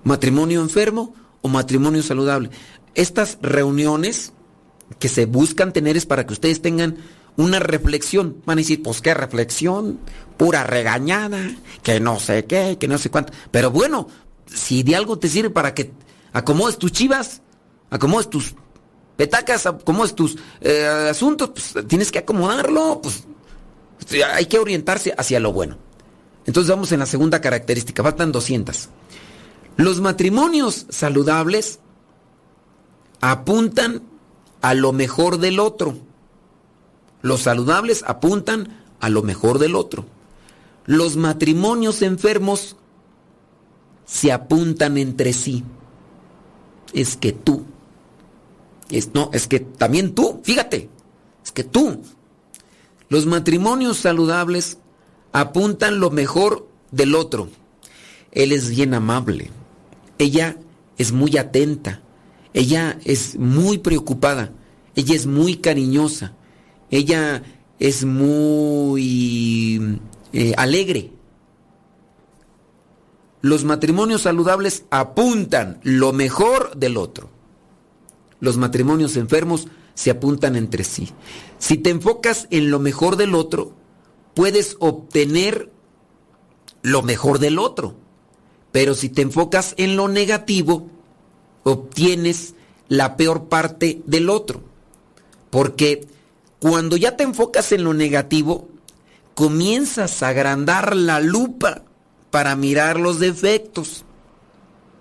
Matrimonio 0.02 0.62
enfermo 0.62 1.14
o 1.42 1.48
matrimonio 1.48 2.02
saludable. 2.02 2.48
Estas 2.94 3.36
reuniones 3.42 4.32
que 4.98 5.10
se 5.10 5.26
buscan 5.26 5.74
tener 5.74 5.94
es 5.94 6.06
para 6.06 6.26
que 6.26 6.32
ustedes 6.32 6.62
tengan 6.62 6.96
una 7.36 7.58
reflexión. 7.58 8.42
Van 8.46 8.56
a 8.56 8.62
decir, 8.62 8.82
pues 8.82 9.02
qué 9.02 9.12
reflexión, 9.12 10.00
pura 10.38 10.64
regañada, 10.64 11.38
que 11.82 12.00
no 12.00 12.18
sé 12.18 12.46
qué, 12.46 12.78
que 12.80 12.88
no 12.88 12.96
sé 12.96 13.10
cuánto. 13.10 13.34
Pero 13.50 13.70
bueno, 13.70 14.08
si 14.46 14.82
de 14.82 14.96
algo 14.96 15.18
te 15.18 15.28
sirve 15.28 15.50
para 15.50 15.74
que 15.74 15.92
acomodes 16.32 16.78
tus 16.78 16.92
chivas, 16.92 17.42
acomodes 17.90 18.30
tus 18.30 18.54
petacas, 19.18 19.66
acomodes 19.66 20.14
tus 20.14 20.38
eh, 20.62 21.08
asuntos, 21.10 21.50
pues 21.50 21.86
tienes 21.86 22.10
que 22.10 22.20
acomodarlo, 22.20 23.02
pues 23.02 23.24
hay 24.32 24.46
que 24.46 24.58
orientarse 24.58 25.14
hacia 25.18 25.40
lo 25.40 25.52
bueno. 25.52 25.84
Entonces 26.46 26.70
vamos 26.70 26.92
en 26.92 27.00
la 27.00 27.06
segunda 27.06 27.40
característica, 27.40 28.02
faltan 28.02 28.32
200. 28.32 28.88
Los 29.76 30.00
matrimonios 30.00 30.86
saludables 30.88 31.80
apuntan 33.20 34.02
a 34.62 34.74
lo 34.74 34.92
mejor 34.92 35.38
del 35.38 35.60
otro. 35.60 35.98
Los 37.20 37.42
saludables 37.42 38.04
apuntan 38.06 38.84
a 39.00 39.08
lo 39.08 39.22
mejor 39.22 39.58
del 39.58 39.74
otro. 39.74 40.06
Los 40.86 41.16
matrimonios 41.16 42.02
enfermos 42.02 42.76
se 44.04 44.32
apuntan 44.32 44.96
entre 44.98 45.32
sí. 45.32 45.64
Es 46.92 47.16
que 47.16 47.32
tú. 47.32 47.64
Es, 48.88 49.12
no, 49.12 49.30
es 49.32 49.48
que 49.48 49.60
también 49.60 50.14
tú, 50.14 50.40
fíjate. 50.44 50.88
Es 51.44 51.50
que 51.50 51.64
tú. 51.64 52.00
Los 53.08 53.26
matrimonios 53.26 53.98
saludables 53.98 54.78
apuntan 55.36 56.00
lo 56.00 56.10
mejor 56.10 56.66
del 56.92 57.14
otro. 57.14 57.50
Él 58.32 58.52
es 58.52 58.70
bien 58.70 58.94
amable. 58.94 59.50
Ella 60.16 60.56
es 60.96 61.12
muy 61.12 61.36
atenta. 61.36 62.00
Ella 62.54 62.98
es 63.04 63.36
muy 63.38 63.76
preocupada. 63.76 64.52
Ella 64.94 65.14
es 65.14 65.26
muy 65.26 65.56
cariñosa. 65.56 66.32
Ella 66.90 67.42
es 67.78 68.06
muy 68.06 70.00
eh, 70.32 70.54
alegre. 70.56 71.12
Los 73.42 73.64
matrimonios 73.64 74.22
saludables 74.22 74.86
apuntan 74.88 75.80
lo 75.82 76.14
mejor 76.14 76.74
del 76.78 76.96
otro. 76.96 77.28
Los 78.40 78.56
matrimonios 78.56 79.18
enfermos 79.18 79.68
se 79.92 80.10
apuntan 80.10 80.56
entre 80.56 80.82
sí. 80.82 81.10
Si 81.58 81.76
te 81.76 81.90
enfocas 81.90 82.48
en 82.50 82.70
lo 82.70 82.78
mejor 82.80 83.16
del 83.16 83.34
otro, 83.34 83.74
puedes 84.36 84.76
obtener 84.80 85.72
lo 86.82 87.00
mejor 87.00 87.38
del 87.38 87.58
otro. 87.58 87.96
Pero 88.70 88.94
si 88.94 89.08
te 89.08 89.22
enfocas 89.22 89.72
en 89.78 89.96
lo 89.96 90.08
negativo, 90.08 90.88
obtienes 91.64 92.54
la 92.86 93.16
peor 93.16 93.48
parte 93.48 94.02
del 94.04 94.28
otro. 94.28 94.60
Porque 95.48 96.06
cuando 96.58 96.98
ya 96.98 97.16
te 97.16 97.24
enfocas 97.24 97.72
en 97.72 97.82
lo 97.82 97.94
negativo, 97.94 98.68
comienzas 99.34 100.22
a 100.22 100.28
agrandar 100.28 100.94
la 100.94 101.18
lupa 101.20 101.84
para 102.30 102.56
mirar 102.56 103.00
los 103.00 103.18
defectos. 103.18 104.04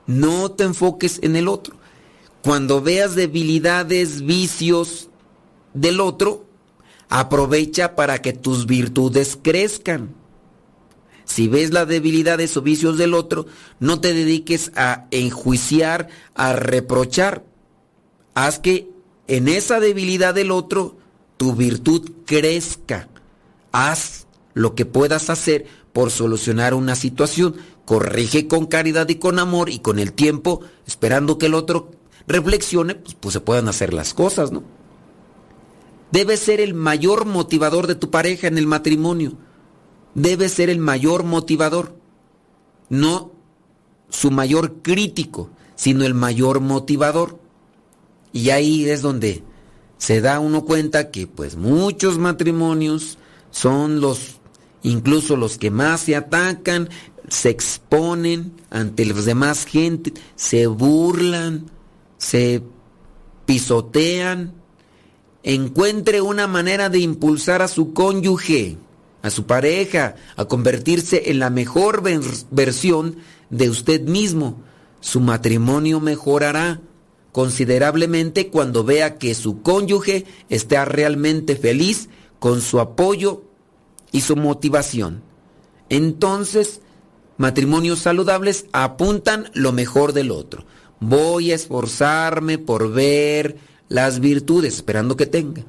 No 0.08 0.52
te 0.52 0.64
enfoques 0.64 1.20
en 1.22 1.36
el 1.36 1.50
otro. 1.50 1.76
Cuando 2.42 2.82
veas 2.82 3.16
debilidades, 3.16 4.26
vicios 4.26 5.10
del 5.74 6.00
otro, 6.00 6.45
aprovecha 7.10 7.96
para 7.96 8.22
que 8.22 8.34
tus 8.34 8.66
virtudes 8.66 9.38
crezcan. 9.42 10.16
Si 11.26 11.48
ves 11.48 11.72
las 11.72 11.88
debilidades 11.88 12.56
o 12.56 12.62
vicios 12.62 12.98
del 12.98 13.14
otro, 13.14 13.48
no 13.80 14.00
te 14.00 14.14
dediques 14.14 14.72
a 14.76 15.08
enjuiciar, 15.12 16.08
a 16.36 16.54
reprochar. 16.54 17.44
Haz 18.36 18.60
que 18.60 18.90
en 19.28 19.48
esa 19.48 19.80
debilidad 19.80 20.36
del 20.36 20.52
otro 20.52 20.98
tu 21.38 21.56
virtud 21.56 22.12
crezca. 22.26 23.10
Haz 23.72 24.28
lo 24.54 24.76
que 24.76 24.86
puedas 24.86 25.30
hacer 25.30 25.66
por 25.94 26.12
solucionar 26.12 26.74
una 26.74 26.96
situación. 26.96 27.56
Corrige 27.86 28.48
con 28.48 28.66
caridad 28.68 29.10
y 29.10 29.16
con 29.16 29.40
amor 29.40 29.70
y 29.70 29.80
con 29.80 30.00
el 30.00 30.14
tiempo, 30.14 30.62
esperando 30.88 31.38
que 31.38 31.48
el 31.48 31.54
otro 31.54 31.92
reflexione, 32.28 32.96
pues, 32.96 33.16
pues 33.16 33.34
se 33.34 33.42
puedan 33.42 33.68
hacer 33.68 33.94
las 33.94 34.14
cosas, 34.14 34.52
¿no? 34.52 34.64
Debe 36.16 36.38
ser 36.38 36.62
el 36.62 36.74
mayor 36.74 37.26
motivador 37.26 37.88
de 37.88 37.96
tu 37.96 38.10
pareja 38.10 38.48
en 38.48 38.58
el 38.58 38.68
matrimonio. 38.68 39.34
Debe 40.14 40.48
ser 40.48 40.70
el 40.70 40.80
mayor 40.80 41.26
motivador. 41.26 42.00
No 42.88 43.34
su 44.08 44.32
mayor 44.32 44.82
crítico, 44.82 45.50
sino 45.76 46.06
el 46.06 46.14
mayor 46.14 46.62
motivador. 46.62 47.38
Y 48.32 48.52
ahí 48.52 48.90
es 48.90 49.02
donde 49.02 49.44
se 49.98 50.22
da 50.22 50.40
uno 50.40 50.64
cuenta 50.64 51.12
que 51.12 51.28
pues 51.28 51.58
muchos 51.58 52.18
matrimonios 52.18 53.18
son 53.52 54.00
los 54.00 54.40
incluso 54.84 55.36
los 55.36 55.58
que 55.58 55.70
más 55.70 56.00
se 56.00 56.16
atacan, 56.16 56.88
se 57.28 57.50
exponen 57.50 58.54
ante 58.70 59.04
los 59.04 59.26
demás 59.26 59.66
gente, 59.66 60.14
se 60.38 60.68
burlan, 60.68 61.70
se 62.18 62.64
pisotean, 63.46 64.54
encuentre 65.46 66.22
una 66.22 66.48
manera 66.48 66.90
de 66.90 66.98
impulsar 67.00 67.62
a 67.62 67.68
su 67.68 67.94
cónyuge, 67.94 68.78
a 69.22 69.30
su 69.30 69.46
pareja, 69.46 70.16
a 70.36 70.46
convertirse 70.46 71.30
en 71.30 71.38
la 71.38 71.52
mejor 71.52 72.02
versión 72.50 73.18
de 73.52 73.70
usted 73.70 74.02
mismo. 74.02 74.64
Su 75.02 75.20
matrimonio 75.20 76.00
mejorará 76.00 76.82
considerablemente 77.32 78.48
cuando 78.48 78.84
vea 78.84 79.20
que 79.20 79.36
su 79.36 79.62
cónyuge 79.62 80.26
está 80.50 80.84
realmente 80.84 81.56
feliz 81.56 82.10
con 82.40 82.60
su 82.60 82.80
apoyo 82.80 83.44
y 84.12 84.22
su 84.22 84.36
motivación. 84.36 85.22
Entonces, 85.90 86.82
matrimonios 87.38 88.00
saludables 88.00 88.66
apuntan 88.72 89.52
lo 89.54 89.74
mejor 89.74 90.14
del 90.14 90.32
otro. 90.32 90.66
Voy 91.00 91.52
a 91.52 91.56
esforzarme 91.56 92.58
por 92.58 92.92
ver 92.92 93.58
las 93.90 94.20
virtudes, 94.20 94.76
esperando 94.76 95.16
que 95.16 95.26
tenga. 95.26 95.64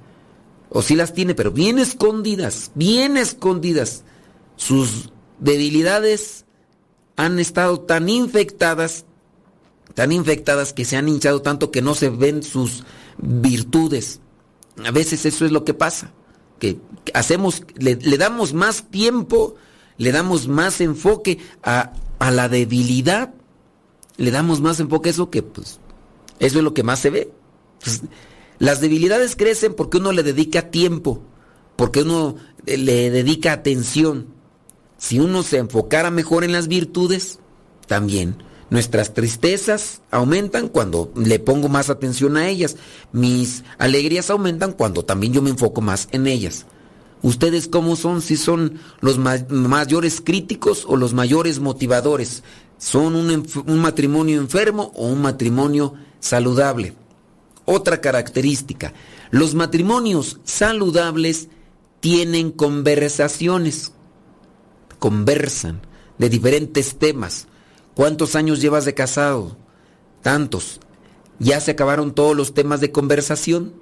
O 0.68 0.82
si 0.82 0.94
las 0.94 1.14
tiene, 1.14 1.34
pero 1.34 1.52
bien 1.52 1.78
escondidas, 1.78 2.72
bien 2.74 3.16
escondidas. 3.16 4.04
Sus 4.56 5.12
debilidades 5.38 6.44
han 7.16 7.38
estado 7.38 7.80
tan 7.80 8.08
infectadas, 8.08 9.04
tan 9.94 10.12
infectadas 10.12 10.72
que 10.72 10.84
se 10.84 10.96
han 10.96 11.08
hinchado 11.08 11.42
tanto 11.42 11.70
que 11.70 11.82
no 11.82 11.94
se 11.94 12.10
ven 12.10 12.42
sus 12.42 12.84
virtudes. 13.18 14.20
A 14.84 14.90
veces 14.90 15.24
eso 15.24 15.44
es 15.44 15.52
lo 15.52 15.64
que 15.64 15.74
pasa, 15.74 16.12
que 16.58 16.78
hacemos, 17.14 17.62
le, 17.76 17.96
damos 17.96 18.52
más 18.52 18.90
tiempo, 18.90 19.54
le 19.96 20.12
damos 20.12 20.48
más 20.48 20.80
enfoque 20.80 21.38
a, 21.62 21.92
a 22.18 22.30
la 22.30 22.48
debilidad 22.48 23.32
le 24.16 24.30
damos 24.30 24.60
más 24.60 24.80
enfoque 24.80 25.10
a 25.10 25.12
eso 25.12 25.30
que 25.30 25.42
pues 25.42 25.78
eso 26.38 26.58
es 26.58 26.64
lo 26.64 26.74
que 26.74 26.82
más 26.82 26.98
se 26.98 27.10
ve. 27.10 27.30
Pues, 27.86 28.02
las 28.58 28.80
debilidades 28.80 29.36
crecen 29.36 29.74
porque 29.74 29.98
uno 29.98 30.12
le 30.12 30.22
dedica 30.22 30.70
tiempo, 30.70 31.22
porque 31.76 32.02
uno 32.02 32.36
eh, 32.66 32.76
le 32.76 33.10
dedica 33.10 33.52
atención. 33.52 34.26
Si 34.98 35.20
uno 35.20 35.42
se 35.42 35.58
enfocara 35.58 36.10
mejor 36.10 36.42
en 36.42 36.52
las 36.52 36.68
virtudes, 36.68 37.38
también. 37.86 38.42
Nuestras 38.68 39.14
tristezas 39.14 40.02
aumentan 40.10 40.68
cuando 40.68 41.12
le 41.14 41.38
pongo 41.38 41.68
más 41.68 41.88
atención 41.88 42.36
a 42.36 42.48
ellas. 42.48 42.76
Mis 43.12 43.62
alegrías 43.78 44.28
aumentan 44.30 44.72
cuando 44.72 45.04
también 45.04 45.32
yo 45.32 45.42
me 45.42 45.50
enfoco 45.50 45.80
más 45.80 46.08
en 46.10 46.26
ellas. 46.26 46.66
¿Ustedes 47.22 47.68
cómo 47.68 47.94
son? 47.94 48.22
Si 48.22 48.36
son 48.36 48.80
los 49.00 49.18
mayores 49.18 50.20
críticos 50.20 50.84
o 50.86 50.96
los 50.96 51.14
mayores 51.14 51.60
motivadores 51.60 52.42
son 52.78 53.16
un, 53.16 53.80
matrimonio 53.80 54.40
enfermo 54.40 54.92
o 54.94 55.06
un 55.06 55.22
matrimonio 55.22 55.94
saludable. 56.18 56.94
Otra 57.66 58.00
característica, 58.00 58.94
los 59.30 59.54
matrimonios 59.54 60.38
saludables 60.44 61.48
tienen 61.98 62.52
conversaciones, 62.52 63.92
conversan 65.00 65.82
de 66.16 66.28
diferentes 66.28 66.96
temas. 66.96 67.48
¿Cuántos 67.94 68.36
años 68.36 68.60
llevas 68.60 68.84
de 68.84 68.94
casado? 68.94 69.56
Tantos. 70.22 70.80
¿Ya 71.40 71.60
se 71.60 71.72
acabaron 71.72 72.14
todos 72.14 72.36
los 72.36 72.54
temas 72.54 72.80
de 72.80 72.92
conversación? 72.92 73.74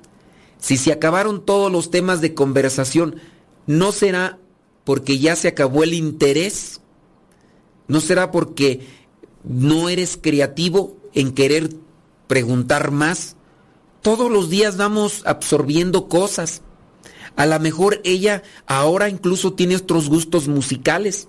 Si 0.58 0.78
se 0.78 0.90
acabaron 0.90 1.44
todos 1.44 1.70
los 1.70 1.90
temas 1.90 2.22
de 2.22 2.32
conversación, 2.32 3.16
¿no 3.66 3.92
será 3.92 4.38
porque 4.84 5.18
ya 5.18 5.36
se 5.36 5.48
acabó 5.48 5.84
el 5.84 5.92
interés? 5.92 6.80
¿No 7.86 8.00
será 8.00 8.30
porque 8.30 8.86
no 9.42 9.90
eres 9.90 10.16
creativo 10.16 10.96
en 11.12 11.32
querer 11.32 11.68
preguntar 12.28 12.90
más? 12.90 13.36
Todos 14.04 14.30
los 14.30 14.50
días 14.50 14.76
vamos 14.76 15.22
absorbiendo 15.24 16.10
cosas. 16.10 16.60
A 17.36 17.46
lo 17.46 17.58
mejor 17.58 18.02
ella 18.04 18.42
ahora 18.66 19.08
incluso 19.08 19.54
tiene 19.54 19.76
otros 19.76 20.10
gustos 20.10 20.46
musicales. 20.46 21.28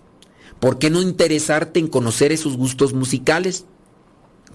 ¿Por 0.60 0.78
qué 0.78 0.90
no 0.90 1.02
interesarte 1.02 1.80
en 1.80 1.88
conocer 1.88 2.34
esos 2.34 2.58
gustos 2.58 2.94
musicales? 2.94 3.64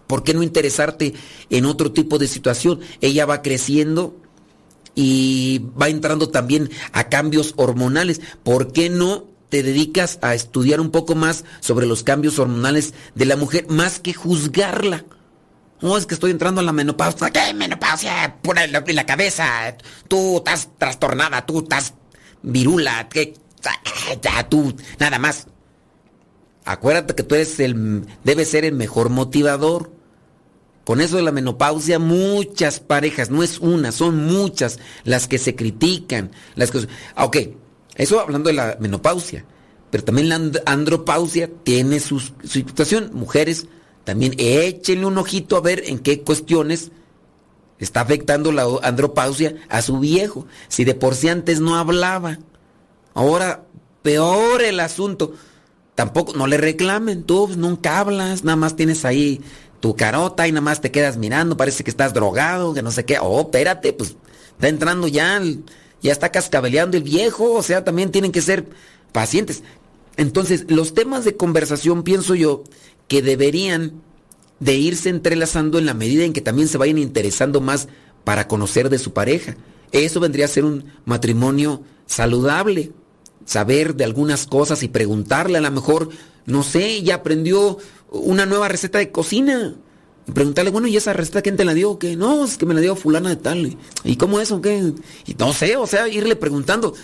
¿Por 0.06 0.22
qué 0.22 0.34
no 0.34 0.42
interesarte 0.42 1.14
en 1.48 1.64
otro 1.64 1.92
tipo 1.92 2.18
de 2.18 2.28
situación? 2.28 2.80
Ella 3.00 3.24
va 3.24 3.40
creciendo 3.40 4.14
y 4.94 5.62
va 5.80 5.88
entrando 5.88 6.28
también 6.28 6.68
a 6.92 7.08
cambios 7.08 7.54
hormonales. 7.56 8.20
¿Por 8.42 8.70
qué 8.70 8.90
no 8.90 9.28
te 9.48 9.62
dedicas 9.62 10.18
a 10.20 10.34
estudiar 10.34 10.82
un 10.82 10.90
poco 10.90 11.14
más 11.14 11.46
sobre 11.60 11.86
los 11.86 12.02
cambios 12.02 12.38
hormonales 12.38 12.92
de 13.14 13.24
la 13.24 13.36
mujer, 13.36 13.64
más 13.70 13.98
que 13.98 14.12
juzgarla. 14.12 15.06
No, 15.82 15.96
es 15.96 16.06
que 16.06 16.14
estoy 16.14 16.30
entrando 16.30 16.60
a 16.60 16.64
la 16.64 16.72
menopausia. 16.72 17.30
¿Qué 17.30 17.54
menopausia? 17.54 18.36
Pura 18.42 18.66
la, 18.66 18.84
la 18.86 19.06
cabeza. 19.06 19.76
Tú 20.08 20.38
estás 20.38 20.68
trastornada, 20.78 21.46
tú 21.46 21.60
estás 21.60 21.94
virula. 22.42 23.08
¿qué? 23.08 23.34
Ya, 24.22 24.48
tú, 24.48 24.74
nada 24.98 25.18
más. 25.18 25.46
Acuérdate 26.64 27.14
que 27.14 27.22
tú 27.22 27.34
eres 27.34 27.58
el, 27.60 28.06
debes 28.24 28.50
ser 28.50 28.64
el 28.64 28.74
mejor 28.74 29.08
motivador. 29.08 29.92
Con 30.84 31.00
eso 31.00 31.16
de 31.16 31.22
la 31.22 31.32
menopausia, 31.32 31.98
muchas 31.98 32.80
parejas, 32.80 33.30
no 33.30 33.42
es 33.42 33.58
una, 33.58 33.92
son 33.92 34.26
muchas 34.26 34.78
las 35.04 35.28
que 35.28 35.38
se 35.38 35.54
critican. 35.54 36.32
Las 36.56 36.70
que, 36.70 36.86
ah, 37.14 37.26
ok, 37.26 37.36
eso 37.94 38.18
hablando 38.18 38.48
de 38.48 38.54
la 38.54 38.76
menopausia. 38.80 39.44
Pero 39.90 40.04
también 40.04 40.28
la 40.28 40.40
andropausia 40.66 41.50
tiene 41.64 42.00
su, 42.00 42.20
situación. 42.44 43.10
Mujeres, 43.12 43.66
también 44.10 44.34
échenle 44.38 45.06
un 45.06 45.18
ojito 45.18 45.56
a 45.56 45.60
ver 45.60 45.84
en 45.86 46.00
qué 46.00 46.22
cuestiones 46.22 46.90
está 47.78 48.00
afectando 48.00 48.50
la 48.50 48.66
andropausia 48.82 49.54
a 49.68 49.82
su 49.82 50.00
viejo. 50.00 50.48
Si 50.66 50.82
de 50.82 50.96
por 50.96 51.14
sí 51.14 51.28
antes 51.28 51.60
no 51.60 51.76
hablaba, 51.76 52.40
ahora 53.14 53.66
peor 54.02 54.62
el 54.62 54.80
asunto. 54.80 55.34
Tampoco, 55.94 56.32
no 56.32 56.48
le 56.48 56.56
reclamen, 56.56 57.22
tú 57.22 57.50
nunca 57.56 58.00
hablas, 58.00 58.42
nada 58.42 58.56
más 58.56 58.74
tienes 58.74 59.04
ahí 59.04 59.42
tu 59.78 59.94
carota 59.94 60.48
y 60.48 60.50
nada 60.50 60.62
más 60.62 60.80
te 60.80 60.90
quedas 60.90 61.16
mirando, 61.16 61.56
parece 61.56 61.84
que 61.84 61.90
estás 61.90 62.12
drogado, 62.12 62.74
que 62.74 62.82
no 62.82 62.90
sé 62.90 63.04
qué. 63.04 63.20
Oh, 63.20 63.42
espérate, 63.42 63.92
pues 63.92 64.16
está 64.54 64.66
entrando 64.66 65.06
ya 65.06 65.40
ya 66.02 66.10
está 66.10 66.32
cascabeleando 66.32 66.96
el 66.96 67.04
viejo, 67.04 67.52
o 67.52 67.62
sea, 67.62 67.84
también 67.84 68.10
tienen 68.10 68.32
que 68.32 68.42
ser 68.42 68.66
pacientes. 69.12 69.62
Entonces, 70.16 70.64
los 70.68 70.94
temas 70.94 71.24
de 71.24 71.36
conversación 71.36 72.02
pienso 72.02 72.34
yo 72.34 72.64
que 73.10 73.22
deberían 73.22 74.02
de 74.60 74.76
irse 74.76 75.08
entrelazando 75.08 75.80
en 75.80 75.86
la 75.86 75.94
medida 75.94 76.24
en 76.24 76.32
que 76.32 76.40
también 76.40 76.68
se 76.68 76.78
vayan 76.78 76.96
interesando 76.96 77.60
más 77.60 77.88
para 78.22 78.46
conocer 78.46 78.88
de 78.88 79.00
su 79.00 79.12
pareja. 79.12 79.56
Eso 79.90 80.20
vendría 80.20 80.44
a 80.44 80.48
ser 80.48 80.64
un 80.64 80.84
matrimonio 81.06 81.82
saludable. 82.06 82.92
Saber 83.44 83.96
de 83.96 84.04
algunas 84.04 84.46
cosas 84.46 84.84
y 84.84 84.88
preguntarle 84.88 85.58
a 85.58 85.60
lo 85.60 85.72
mejor, 85.72 86.10
no 86.46 86.62
sé, 86.62 87.02
ya 87.02 87.16
aprendió 87.16 87.78
una 88.10 88.46
nueva 88.46 88.68
receta 88.68 88.98
de 88.98 89.10
cocina. 89.10 89.74
Y 90.28 90.30
preguntarle, 90.30 90.70
bueno, 90.70 90.86
¿y 90.86 90.96
esa 90.96 91.12
receta 91.12 91.42
quién 91.42 91.56
te 91.56 91.64
la 91.64 91.74
dio? 91.74 91.98
Que 91.98 92.14
no, 92.14 92.44
es 92.44 92.58
que 92.58 92.66
me 92.66 92.74
la 92.74 92.80
dio 92.80 92.94
fulana 92.94 93.30
de 93.30 93.36
tal. 93.36 93.76
¿Y 94.04 94.14
cómo 94.14 94.38
es 94.38 94.52
o 94.52 94.60
qué? 94.60 94.92
Y 95.26 95.34
no 95.34 95.52
sé, 95.52 95.76
o 95.76 95.88
sea, 95.88 96.06
irle 96.06 96.36
preguntando 96.36 96.94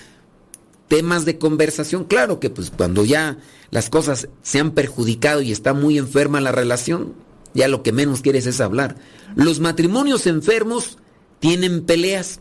temas 0.89 1.25
de 1.25 1.39
conversación. 1.39 2.05
Claro 2.05 2.41
que 2.41 2.51
pues 2.51 2.71
cuando 2.71 3.05
ya 3.05 3.39
las 3.71 3.91
cosas 3.91 4.29
se 4.43 4.61
han 4.61 4.73
perjudicado 4.73 5.43
y 5.43 5.53
está 5.53 5.75
muy 5.75 5.99
enferma 5.99 6.41
la 6.41 6.53
relación, 6.53 7.15
ya 7.55 7.69
lo 7.69 7.83
que 7.83 7.93
menos 7.93 8.21
quieres 8.21 8.47
es 8.47 8.61
hablar. 8.61 8.97
Los 9.35 9.61
matrimonios 9.61 10.27
enfermos 10.27 10.99
tienen 11.41 11.85
peleas. 11.85 12.41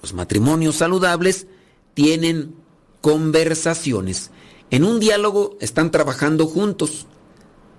Los 0.00 0.12
matrimonios 0.12 0.76
saludables 0.76 1.46
tienen 1.94 2.54
conversaciones. 3.00 4.30
En 4.70 4.84
un 4.84 5.00
diálogo 5.00 5.56
están 5.60 5.90
trabajando 5.90 6.46
juntos, 6.46 7.06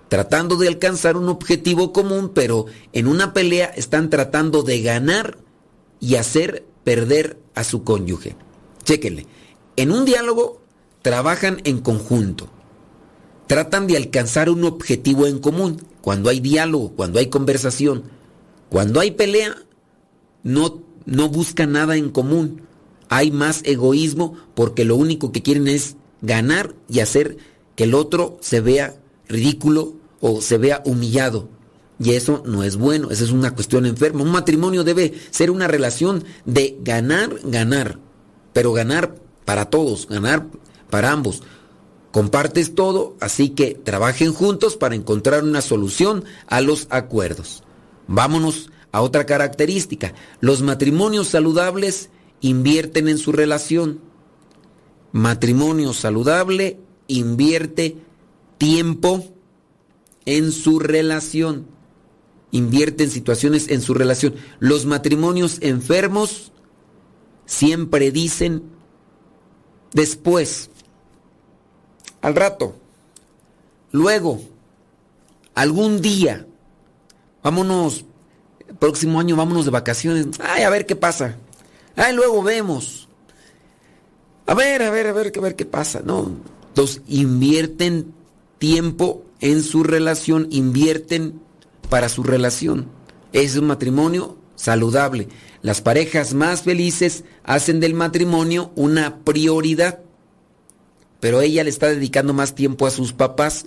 tratando 0.09 0.57
de 0.57 0.67
alcanzar 0.67 1.17
un 1.17 1.27
objetivo 1.27 1.91
común, 1.91 2.31
pero 2.33 2.67
en 2.93 3.07
una 3.07 3.33
pelea 3.33 3.65
están 3.65 4.09
tratando 4.09 4.63
de 4.63 4.81
ganar 4.81 5.39
y 5.99 6.15
hacer 6.15 6.65
perder 6.83 7.39
a 7.55 7.63
su 7.63 7.83
cónyuge. 7.83 8.35
Chéquenle. 8.83 9.25
En 9.75 9.91
un 9.91 10.05
diálogo 10.05 10.61
trabajan 11.01 11.61
en 11.63 11.79
conjunto. 11.79 12.49
Tratan 13.47 13.87
de 13.87 13.97
alcanzar 13.97 14.49
un 14.49 14.63
objetivo 14.63 15.27
en 15.27 15.39
común. 15.39 15.81
Cuando 16.01 16.29
hay 16.29 16.39
diálogo, 16.39 16.93
cuando 16.95 17.19
hay 17.19 17.27
conversación, 17.27 18.03
cuando 18.69 18.99
hay 18.99 19.11
pelea, 19.11 19.55
no, 20.43 20.81
no 21.05 21.29
buscan 21.29 21.71
nada 21.71 21.95
en 21.95 22.09
común. 22.09 22.61
Hay 23.09 23.31
más 23.31 23.61
egoísmo 23.65 24.35
porque 24.55 24.85
lo 24.85 24.95
único 24.95 25.31
que 25.31 25.41
quieren 25.41 25.67
es 25.67 25.95
ganar 26.21 26.73
y 26.87 26.99
hacer 26.99 27.37
que 27.75 27.85
el 27.85 27.95
otro 27.95 28.37
se 28.41 28.61
vea 28.61 28.95
ridículo 29.27 29.93
o 30.21 30.41
se 30.41 30.57
vea 30.57 30.81
humillado. 30.85 31.49
Y 31.99 32.11
eso 32.11 32.43
no 32.45 32.63
es 32.63 32.75
bueno, 32.75 33.11
esa 33.11 33.23
es 33.23 33.31
una 33.31 33.53
cuestión 33.53 33.85
enferma. 33.85 34.23
Un 34.23 34.31
matrimonio 34.31 34.83
debe 34.83 35.13
ser 35.31 35.51
una 35.51 35.67
relación 35.67 36.23
de 36.45 36.77
ganar, 36.81 37.39
ganar, 37.43 37.99
pero 38.51 38.73
ganar 38.73 39.15
para 39.45 39.65
todos, 39.65 40.07
ganar 40.07 40.47
para 40.89 41.11
ambos. 41.11 41.43
Compartes 42.11 42.75
todo, 42.75 43.15
así 43.19 43.49
que 43.49 43.73
trabajen 43.73 44.33
juntos 44.33 44.77
para 44.77 44.95
encontrar 44.95 45.43
una 45.43 45.61
solución 45.61 46.23
a 46.47 46.61
los 46.61 46.87
acuerdos. 46.91 47.63
Vámonos 48.07 48.69
a 48.91 49.01
otra 49.01 49.25
característica. 49.25 50.13
Los 50.39 50.61
matrimonios 50.61 51.27
saludables 51.29 52.09
invierten 52.41 53.07
en 53.07 53.17
su 53.17 53.31
relación. 53.31 53.99
Matrimonio 55.11 55.93
saludable 55.93 56.79
invierte 57.07 57.97
tiempo 58.59 59.33
en 60.25 60.51
su 60.51 60.79
relación. 60.79 61.65
Invierte 62.51 63.05
en 63.05 63.09
situaciones 63.09 63.69
en 63.69 63.81
su 63.81 63.95
relación. 63.95 64.35
Los 64.59 64.85
matrimonios 64.85 65.57
enfermos 65.61 66.51
siempre 67.45 68.11
dicen 68.11 68.63
después, 69.93 70.69
al 72.21 72.35
rato, 72.35 72.75
luego, 73.91 74.41
algún 75.55 76.01
día, 76.01 76.45
vámonos, 77.43 78.05
próximo 78.79 79.19
año 79.19 79.35
vámonos 79.35 79.65
de 79.65 79.71
vacaciones, 79.71 80.27
ay, 80.39 80.63
a 80.63 80.69
ver 80.69 80.85
qué 80.85 80.95
pasa, 80.95 81.37
ay, 81.95 82.13
luego 82.13 82.43
vemos, 82.43 83.07
a 84.45 84.53
ver, 84.53 84.81
a 84.81 84.89
ver, 84.89 85.07
a 85.07 85.13
ver, 85.13 85.31
ver 85.39 85.55
qué 85.55 85.65
pasa, 85.65 86.01
no, 86.03 86.31
entonces 86.69 87.01
invierten 87.07 88.13
tiempo 88.57 89.23
en 89.39 89.61
su 89.61 89.83
relación, 89.83 90.47
invierten 90.51 91.41
para 91.89 92.09
su 92.09 92.23
relación, 92.23 92.87
es 93.33 93.57
un 93.57 93.67
matrimonio 93.67 94.37
saludable. 94.55 95.27
Las 95.63 95.79
parejas 95.79 96.33
más 96.33 96.63
felices 96.63 97.23
hacen 97.45 97.79
del 97.79 97.93
matrimonio 97.93 98.73
una 98.75 99.23
prioridad, 99.23 100.01
pero 101.21 101.39
ella 101.39 101.63
le 101.63 101.69
está 101.69 101.87
dedicando 101.87 102.33
más 102.33 102.53
tiempo 102.53 102.85
a 102.85 102.91
sus 102.91 103.13
papás 103.13 103.65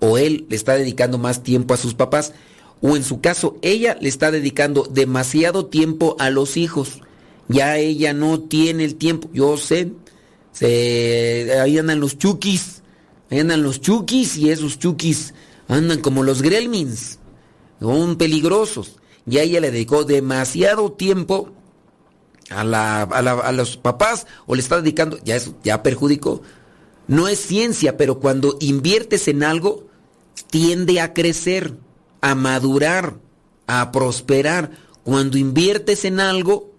o 0.00 0.16
él 0.16 0.46
le 0.48 0.56
está 0.56 0.76
dedicando 0.76 1.18
más 1.18 1.42
tiempo 1.42 1.74
a 1.74 1.76
sus 1.76 1.92
papás 1.92 2.32
o 2.80 2.96
en 2.96 3.04
su 3.04 3.20
caso 3.20 3.58
ella 3.60 3.98
le 4.00 4.08
está 4.08 4.30
dedicando 4.30 4.84
demasiado 4.90 5.66
tiempo 5.66 6.16
a 6.18 6.30
los 6.30 6.56
hijos. 6.56 7.02
Ya 7.48 7.76
ella 7.76 8.14
no 8.14 8.40
tiene 8.40 8.86
el 8.86 8.94
tiempo, 8.94 9.28
yo 9.34 9.58
sé, 9.58 9.92
se, 10.52 11.58
ahí 11.60 11.76
andan 11.76 12.00
los 12.00 12.16
chukis, 12.16 12.80
ahí 13.30 13.40
andan 13.40 13.62
los 13.62 13.82
chukis 13.82 14.38
y 14.38 14.48
esos 14.48 14.78
chukis 14.78 15.34
andan 15.68 16.00
como 16.00 16.22
los 16.22 16.40
gremlins, 16.40 17.18
son 17.78 18.16
peligrosos 18.16 18.99
y 19.26 19.38
a 19.38 19.42
ella 19.42 19.60
le 19.60 19.70
dedicó 19.70 20.04
demasiado 20.04 20.92
tiempo 20.92 21.50
a, 22.50 22.64
la, 22.64 23.02
a, 23.02 23.52
los 23.52 23.76
papás 23.76 24.26
o 24.46 24.54
le 24.54 24.60
está 24.60 24.80
dedicando, 24.80 25.18
ya 25.24 25.36
eso 25.36 25.54
ya 25.62 25.82
perjudicó. 25.82 26.42
No 27.06 27.28
es 27.28 27.40
ciencia, 27.40 27.96
pero 27.96 28.20
cuando 28.20 28.56
inviertes 28.60 29.28
en 29.28 29.42
algo, 29.42 29.86
tiende 30.50 31.00
a 31.00 31.12
crecer, 31.12 31.76
a 32.20 32.34
madurar, 32.34 33.16
a 33.66 33.92
prosperar. 33.92 34.72
Cuando 35.02 35.38
inviertes 35.38 36.04
en 36.04 36.20
algo, 36.20 36.70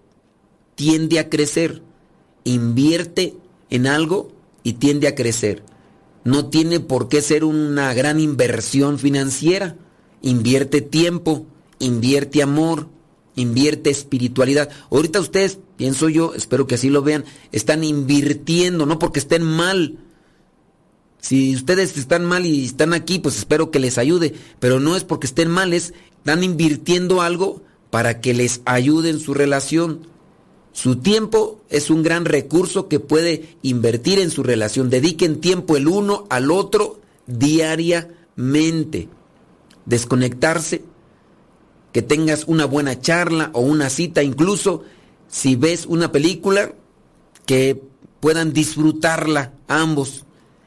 tiende 0.74 1.18
a 1.18 1.28
crecer. 1.28 1.82
Invierte 2.44 3.36
en 3.70 3.86
algo 3.86 4.32
y 4.62 4.74
tiende 4.74 5.08
a 5.08 5.14
crecer. 5.14 5.62
No 6.24 6.48
tiene 6.48 6.80
por 6.80 7.08
qué 7.08 7.20
ser 7.20 7.44
una 7.44 7.92
gran 7.94 8.20
inversión 8.20 8.98
financiera. 8.98 9.76
Invierte 10.22 10.80
tiempo, 10.80 11.46
invierte 11.82 12.42
amor, 12.42 12.88
invierte 13.36 13.90
espiritualidad. 13.90 14.70
Ahorita 14.90 15.20
ustedes, 15.20 15.58
pienso 15.76 16.08
yo, 16.08 16.34
espero 16.34 16.66
que 16.66 16.76
así 16.76 16.88
lo 16.88 17.02
vean, 17.02 17.24
están 17.50 17.84
invirtiendo, 17.84 18.86
no 18.86 18.98
porque 18.98 19.18
estén 19.18 19.42
mal. 19.42 19.98
Si 21.20 21.54
ustedes 21.54 21.96
están 21.96 22.24
mal 22.24 22.46
y 22.46 22.64
están 22.64 22.94
aquí, 22.94 23.18
pues 23.18 23.36
espero 23.36 23.70
que 23.70 23.78
les 23.78 23.98
ayude, 23.98 24.34
pero 24.58 24.80
no 24.80 24.96
es 24.96 25.04
porque 25.04 25.26
estén 25.26 25.50
mal, 25.50 25.72
es 25.72 25.94
están 26.18 26.44
invirtiendo 26.44 27.20
algo 27.20 27.62
para 27.90 28.20
que 28.20 28.34
les 28.34 28.62
ayude 28.64 29.10
en 29.10 29.20
su 29.20 29.34
relación. 29.34 30.06
Su 30.72 30.96
tiempo 30.96 31.60
es 31.68 31.90
un 31.90 32.02
gran 32.02 32.24
recurso 32.24 32.88
que 32.88 33.00
puede 33.00 33.56
invertir 33.62 34.18
en 34.18 34.30
su 34.30 34.42
relación. 34.42 34.88
Dediquen 34.88 35.40
tiempo 35.40 35.76
el 35.76 35.88
uno 35.88 36.26
al 36.30 36.50
otro 36.50 37.00
diariamente. 37.26 39.08
Desconectarse 39.84 40.82
que 41.92 42.02
tengas 42.02 42.44
una 42.46 42.64
buena 42.64 43.00
charla 43.00 43.50
o 43.52 43.60
una 43.60 43.90
cita, 43.90 44.22
incluso 44.22 44.84
si 45.28 45.56
ves 45.56 45.86
una 45.86 46.12
película, 46.12 46.72
que 47.46 47.82
puedan 48.20 48.52
disfrutarla 48.52 49.52
ambos. 49.68 50.24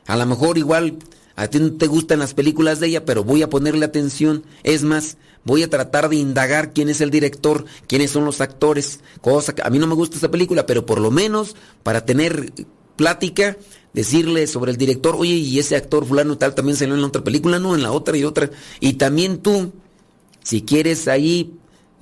A 0.07 0.17
lo 0.17 0.25
mejor 0.25 0.57
igual 0.57 0.97
a 1.35 1.47
ti 1.47 1.59
no 1.59 1.73
te 1.73 1.87
gustan 1.87 2.19
las 2.19 2.33
películas 2.33 2.79
de 2.79 2.87
ella, 2.87 3.05
pero 3.05 3.23
voy 3.23 3.41
a 3.41 3.49
ponerle 3.49 3.85
atención. 3.85 4.43
Es 4.63 4.83
más, 4.83 5.17
voy 5.43 5.63
a 5.63 5.69
tratar 5.69 6.09
de 6.09 6.15
indagar 6.15 6.73
quién 6.73 6.89
es 6.89 7.01
el 7.01 7.11
director, 7.11 7.65
quiénes 7.87 8.11
son 8.11 8.25
los 8.25 8.41
actores, 8.41 8.99
cosa 9.21 9.53
que 9.53 9.61
a 9.61 9.69
mí 9.69 9.79
no 9.79 9.87
me 9.87 9.95
gusta 9.95 10.17
esa 10.17 10.31
película, 10.31 10.65
pero 10.65 10.85
por 10.85 10.99
lo 10.99 11.11
menos 11.11 11.55
para 11.83 12.05
tener 12.05 12.53
plática, 12.95 13.57
decirle 13.93 14.47
sobre 14.47 14.71
el 14.71 14.77
director, 14.77 15.15
oye, 15.17 15.33
y 15.33 15.59
ese 15.59 15.75
actor 15.75 16.05
fulano 16.05 16.37
tal 16.37 16.55
también 16.55 16.77
salió 16.77 16.95
en 16.95 17.01
la 17.01 17.07
otra 17.07 17.23
película, 17.23 17.59
no, 17.59 17.75
en 17.75 17.83
la 17.83 17.91
otra 17.91 18.17
y 18.17 18.23
otra. 18.23 18.49
Y 18.79 18.93
también 18.93 19.39
tú, 19.39 19.73
si 20.45 20.61
quieres 20.61 21.07
ahí, 21.07 21.55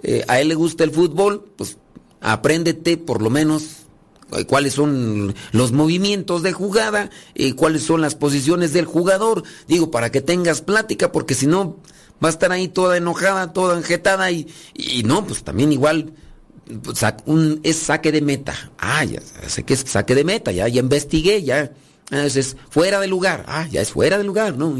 eh, 0.03 0.25
a 0.27 0.41
él 0.41 0.49
le 0.49 0.55
gusta 0.55 0.83
el 0.83 0.91
fútbol, 0.91 1.45
pues 1.55 1.77
apréndete 2.19 2.97
por 2.97 3.21
lo 3.21 3.29
menos 3.29 3.63
eh, 4.33 4.43
cuáles 4.45 4.73
son 4.73 5.33
los 5.53 5.71
movimientos 5.71 6.43
de 6.43 6.51
jugada, 6.51 7.09
y 7.33 7.47
eh, 7.47 7.55
cuáles 7.55 7.83
son 7.83 8.01
las 8.01 8.15
posiciones 8.15 8.73
del 8.73 8.85
jugador. 8.85 9.43
Digo, 9.69 9.91
para 9.91 10.11
que 10.11 10.19
tengas 10.19 10.61
plática, 10.61 11.13
porque 11.13 11.35
si 11.35 11.47
no, 11.47 11.77
va 12.21 12.27
a 12.27 12.31
estar 12.31 12.51
ahí 12.51 12.67
toda 12.67 12.97
enojada, 12.97 13.53
toda 13.53 13.77
enjetada 13.77 14.29
y, 14.29 14.45
y 14.73 15.03
no, 15.03 15.25
pues 15.25 15.45
también 15.45 15.71
igual 15.71 16.11
pues, 16.83 16.99
un, 17.25 17.61
es 17.63 17.77
saque 17.77 18.11
de 18.11 18.21
meta. 18.21 18.73
Ah, 18.77 19.05
ya 19.05 19.21
sé 19.47 19.63
que 19.63 19.73
es 19.73 19.85
saque 19.87 20.15
de 20.15 20.25
meta, 20.25 20.51
ya, 20.51 20.67
ya 20.67 20.81
investigué, 20.81 21.43
ya 21.43 21.71
es 22.13 22.57
fuera 22.69 22.99
de 22.99 23.07
lugar. 23.07 23.45
Ah, 23.47 23.67
ya 23.69 23.81
es 23.81 23.91
fuera 23.91 24.17
de 24.17 24.23
lugar, 24.23 24.57
¿no? 24.57 24.75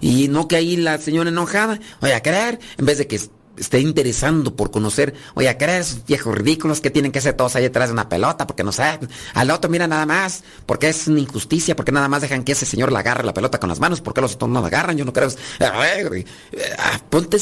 Y, 0.00 0.28
no 0.28 0.48
que 0.48 0.56
ahí 0.56 0.76
la 0.76 0.98
señora 0.98 1.30
enojada, 1.30 1.78
oye, 2.00 2.14
a 2.14 2.22
creer, 2.22 2.58
en 2.78 2.86
vez 2.86 2.98
de 2.98 3.06
que 3.06 3.20
esté 3.56 3.80
interesando 3.80 4.54
por 4.54 4.70
conocer, 4.70 5.14
oye, 5.34 5.48
a 5.48 5.56
creer 5.56 5.80
esos 5.80 6.04
viejos 6.04 6.34
ridículos 6.34 6.80
que 6.80 6.90
tienen 6.90 7.12
que 7.12 7.20
hacer 7.20 7.34
todos 7.34 7.56
ahí 7.56 7.62
detrás 7.62 7.88
de 7.88 7.94
una 7.94 8.08
pelota, 8.08 8.46
porque 8.46 8.62
no 8.64 8.72
sé, 8.72 8.98
al 9.34 9.50
otro 9.50 9.70
mira 9.70 9.86
nada 9.86 10.04
más, 10.04 10.44
porque 10.66 10.88
es 10.88 11.06
una 11.06 11.20
injusticia, 11.20 11.74
porque 11.74 11.92
nada 11.92 12.08
más 12.08 12.22
dejan 12.22 12.44
que 12.44 12.52
ese 12.52 12.66
señor 12.66 12.92
la 12.92 13.00
agarre 13.00 13.24
la 13.24 13.34
pelota 13.34 13.58
con 13.58 13.68
las 13.68 13.80
manos, 13.80 14.00
porque 14.00 14.20
los 14.20 14.34
otros 14.34 14.50
no 14.50 14.60
la 14.60 14.66
agarran, 14.66 14.96
yo 14.96 15.04
no 15.04 15.12
creo. 15.12 15.28
Ah, 15.60 17.00
ponte 17.08 17.38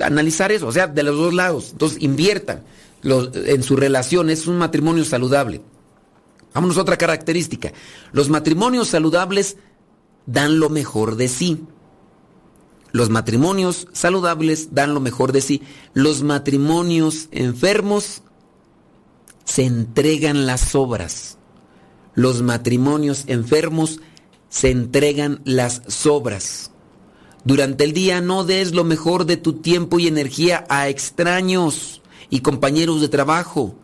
a 0.00 0.06
analizar 0.06 0.52
eso, 0.52 0.66
o 0.66 0.72
sea, 0.72 0.86
de 0.86 1.02
los 1.02 1.16
dos 1.16 1.34
lados. 1.34 1.70
Entonces, 1.72 2.02
inviertan 2.02 2.64
en 3.02 3.62
su 3.62 3.76
relación, 3.76 4.30
es 4.30 4.46
un 4.46 4.58
matrimonio 4.58 5.04
saludable. 5.04 5.60
Vámonos 6.54 6.78
a 6.78 6.82
otra 6.82 6.96
característica. 6.96 7.72
Los 8.12 8.28
matrimonios 8.28 8.88
saludables 8.88 9.56
dan 10.26 10.60
lo 10.60 10.68
mejor 10.70 11.16
de 11.16 11.28
sí. 11.28 11.64
Los 12.92 13.10
matrimonios 13.10 13.86
saludables 13.92 14.74
dan 14.74 14.94
lo 14.94 15.00
mejor 15.00 15.32
de 15.32 15.40
sí. 15.40 15.62
Los 15.92 16.22
matrimonios 16.22 17.28
enfermos 17.30 18.22
se 19.44 19.64
entregan 19.64 20.46
las 20.46 20.74
obras. 20.74 21.38
Los 22.14 22.42
matrimonios 22.42 23.24
enfermos 23.26 24.00
se 24.48 24.70
entregan 24.70 25.40
las 25.44 25.82
sobras. 25.86 26.72
Durante 27.44 27.84
el 27.84 27.92
día 27.92 28.20
no 28.20 28.44
des 28.44 28.74
lo 28.74 28.84
mejor 28.84 29.24
de 29.24 29.36
tu 29.36 29.54
tiempo 29.54 29.98
y 29.98 30.06
energía 30.06 30.66
a 30.68 30.88
extraños 30.88 32.02
y 32.30 32.40
compañeros 32.40 33.00
de 33.00 33.08
trabajo. 33.08 33.74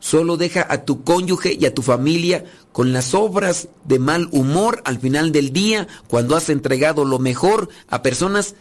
Solo 0.00 0.38
deja 0.38 0.66
a 0.68 0.84
tu 0.84 1.04
cónyuge 1.04 1.56
y 1.60 1.66
a 1.66 1.74
tu 1.74 1.82
familia 1.82 2.44
con 2.72 2.92
las 2.92 3.14
obras 3.14 3.68
de 3.84 3.98
mal 3.98 4.28
humor 4.32 4.82
al 4.84 4.98
final 4.98 5.30
del 5.30 5.52
día 5.52 5.86
cuando 6.08 6.36
has 6.36 6.48
entregado 6.48 7.04
lo 7.04 7.18
mejor 7.18 7.68
a 7.88 8.02
personas 8.02 8.54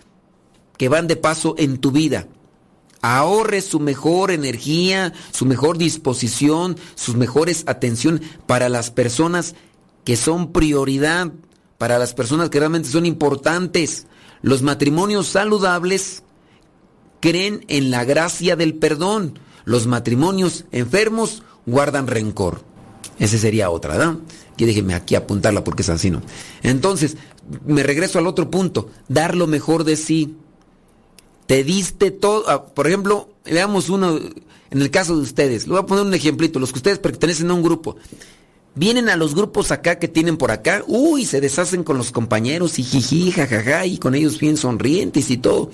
que 0.77 0.89
van 0.89 1.07
de 1.07 1.15
paso 1.15 1.55
en 1.57 1.77
tu 1.77 1.91
vida. 1.91 2.27
Ahorre 3.01 3.61
su 3.61 3.79
mejor 3.79 4.31
energía, 4.31 5.13
su 5.31 5.45
mejor 5.45 5.77
disposición, 5.77 6.77
sus 6.95 7.15
mejores 7.15 7.63
atención 7.67 8.21
para 8.45 8.67
las 8.67 8.91
personas 8.91 9.55
que 10.03 10.17
son 10.17 10.51
prioridad, 10.51 11.31
para 11.77 11.97
las 11.97 12.13
personas 12.13 12.49
que 12.49 12.59
realmente 12.59 12.89
son 12.89 13.05
importantes. 13.05 14.07
Los 14.41 14.61
matrimonios 14.61 15.27
saludables 15.27 16.23
creen 17.21 17.63
en 17.69 17.91
la 17.91 18.03
gracia 18.03 18.55
del 18.55 18.75
perdón. 18.75 19.39
Los 19.69 19.85
matrimonios 19.85 20.65
enfermos 20.71 21.43
guardan 21.67 22.07
rencor. 22.07 22.63
Esa 23.19 23.37
sería 23.37 23.69
otra, 23.69 23.95
¿verdad? 23.99 24.15
Que 24.57 24.65
déjeme 24.65 24.95
aquí 24.95 25.13
apuntarla 25.13 25.63
porque 25.63 25.83
es 25.83 25.89
así, 25.89 26.09
¿no? 26.09 26.23
Entonces, 26.63 27.17
me 27.67 27.83
regreso 27.83 28.17
al 28.17 28.25
otro 28.25 28.49
punto. 28.49 28.89
Dar 29.09 29.35
lo 29.35 29.45
mejor 29.45 29.83
de 29.83 29.95
sí. 29.95 30.37
Te 31.45 31.63
diste 31.63 32.09
todo. 32.09 32.49
Ah, 32.49 32.65
por 32.65 32.87
ejemplo, 32.87 33.29
veamos 33.45 33.89
uno, 33.89 34.17
en 34.17 34.81
el 34.81 34.89
caso 34.89 35.15
de 35.15 35.21
ustedes. 35.21 35.67
Le 35.67 35.73
voy 35.73 35.81
a 35.81 35.85
poner 35.85 36.03
un 36.03 36.15
ejemplito. 36.15 36.57
Los 36.57 36.71
que 36.71 36.79
ustedes 36.79 36.97
pertenecen 36.97 37.51
a 37.51 37.53
un 37.53 37.61
grupo. 37.61 37.95
Vienen 38.73 39.07
a 39.07 39.17
los 39.17 39.35
grupos 39.35 39.69
acá 39.69 39.99
que 39.99 40.07
tienen 40.07 40.37
por 40.37 40.49
acá. 40.49 40.83
Uy, 40.87 41.27
se 41.27 41.41
deshacen 41.41 41.83
con 41.83 41.95
los 41.95 42.11
compañeros 42.11 42.79
y 42.79 42.83
jiji, 42.83 43.29
jajaja, 43.29 43.85
y 43.85 43.99
con 43.99 44.15
ellos 44.15 44.39
bien 44.39 44.57
sonrientes 44.57 45.29
y 45.29 45.37
todo. 45.37 45.69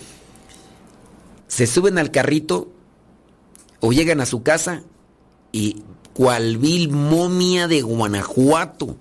Se 1.47 1.65
suben 1.65 1.97
al 1.97 2.11
carrito 2.11 2.74
o 3.85 3.93
llegan 3.93 4.19
a 4.19 4.25
su 4.25 4.41
casa 4.41 4.81
y 5.51 5.83
cual 6.13 6.57
vil 6.57 6.89
momia 6.89 7.67
de 7.67 7.83
Guanajuato. 7.83 8.97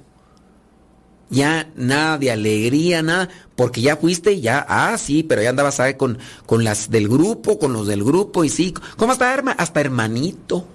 Ya 1.31 1.73
nada 1.75 2.19
de 2.19 2.31
alegría, 2.31 3.03
nada, 3.03 3.31
porque 3.57 3.81
ya 3.81 3.97
fuiste, 3.97 4.43
ya, 4.43 4.65
ah, 4.69 4.99
sí, 4.99 5.23
pero 5.23 5.43
ya 5.43 5.51
andabas 5.51 5.77
¿sabe? 5.77 5.97
con, 5.97 6.19
con 6.45 6.65
las 6.65 6.91
del 6.91 7.09
grupo, 7.09 7.59
con 7.59 7.73
los 7.73 7.87
del 7.87 8.05
grupo, 8.05 8.45
y 8.45 8.51
sí, 8.51 8.75
¿cómo 8.99 9.15
está, 9.15 9.33
hermano? 9.33 9.57
Hasta 9.59 9.81
hermanito. 9.81 10.67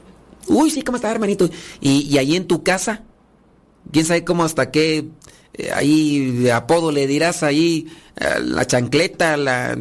Uy, 0.47 0.71
sí, 0.71 0.81
¿cómo 0.81 0.95
está, 0.95 1.11
hermanito? 1.11 1.47
Y, 1.79 2.17
ahí 2.17 2.35
en 2.35 2.47
tu 2.47 2.63
casa, 2.63 3.03
quién 3.91 4.05
sabe 4.05 4.25
cómo 4.25 4.43
hasta 4.43 4.71
qué, 4.71 5.07
eh, 5.53 5.71
ahí 5.71 6.49
apodo 6.49 6.91
le 6.91 7.05
dirás 7.05 7.43
ahí, 7.43 7.87
eh, 8.15 8.39
la 8.41 8.65
chancleta, 8.65 9.37
la, 9.37 9.77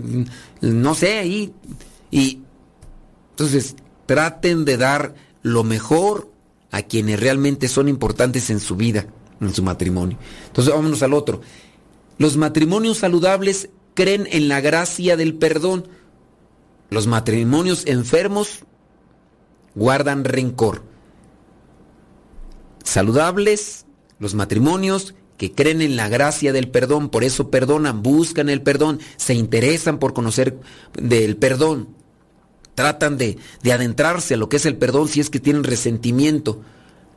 no 0.61 0.95
sé, 0.95 1.19
ahí. 1.19 1.53
Y 2.11 2.43
entonces, 3.31 3.75
traten 4.09 4.65
de 4.65 4.79
dar 4.79 5.15
lo 5.43 5.65
mejor 5.65 6.33
a 6.71 6.81
quienes 6.81 7.21
realmente 7.21 7.69
son 7.69 7.89
importantes 7.89 8.49
en 8.49 8.59
su 8.59 8.75
vida, 8.75 9.07
en 9.39 9.53
su 9.53 9.63
matrimonio. 9.63 10.17
Entonces 10.47 10.73
vámonos 10.73 11.03
al 11.03 11.13
otro. 11.13 11.43
Los 12.17 12.39
matrimonios 12.39 12.99
saludables 12.99 13.69
creen 13.93 14.27
en 14.31 14.49
la 14.49 14.63
gracia 14.63 15.17
del 15.19 15.35
perdón. 15.35 15.89
Los 16.89 17.07
matrimonios 17.07 17.87
enfermos 17.87 18.61
guardan 19.75 20.25
rencor. 20.25 20.83
Saludables, 22.83 23.85
los 24.19 24.35
matrimonios 24.35 25.15
que 25.37 25.53
creen 25.53 25.83
en 25.83 25.97
la 25.97 26.09
gracia 26.09 26.55
del 26.55 26.71
perdón, 26.71 27.11
por 27.11 27.25
eso 27.25 27.51
perdonan, 27.51 28.03
buscan 28.03 28.49
el 28.49 28.63
perdón, 28.63 29.01
se 29.19 29.35
interesan 29.35 29.99
por 29.99 30.15
conocer 30.15 30.59
del 30.95 31.37
perdón 31.37 31.98
tratan 32.79 33.19
de, 33.19 33.39
de, 33.65 33.73
adentrarse 33.73 34.35
a 34.35 34.37
lo 34.37 34.49
que 34.49 34.59
es 34.59 34.67
el 34.67 34.77
perdón 34.77 35.09
si 35.09 35.19
es 35.19 35.31
que 35.31 35.41
tienen 35.41 35.65
resentimiento. 35.65 36.61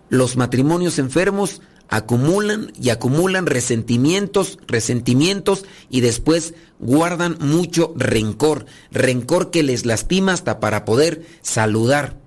Los 0.09 0.35
matrimonios 0.35 0.97
enfermos 0.97 1.61
acumulan 1.87 2.73
y 2.81 2.89
acumulan 2.89 3.45
resentimientos, 3.45 4.57
resentimientos 4.65 5.65
y 5.87 6.01
después 6.01 6.55
guardan 6.79 7.37
mucho 7.39 7.93
rencor, 7.95 8.65
rencor 8.89 9.51
que 9.51 9.61
les 9.61 9.85
lastima 9.85 10.33
hasta 10.33 10.59
para 10.59 10.83
poder 10.83 11.27
saludar, 11.43 12.17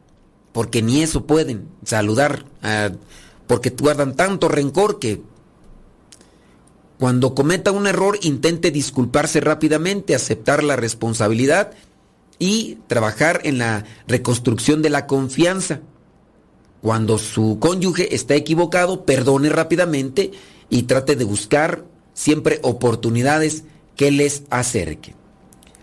porque 0.53 0.81
ni 0.81 1.03
eso 1.03 1.27
pueden 1.27 1.67
saludar, 1.83 2.45
uh, 2.63 2.95
porque 3.49 3.71
guardan 3.71 4.15
tanto 4.15 4.49
rencor 4.49 5.01
que 5.01 5.21
cuando 7.01 7.35
cometa 7.35 7.73
un 7.73 7.89
error 7.89 8.17
intente 8.23 8.71
disculparse 8.71 9.41
rápidamente, 9.41 10.15
aceptar 10.15 10.63
la 10.63 10.77
responsabilidad 10.77 11.73
y 12.39 12.79
trabajar 12.87 13.41
en 13.45 13.59
la 13.59 13.85
reconstrucción 14.07 14.83
de 14.83 14.91
la 14.91 15.07
confianza. 15.07 15.81
Cuando 16.81 17.19
su 17.19 17.59
cónyuge 17.61 18.15
está 18.15 18.35
equivocado, 18.35 19.05
perdone 19.05 19.49
rápidamente 19.49 20.33
y 20.69 20.83
trate 20.83 21.17
de 21.17 21.25
buscar 21.25 21.85
siempre 22.13 22.61
oportunidades 22.63 23.65
que 23.97 24.11
les 24.11 24.43
acerquen. 24.51 25.15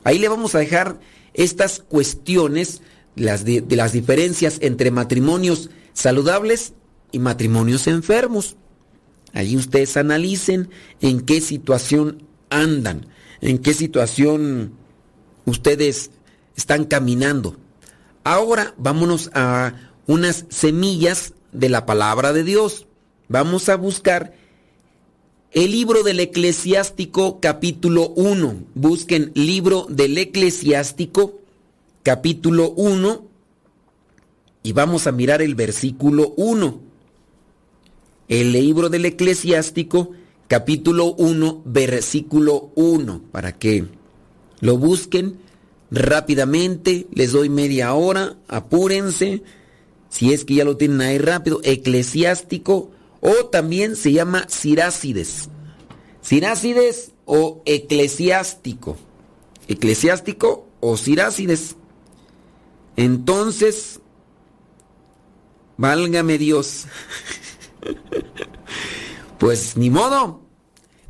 Ahí 0.04 0.20
le 0.20 0.30
vamos 0.30 0.56
a 0.56 0.60
dejar 0.60 1.00
estas 1.34 1.80
cuestiones 1.80 2.82
las 3.16 3.46
de, 3.46 3.62
de 3.62 3.76
las 3.76 3.94
diferencias 3.94 4.58
entre 4.62 4.92
matrimonios 4.92 5.70
saludables 5.94 6.74
y 7.12 7.20
matrimonios 7.20 7.88
enfermos. 7.88 8.56
Allí 9.34 9.56
ustedes 9.58 9.96
analicen 9.98 10.70
en 11.00 11.22
qué 11.22 11.42
situación 11.42 12.24
andan, 12.50 13.08
en 13.42 13.60
qué 13.60 13.74
situación 13.74 14.74
ustedes 15.46 16.12
están 16.56 16.86
caminando. 16.86 17.58
Ahora 18.24 18.74
vámonos 18.78 19.32
a 19.34 19.74
unas 20.08 20.46
semillas 20.50 21.34
de 21.52 21.70
la 21.70 21.86
palabra 21.86 22.34
de 22.34 22.44
Dios. 22.44 22.88
Vamos 23.28 23.70
a 23.70 23.76
buscar 23.76 24.34
el 25.52 25.72
libro 25.72 26.04
del 26.04 26.20
eclesiástico 26.20 27.40
capítulo 27.40 28.10
1. 28.10 28.64
Busquen 28.76 29.32
libro 29.36 29.86
del 29.90 30.18
eclesiástico 30.18 31.40
capítulo 32.04 32.72
1 32.72 33.26
y 34.64 34.74
vamos 34.74 35.08
a 35.08 35.12
mirar 35.12 35.42
el 35.42 35.56
versículo 35.56 36.34
1. 36.38 36.80
El 38.28 38.52
libro 38.54 38.90
del 38.90 39.06
eclesiástico 39.06 40.12
capítulo 40.48 41.14
1 41.14 41.64
versículo 41.66 42.72
1 42.76 43.22
para 43.32 43.58
que 43.58 43.86
lo 44.60 44.78
busquen 44.78 45.40
rápidamente, 45.92 47.08
les 47.12 47.34
doy 47.34 47.50
media 47.50 47.94
hora, 47.94 48.38
apúrense, 48.48 49.44
si 50.10 50.34
es 50.34 50.46
que 50.46 50.56
ya 50.56 50.64
lo 50.64 50.78
tienen 50.78 51.02
ahí 51.02 51.18
rápido, 51.18 51.60
eclesiástico, 51.64 52.92
o 53.20 53.46
también 53.52 53.96
se 53.96 54.14
llama 54.14 54.48
Sirácides. 54.50 55.50
Sirácides 56.22 57.12
o 57.26 57.62
eclesiástico. 57.66 58.98
Eclesiástico 59.68 60.68
o 60.80 60.98
Sirácides. 60.98 61.76
Entonces, 62.96 64.00
válgame 65.78 66.38
Dios. 66.38 66.86
pues 69.38 69.78
ni 69.78 69.90
modo, 69.90 70.42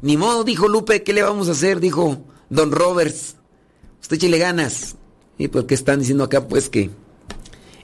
ni 0.01 0.17
modo, 0.17 0.43
dijo 0.43 0.67
Lupe, 0.67 1.03
¿qué 1.03 1.13
le 1.13 1.23
vamos 1.23 1.49
a 1.49 1.51
hacer? 1.51 1.79
Dijo 1.79 2.25
Don 2.49 2.71
Roberts 2.71 3.36
usted 4.12 4.18
échele 4.18 4.38
ganas. 4.38 4.95
Y 5.38 5.47
porque 5.47 5.74
están 5.74 5.99
diciendo 5.99 6.24
acá, 6.26 6.47
pues 6.47 6.70
que 6.70 6.89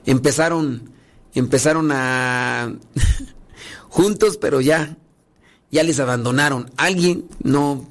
empezaron, 0.04 0.90
empezaron 1.34 1.90
a 1.90 2.72
juntos, 3.88 4.36
pero 4.36 4.60
ya, 4.60 4.96
ya 5.70 5.82
les 5.82 5.98
abandonaron. 5.98 6.70
Alguien 6.76 7.24
no, 7.42 7.88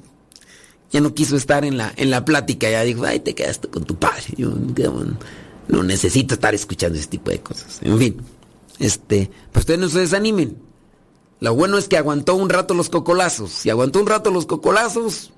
ya 0.90 1.00
no 1.00 1.14
quiso 1.14 1.36
estar 1.36 1.64
en 1.64 1.76
la, 1.76 1.92
en 1.96 2.10
la 2.10 2.24
plática, 2.24 2.70
ya 2.70 2.82
dijo, 2.82 3.04
ay, 3.04 3.20
te 3.20 3.34
quedaste 3.34 3.68
con 3.68 3.84
tu 3.84 3.98
padre. 3.98 4.24
Yo 4.36 4.54
no 5.68 5.82
necesito 5.82 6.34
estar 6.34 6.54
escuchando 6.54 6.98
ese 6.98 7.08
tipo 7.08 7.30
de 7.30 7.40
cosas. 7.40 7.80
En 7.82 7.98
fin, 7.98 8.22
este, 8.78 9.30
pues 9.52 9.64
ustedes 9.64 9.80
no 9.80 9.88
se 9.88 10.00
desanimen. 10.00 10.56
Lo 11.40 11.54
bueno 11.54 11.76
es 11.76 11.88
que 11.88 11.98
aguantó 11.98 12.34
un 12.36 12.48
rato 12.48 12.74
los 12.74 12.88
cocolazos. 12.88 13.50
Si 13.50 13.70
aguantó 13.70 14.00
un 14.00 14.06
rato 14.06 14.30
los 14.30 14.46
cocolazos, 14.46 15.32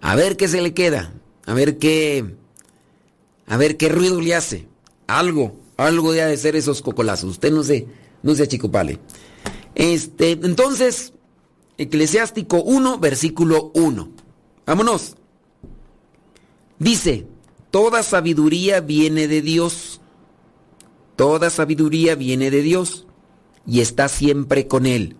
a 0.00 0.14
ver 0.14 0.36
qué 0.36 0.48
se 0.48 0.62
le 0.62 0.72
queda. 0.72 1.12
A 1.46 1.54
ver 1.54 1.78
qué. 1.78 2.36
A 3.46 3.56
ver 3.56 3.76
qué 3.76 3.88
ruido 3.88 4.20
le 4.20 4.34
hace. 4.34 4.68
Algo, 5.06 5.60
algo 5.76 6.12
de 6.12 6.36
ser 6.36 6.56
esos 6.56 6.82
cocolazos. 6.82 7.30
Usted 7.30 7.52
no 7.52 7.62
se, 7.62 7.86
no 8.22 8.34
se 8.34 8.44
achicopale. 8.44 8.98
Este, 9.74 10.32
entonces, 10.32 11.12
Eclesiástico 11.78 12.62
1, 12.62 12.98
versículo 12.98 13.72
1. 13.74 14.10
Vámonos. 14.66 15.16
Dice, 16.78 17.26
toda 17.70 18.02
sabiduría 18.02 18.80
viene 18.80 19.28
de 19.28 19.42
Dios. 19.42 20.00
Toda 21.16 21.50
sabiduría 21.50 22.14
viene 22.14 22.50
de 22.50 22.62
Dios 22.62 23.06
y 23.66 23.80
está 23.80 24.08
siempre 24.08 24.66
con 24.66 24.86
Él. 24.86 25.16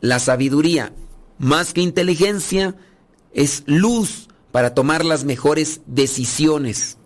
La 0.00 0.18
sabiduría, 0.18 0.92
más 1.38 1.72
que 1.72 1.80
inteligencia, 1.80 2.76
es 3.32 3.64
luz 3.66 4.27
para 4.52 4.74
tomar 4.74 5.04
las 5.04 5.24
mejores 5.24 5.80
decisiones. 5.86 6.96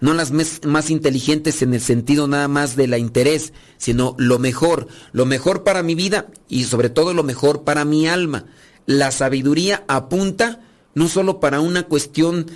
No 0.00 0.14
las 0.14 0.30
más 0.30 0.90
inteligentes 0.90 1.60
en 1.62 1.74
el 1.74 1.80
sentido 1.80 2.28
nada 2.28 2.46
más 2.46 2.76
de 2.76 2.86
la 2.86 2.98
interés, 2.98 3.52
sino 3.78 4.14
lo 4.16 4.38
mejor, 4.38 4.86
lo 5.12 5.26
mejor 5.26 5.64
para 5.64 5.82
mi 5.82 5.96
vida 5.96 6.28
y 6.48 6.64
sobre 6.64 6.88
todo 6.88 7.14
lo 7.14 7.24
mejor 7.24 7.64
para 7.64 7.84
mi 7.84 8.06
alma. 8.06 8.46
La 8.86 9.10
sabiduría 9.10 9.84
apunta 9.88 10.60
no 10.94 11.08
solo 11.08 11.40
para 11.40 11.60
una 11.60 11.84
cuestión 11.84 12.46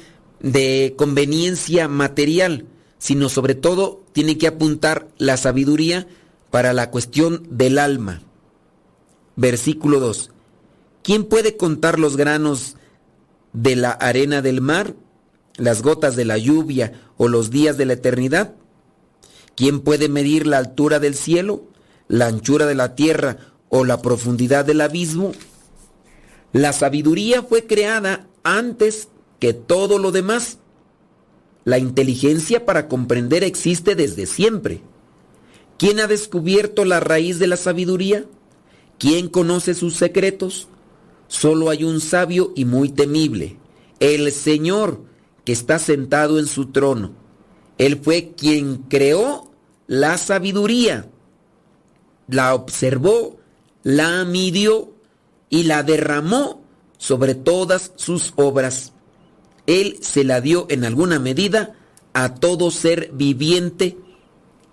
de 0.41 0.95
conveniencia 0.97 1.89
material, 1.89 2.66
sino 2.99 3.28
sobre 3.28 3.57
todo 3.57 4.05
tiene 4.12 4.39
que 4.39 4.47
apuntar 4.47 5.09
la 5.18 5.37
sabiduría 5.37 6.07
para 6.51 6.72
la 6.72 6.91
cuestión 6.91 7.47
del 7.51 7.78
alma. 7.78 8.22
Versículo 9.35 9.99
2. 9.99 10.30
¿Quién 11.03 11.24
puede 11.24 11.57
contar 11.57 11.99
los 11.99 12.16
granos 12.16 12.76
de 13.53 13.77
la 13.77 13.91
arena 13.91 14.43
del 14.43 14.61
mar, 14.61 14.95
las 15.57 15.83
gotas 15.83 16.17
de 16.17 16.25
la 16.25 16.39
lluvia 16.39 16.93
o 17.17 17.29
los 17.29 17.51
días 17.51 17.77
de 17.77 17.87
la 17.87 17.95
eternidad? 17.95 18.55
¿Quién 19.55 19.81
puede 19.81 20.09
medir 20.09 20.47
la 20.47 20.59
altura 20.59 20.99
del 20.99 21.15
cielo, 21.15 21.65
la 22.09 22.27
anchura 22.27 22.67
de 22.67 22.75
la 22.75 22.95
tierra 22.95 23.37
o 23.69 23.85
la 23.85 24.01
profundidad 24.01 24.65
del 24.65 24.81
abismo? 24.81 25.33
La 26.53 26.73
sabiduría 26.73 27.43
fue 27.43 27.67
creada 27.67 28.27
antes 28.43 29.09
que 29.39 29.53
todo 29.55 29.99
lo 29.99 30.13
demás. 30.13 30.59
La 31.65 31.79
inteligencia 31.79 32.67
para 32.67 32.89
comprender 32.89 33.45
existe 33.45 33.95
desde 33.95 34.27
siempre. 34.27 34.83
¿Quién 35.79 36.01
ha 36.01 36.07
descubierto 36.07 36.85
la 36.85 37.01
raíz 37.01 37.39
de 37.39 37.47
la 37.47 37.57
sabiduría? 37.57 38.25
¿Quién 38.99 39.29
conoce 39.29 39.75
sus 39.75 39.97
secretos? 39.97 40.69
Solo 41.33 41.70
hay 41.70 41.83
un 41.83 42.03
sabio 42.03 42.53
y 42.55 42.66
muy 42.66 42.91
temible, 42.91 43.57
el 44.01 44.30
Señor, 44.33 45.01
que 45.47 45.53
está 45.53 45.78
sentado 45.78 46.39
en 46.39 46.47
su 46.47 46.66
trono. 46.66 47.14
Él 47.78 47.99
fue 48.03 48.35
quien 48.37 48.83
creó 48.91 49.51
la 49.87 50.18
sabiduría, 50.18 51.09
la 52.28 52.55
observó, 52.55 53.39
la 53.83 54.26
midió 54.26 54.93
y 55.49 55.62
la 55.62 55.83
derramó 55.83 56.61
sobre 56.99 57.35
todas 57.35 57.93
sus 57.97 58.35
obras. 58.37 58.93
Él 59.66 59.97
se 60.03 60.24
la 60.24 60.43
dio 60.43 60.66
en 60.68 60.85
alguna 60.85 61.18
medida 61.18 61.72
a 62.12 62.35
todo 62.35 62.70
ser 62.70 63.11
viviente 63.14 63.97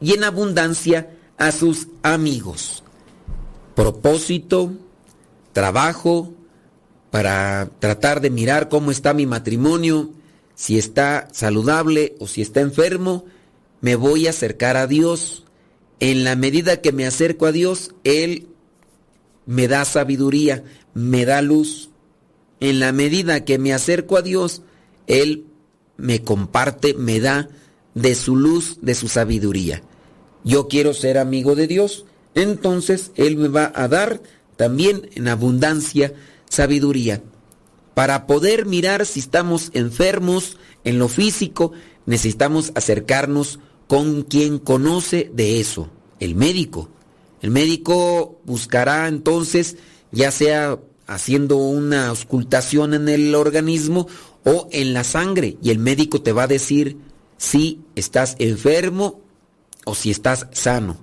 y 0.01 0.13
en 0.13 0.25
abundancia 0.25 1.17
a 1.37 1.53
sus 1.53 1.87
amigos. 2.03 2.83
Propósito, 3.75 4.73
trabajo, 5.53 6.33
para 7.11 7.69
tratar 7.79 8.21
de 8.21 8.29
mirar 8.29 8.69
cómo 8.69 8.91
está 8.91 9.13
mi 9.13 9.25
matrimonio, 9.25 10.11
si 10.55 10.77
está 10.77 11.27
saludable 11.31 12.15
o 12.19 12.27
si 12.27 12.41
está 12.41 12.61
enfermo, 12.61 13.25
me 13.81 13.95
voy 13.95 14.27
a 14.27 14.31
acercar 14.31 14.77
a 14.77 14.87
Dios. 14.87 15.45
En 15.99 16.23
la 16.23 16.35
medida 16.35 16.81
que 16.81 16.91
me 16.91 17.05
acerco 17.05 17.45
a 17.45 17.51
Dios, 17.51 17.93
Él 18.03 18.47
me 19.45 19.67
da 19.67 19.85
sabiduría, 19.85 20.63
me 20.93 21.25
da 21.25 21.41
luz. 21.41 21.89
En 22.59 22.79
la 22.79 22.91
medida 22.91 23.45
que 23.45 23.57
me 23.57 23.73
acerco 23.73 24.17
a 24.17 24.21
Dios, 24.21 24.61
Él 25.07 25.45
me 25.97 26.23
comparte, 26.23 26.93
me 26.93 27.19
da 27.19 27.49
de 27.95 28.15
su 28.15 28.35
luz, 28.35 28.79
de 28.81 28.95
su 28.95 29.07
sabiduría. 29.07 29.81
Yo 30.43 30.67
quiero 30.67 30.93
ser 30.93 31.17
amigo 31.17 31.55
de 31.55 31.67
Dios, 31.67 32.05
entonces 32.35 33.11
Él 33.15 33.37
me 33.37 33.47
va 33.47 33.71
a 33.75 33.87
dar 33.87 34.21
también 34.55 35.09
en 35.15 35.27
abundancia 35.27 36.13
sabiduría. 36.49 37.23
Para 37.93 38.27
poder 38.27 38.65
mirar 38.65 39.05
si 39.05 39.19
estamos 39.19 39.71
enfermos 39.73 40.57
en 40.83 40.99
lo 40.99 41.07
físico, 41.07 41.71
necesitamos 42.05 42.71
acercarnos 42.75 43.59
con 43.87 44.23
quien 44.23 44.59
conoce 44.59 45.31
de 45.33 45.59
eso, 45.59 45.89
el 46.19 46.35
médico. 46.35 46.89
El 47.41 47.51
médico 47.51 48.39
buscará 48.45 49.07
entonces, 49.07 49.77
ya 50.11 50.31
sea 50.31 50.79
haciendo 51.07 51.57
una 51.57 52.09
auscultación 52.09 52.93
en 52.93 53.09
el 53.09 53.33
organismo 53.33 54.07
o 54.43 54.67
en 54.71 54.93
la 54.93 55.03
sangre, 55.03 55.57
y 55.61 55.71
el 55.71 55.79
médico 55.79 56.21
te 56.21 56.33
va 56.33 56.43
a 56.43 56.47
decir 56.47 56.97
si 57.37 57.81
estás 57.95 58.35
enfermo 58.39 59.21
o 59.85 59.95
si 59.95 60.11
estás 60.11 60.47
sano. 60.51 60.97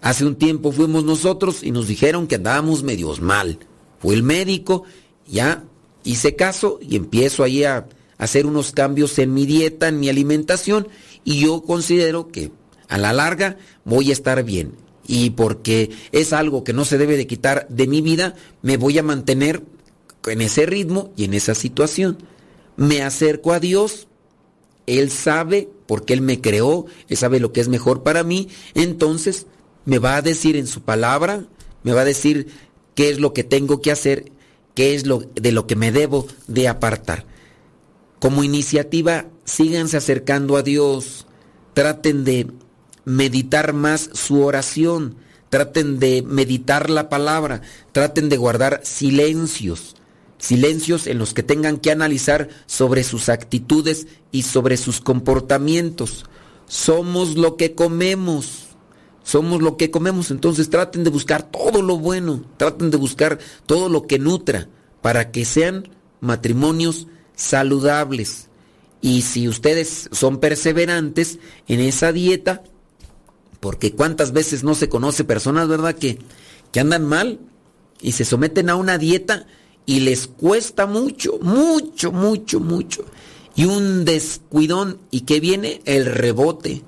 Hace 0.00 0.24
un 0.24 0.36
tiempo 0.36 0.72
fuimos 0.72 1.04
nosotros 1.04 1.62
y 1.62 1.70
nos 1.70 1.88
dijeron 1.88 2.26
que 2.26 2.36
andábamos 2.36 2.82
medios 2.82 3.20
mal. 3.20 3.58
Fue 3.98 4.14
el 4.14 4.22
médico, 4.22 4.84
ya 5.26 5.64
hice 6.04 6.36
caso 6.36 6.78
y 6.80 6.96
empiezo 6.96 7.42
ahí 7.42 7.64
a 7.64 7.86
hacer 8.18 8.46
unos 8.46 8.72
cambios 8.72 9.18
en 9.18 9.34
mi 9.34 9.46
dieta, 9.46 9.88
en 9.88 10.00
mi 10.00 10.08
alimentación 10.08 10.88
y 11.24 11.40
yo 11.40 11.62
considero 11.62 12.28
que 12.28 12.52
a 12.88 12.98
la 12.98 13.12
larga 13.12 13.58
voy 13.84 14.10
a 14.10 14.12
estar 14.12 14.42
bien. 14.44 14.74
Y 15.08 15.30
porque 15.30 15.90
es 16.12 16.32
algo 16.32 16.64
que 16.64 16.72
no 16.72 16.84
se 16.84 16.98
debe 16.98 17.16
de 17.16 17.26
quitar 17.26 17.66
de 17.68 17.86
mi 17.86 18.00
vida, 18.00 18.34
me 18.62 18.76
voy 18.76 18.98
a 18.98 19.02
mantener 19.02 19.62
en 20.26 20.40
ese 20.40 20.66
ritmo 20.66 21.12
y 21.16 21.24
en 21.24 21.34
esa 21.34 21.54
situación. 21.54 22.18
Me 22.76 23.02
acerco 23.02 23.52
a 23.52 23.60
Dios, 23.60 24.08
Él 24.86 25.10
sabe 25.10 25.68
porque 25.86 26.12
Él 26.12 26.22
me 26.22 26.40
creó, 26.40 26.86
Él 27.08 27.16
sabe 27.16 27.40
lo 27.40 27.52
que 27.52 27.60
es 27.60 27.68
mejor 27.68 28.02
para 28.02 28.24
mí, 28.24 28.48
entonces 28.74 29.46
me 29.84 29.98
va 29.98 30.16
a 30.16 30.22
decir 30.22 30.56
en 30.56 30.66
su 30.66 30.82
palabra, 30.82 31.44
me 31.84 31.92
va 31.92 32.00
a 32.00 32.06
decir 32.06 32.48
qué 32.96 33.10
es 33.10 33.20
lo 33.20 33.32
que 33.32 33.44
tengo 33.44 33.80
que 33.80 33.92
hacer, 33.92 34.32
qué 34.74 34.96
es 34.96 35.06
lo 35.06 35.20
de 35.20 35.52
lo 35.52 35.68
que 35.68 35.76
me 35.76 35.92
debo 35.92 36.26
de 36.48 36.66
apartar. 36.66 37.26
Como 38.18 38.42
iniciativa, 38.42 39.26
síganse 39.44 39.96
acercando 39.96 40.56
a 40.56 40.62
Dios, 40.62 41.26
traten 41.74 42.24
de 42.24 42.48
meditar 43.04 43.74
más 43.74 44.10
su 44.14 44.42
oración, 44.42 45.16
traten 45.50 46.00
de 46.00 46.22
meditar 46.22 46.90
la 46.90 47.08
palabra, 47.08 47.60
traten 47.92 48.28
de 48.28 48.38
guardar 48.38 48.80
silencios, 48.82 49.94
silencios 50.38 51.06
en 51.06 51.18
los 51.18 51.34
que 51.34 51.42
tengan 51.42 51.76
que 51.76 51.90
analizar 51.90 52.48
sobre 52.66 53.04
sus 53.04 53.28
actitudes 53.28 54.06
y 54.32 54.42
sobre 54.42 54.78
sus 54.78 55.00
comportamientos. 55.00 56.24
Somos 56.66 57.36
lo 57.36 57.56
que 57.56 57.74
comemos 57.74 58.65
somos 59.26 59.60
lo 59.60 59.76
que 59.76 59.90
comemos, 59.90 60.30
entonces 60.30 60.70
traten 60.70 61.02
de 61.02 61.10
buscar 61.10 61.50
todo 61.50 61.82
lo 61.82 61.98
bueno, 61.98 62.44
traten 62.58 62.92
de 62.92 62.96
buscar 62.96 63.40
todo 63.66 63.88
lo 63.88 64.06
que 64.06 64.20
nutra 64.20 64.68
para 65.02 65.32
que 65.32 65.44
sean 65.44 65.88
matrimonios 66.20 67.08
saludables. 67.34 68.46
Y 69.00 69.22
si 69.22 69.48
ustedes 69.48 70.08
son 70.12 70.38
perseverantes 70.38 71.40
en 71.66 71.80
esa 71.80 72.12
dieta, 72.12 72.62
porque 73.58 73.92
cuántas 73.92 74.30
veces 74.30 74.62
no 74.62 74.76
se 74.76 74.88
conoce 74.88 75.24
personas, 75.24 75.66
¿verdad? 75.66 75.96
Que, 75.96 76.20
que 76.70 76.78
andan 76.78 77.04
mal 77.04 77.40
y 78.00 78.12
se 78.12 78.24
someten 78.24 78.70
a 78.70 78.76
una 78.76 78.96
dieta 78.96 79.48
y 79.86 80.00
les 80.00 80.28
cuesta 80.28 80.86
mucho, 80.86 81.40
mucho, 81.42 82.12
mucho, 82.12 82.60
mucho. 82.60 83.04
Y 83.56 83.64
un 83.64 84.04
descuidón 84.04 85.00
y 85.10 85.22
que 85.22 85.40
viene 85.40 85.82
el 85.84 86.06
rebote 86.06 86.84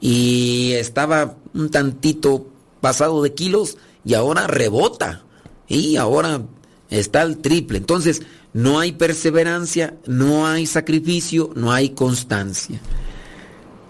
y 0.00 0.72
estaba 0.72 1.36
un 1.54 1.70
tantito 1.70 2.46
pasado 2.80 3.22
de 3.22 3.34
kilos 3.34 3.76
y 4.04 4.14
ahora 4.14 4.46
rebota 4.46 5.24
y 5.66 5.96
ahora 5.96 6.42
está 6.90 7.22
al 7.22 7.38
triple. 7.38 7.78
Entonces, 7.78 8.22
no 8.52 8.78
hay 8.78 8.92
perseverancia, 8.92 9.96
no 10.06 10.46
hay 10.46 10.66
sacrificio, 10.66 11.50
no 11.54 11.72
hay 11.72 11.90
constancia. 11.90 12.80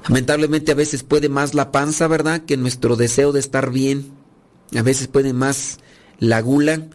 Lamentablemente 0.05 0.73
a 0.73 0.77
veces 0.77 1.03
puede 1.03 1.29
más 1.29 1.55
la 1.55 1.71
panza, 1.71 2.09
¿verdad? 2.09 2.43
Que 2.45 2.57
nuestro 2.57 2.97
deseo 2.97 3.33
de 3.33 3.41
estar 3.41 3.71
bien. 3.71 4.11
A 4.77 4.83
veces 4.83 5.07
puede 5.07 5.33
más 5.33 5.79
la 6.19 6.41
gula. 6.41 6.89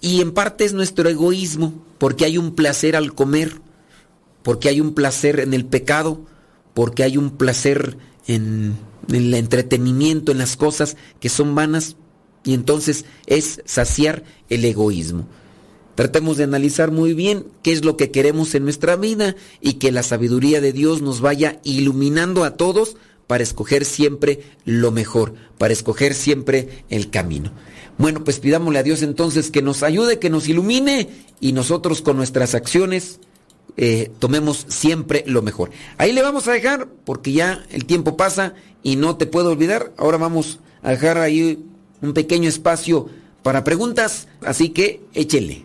Y 0.00 0.20
en 0.20 0.32
parte 0.32 0.64
es 0.64 0.72
nuestro 0.72 1.08
egoísmo, 1.08 1.72
porque 1.98 2.24
hay 2.24 2.38
un 2.38 2.54
placer 2.54 2.96
al 2.96 3.14
comer, 3.14 3.60
porque 4.42 4.68
hay 4.68 4.80
un 4.80 4.94
placer 4.94 5.40
en 5.40 5.54
el 5.54 5.64
pecado, 5.64 6.20
porque 6.74 7.02
hay 7.02 7.16
un 7.16 7.30
placer 7.30 7.98
en, 8.26 8.76
el 9.12 9.34
entretenimiento, 9.34 10.32
en 10.32 10.38
las 10.38 10.56
cosas 10.56 10.96
que 11.20 11.28
son 11.28 11.54
vanas, 11.54 11.96
y 12.44 12.54
entonces 12.54 13.04
es 13.26 13.60
saciar 13.64 14.24
el 14.48 14.64
egoísmo. 14.64 15.26
Tratemos 15.96 16.36
de 16.36 16.44
analizar 16.44 16.90
muy 16.90 17.14
bien 17.14 17.46
qué 17.62 17.72
es 17.72 17.84
lo 17.84 17.96
que 17.96 18.10
queremos 18.10 18.54
en 18.54 18.64
nuestra 18.64 18.96
vida 18.96 19.34
y 19.60 19.74
que 19.74 19.90
la 19.90 20.02
sabiduría 20.02 20.60
de 20.60 20.72
Dios 20.72 21.02
nos 21.02 21.20
vaya 21.20 21.58
iluminando 21.64 22.44
a 22.44 22.56
todos 22.56 22.96
para 23.26 23.42
escoger 23.42 23.84
siempre 23.84 24.42
lo 24.64 24.92
mejor, 24.92 25.34
para 25.58 25.72
escoger 25.72 26.14
siempre 26.14 26.84
el 26.90 27.10
camino. 27.10 27.52
Bueno, 27.98 28.22
pues 28.24 28.38
pidámosle 28.40 28.78
a 28.78 28.82
Dios 28.82 29.02
entonces 29.02 29.50
que 29.50 29.62
nos 29.62 29.82
ayude, 29.82 30.18
que 30.18 30.30
nos 30.30 30.48
ilumine 30.48 31.08
y 31.40 31.52
nosotros 31.52 32.02
con 32.02 32.16
nuestras 32.16 32.54
acciones 32.54 33.18
eh, 33.76 34.10
tomemos 34.18 34.66
siempre 34.68 35.24
lo 35.26 35.42
mejor. 35.42 35.70
Ahí 35.98 36.12
le 36.12 36.22
vamos 36.22 36.48
a 36.48 36.52
dejar 36.52 36.88
porque 37.04 37.32
ya 37.32 37.64
el 37.70 37.84
tiempo 37.84 38.16
pasa 38.16 38.54
y 38.82 38.96
no 38.96 39.16
te 39.16 39.26
puedo 39.26 39.50
olvidar. 39.50 39.92
Ahora 39.96 40.16
vamos 40.16 40.60
a 40.82 40.90
dejar 40.90 41.18
ahí 41.18 41.64
un 42.00 42.12
pequeño 42.12 42.48
espacio 42.48 43.08
para 43.42 43.64
preguntas, 43.64 44.28
así 44.42 44.70
que 44.70 45.02
échele. 45.14 45.64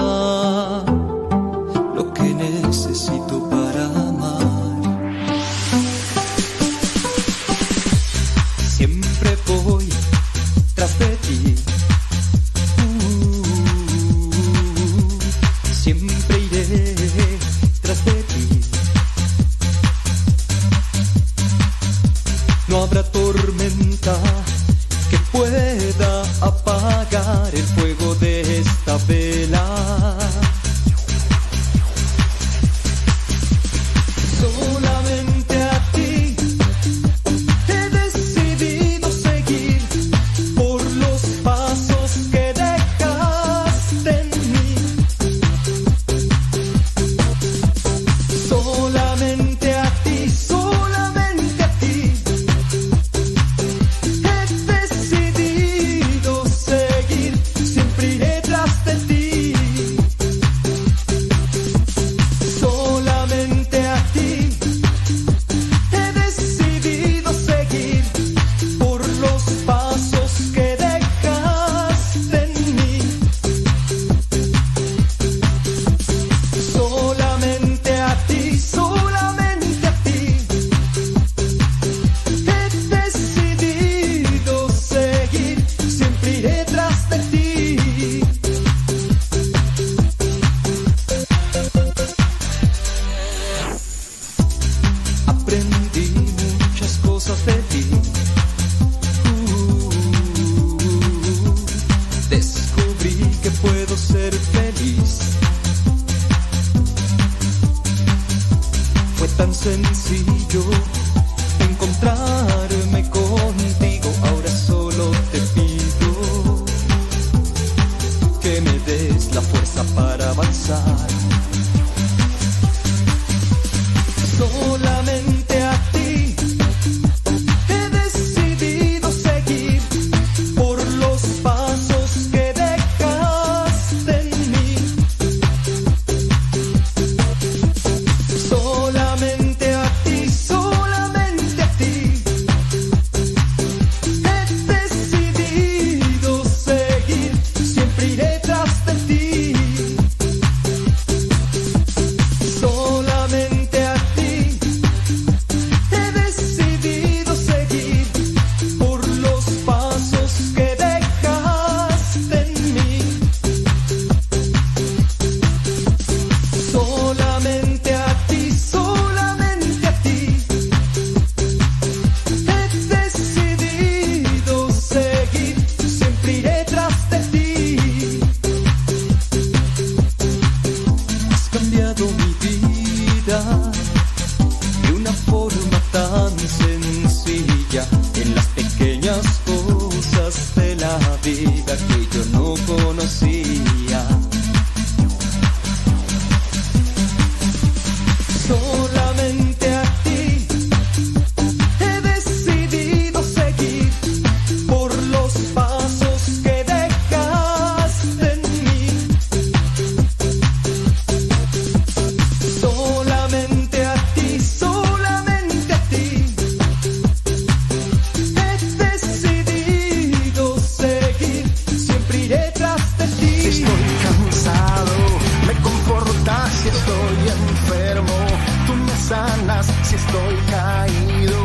si 229.91 229.95
estoy 229.97 230.35
caído, 230.49 231.39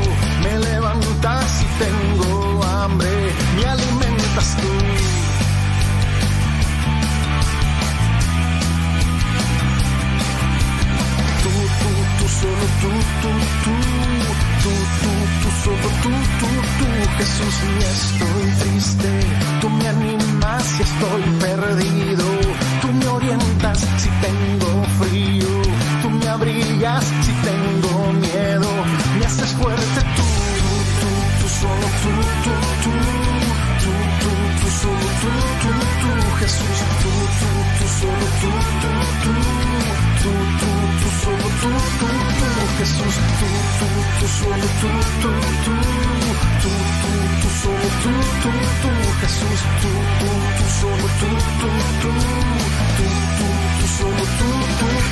me 0.44 0.58
levantas 0.58 1.50
si 1.58 1.66
tengo 1.82 2.62
hambre, 2.62 3.10
me 3.56 3.64
alimentas 3.64 4.56
tú. 4.60 4.72
Tú, 11.42 11.52
tú, 11.80 11.90
tú, 12.18 12.26
solo 12.38 12.66
tú, 12.82 12.90
tú, 13.22 13.32
tú, 13.64 13.74
tú, 14.62 14.72
tú, 15.02 15.12
tú, 15.42 15.48
solo 15.64 15.88
tú, 16.02 16.12
tú, 16.40 16.50
tú, 16.78 16.86
Jesús, 17.18 17.56
y 17.66 17.82
estoy 17.96 18.46
triste, 18.60 19.10
tú 19.60 19.68
me 19.70 19.88
animas 19.88 20.62
si 20.62 20.82
estoy 20.82 21.22
perdido, 21.40 22.24
tú 22.80 22.88
me 22.92 23.06
orientas 23.08 23.80
si 23.98 24.08
tengo 24.24 24.84
frío, 25.00 25.48
tú 26.02 26.10
me 26.10 26.28
abrigas 26.28 27.04
si 27.22 27.32
tengo 27.32 27.75
Jesús, 36.46 36.78
tú, 37.02 37.10
tú, 37.38 37.48
tú, 37.78 37.86
solo 37.88 38.26
tú, 38.40 38.50
tú, 38.82 38.90
tú, 39.24 39.32
tú, 39.42 40.30
tú, 40.52 40.70
tú, 47.02 47.48
solo 47.58 47.88
tú, 48.02 48.12
tú, 48.42 48.50
tú, 48.82 48.90
Jesús, 49.20 49.60
tú, 49.80 49.90
tú, 50.20 50.28
tú, 50.56 50.64
solo 50.78 51.06
tú, 51.18 51.30
tú, 51.58 51.68
tú, 52.00 52.10
tú, 52.12 52.12
tú, 52.96 53.46
tú, 53.78 53.86
solo 53.96 54.24
tú, 54.38 54.48
tú, 54.78 55.05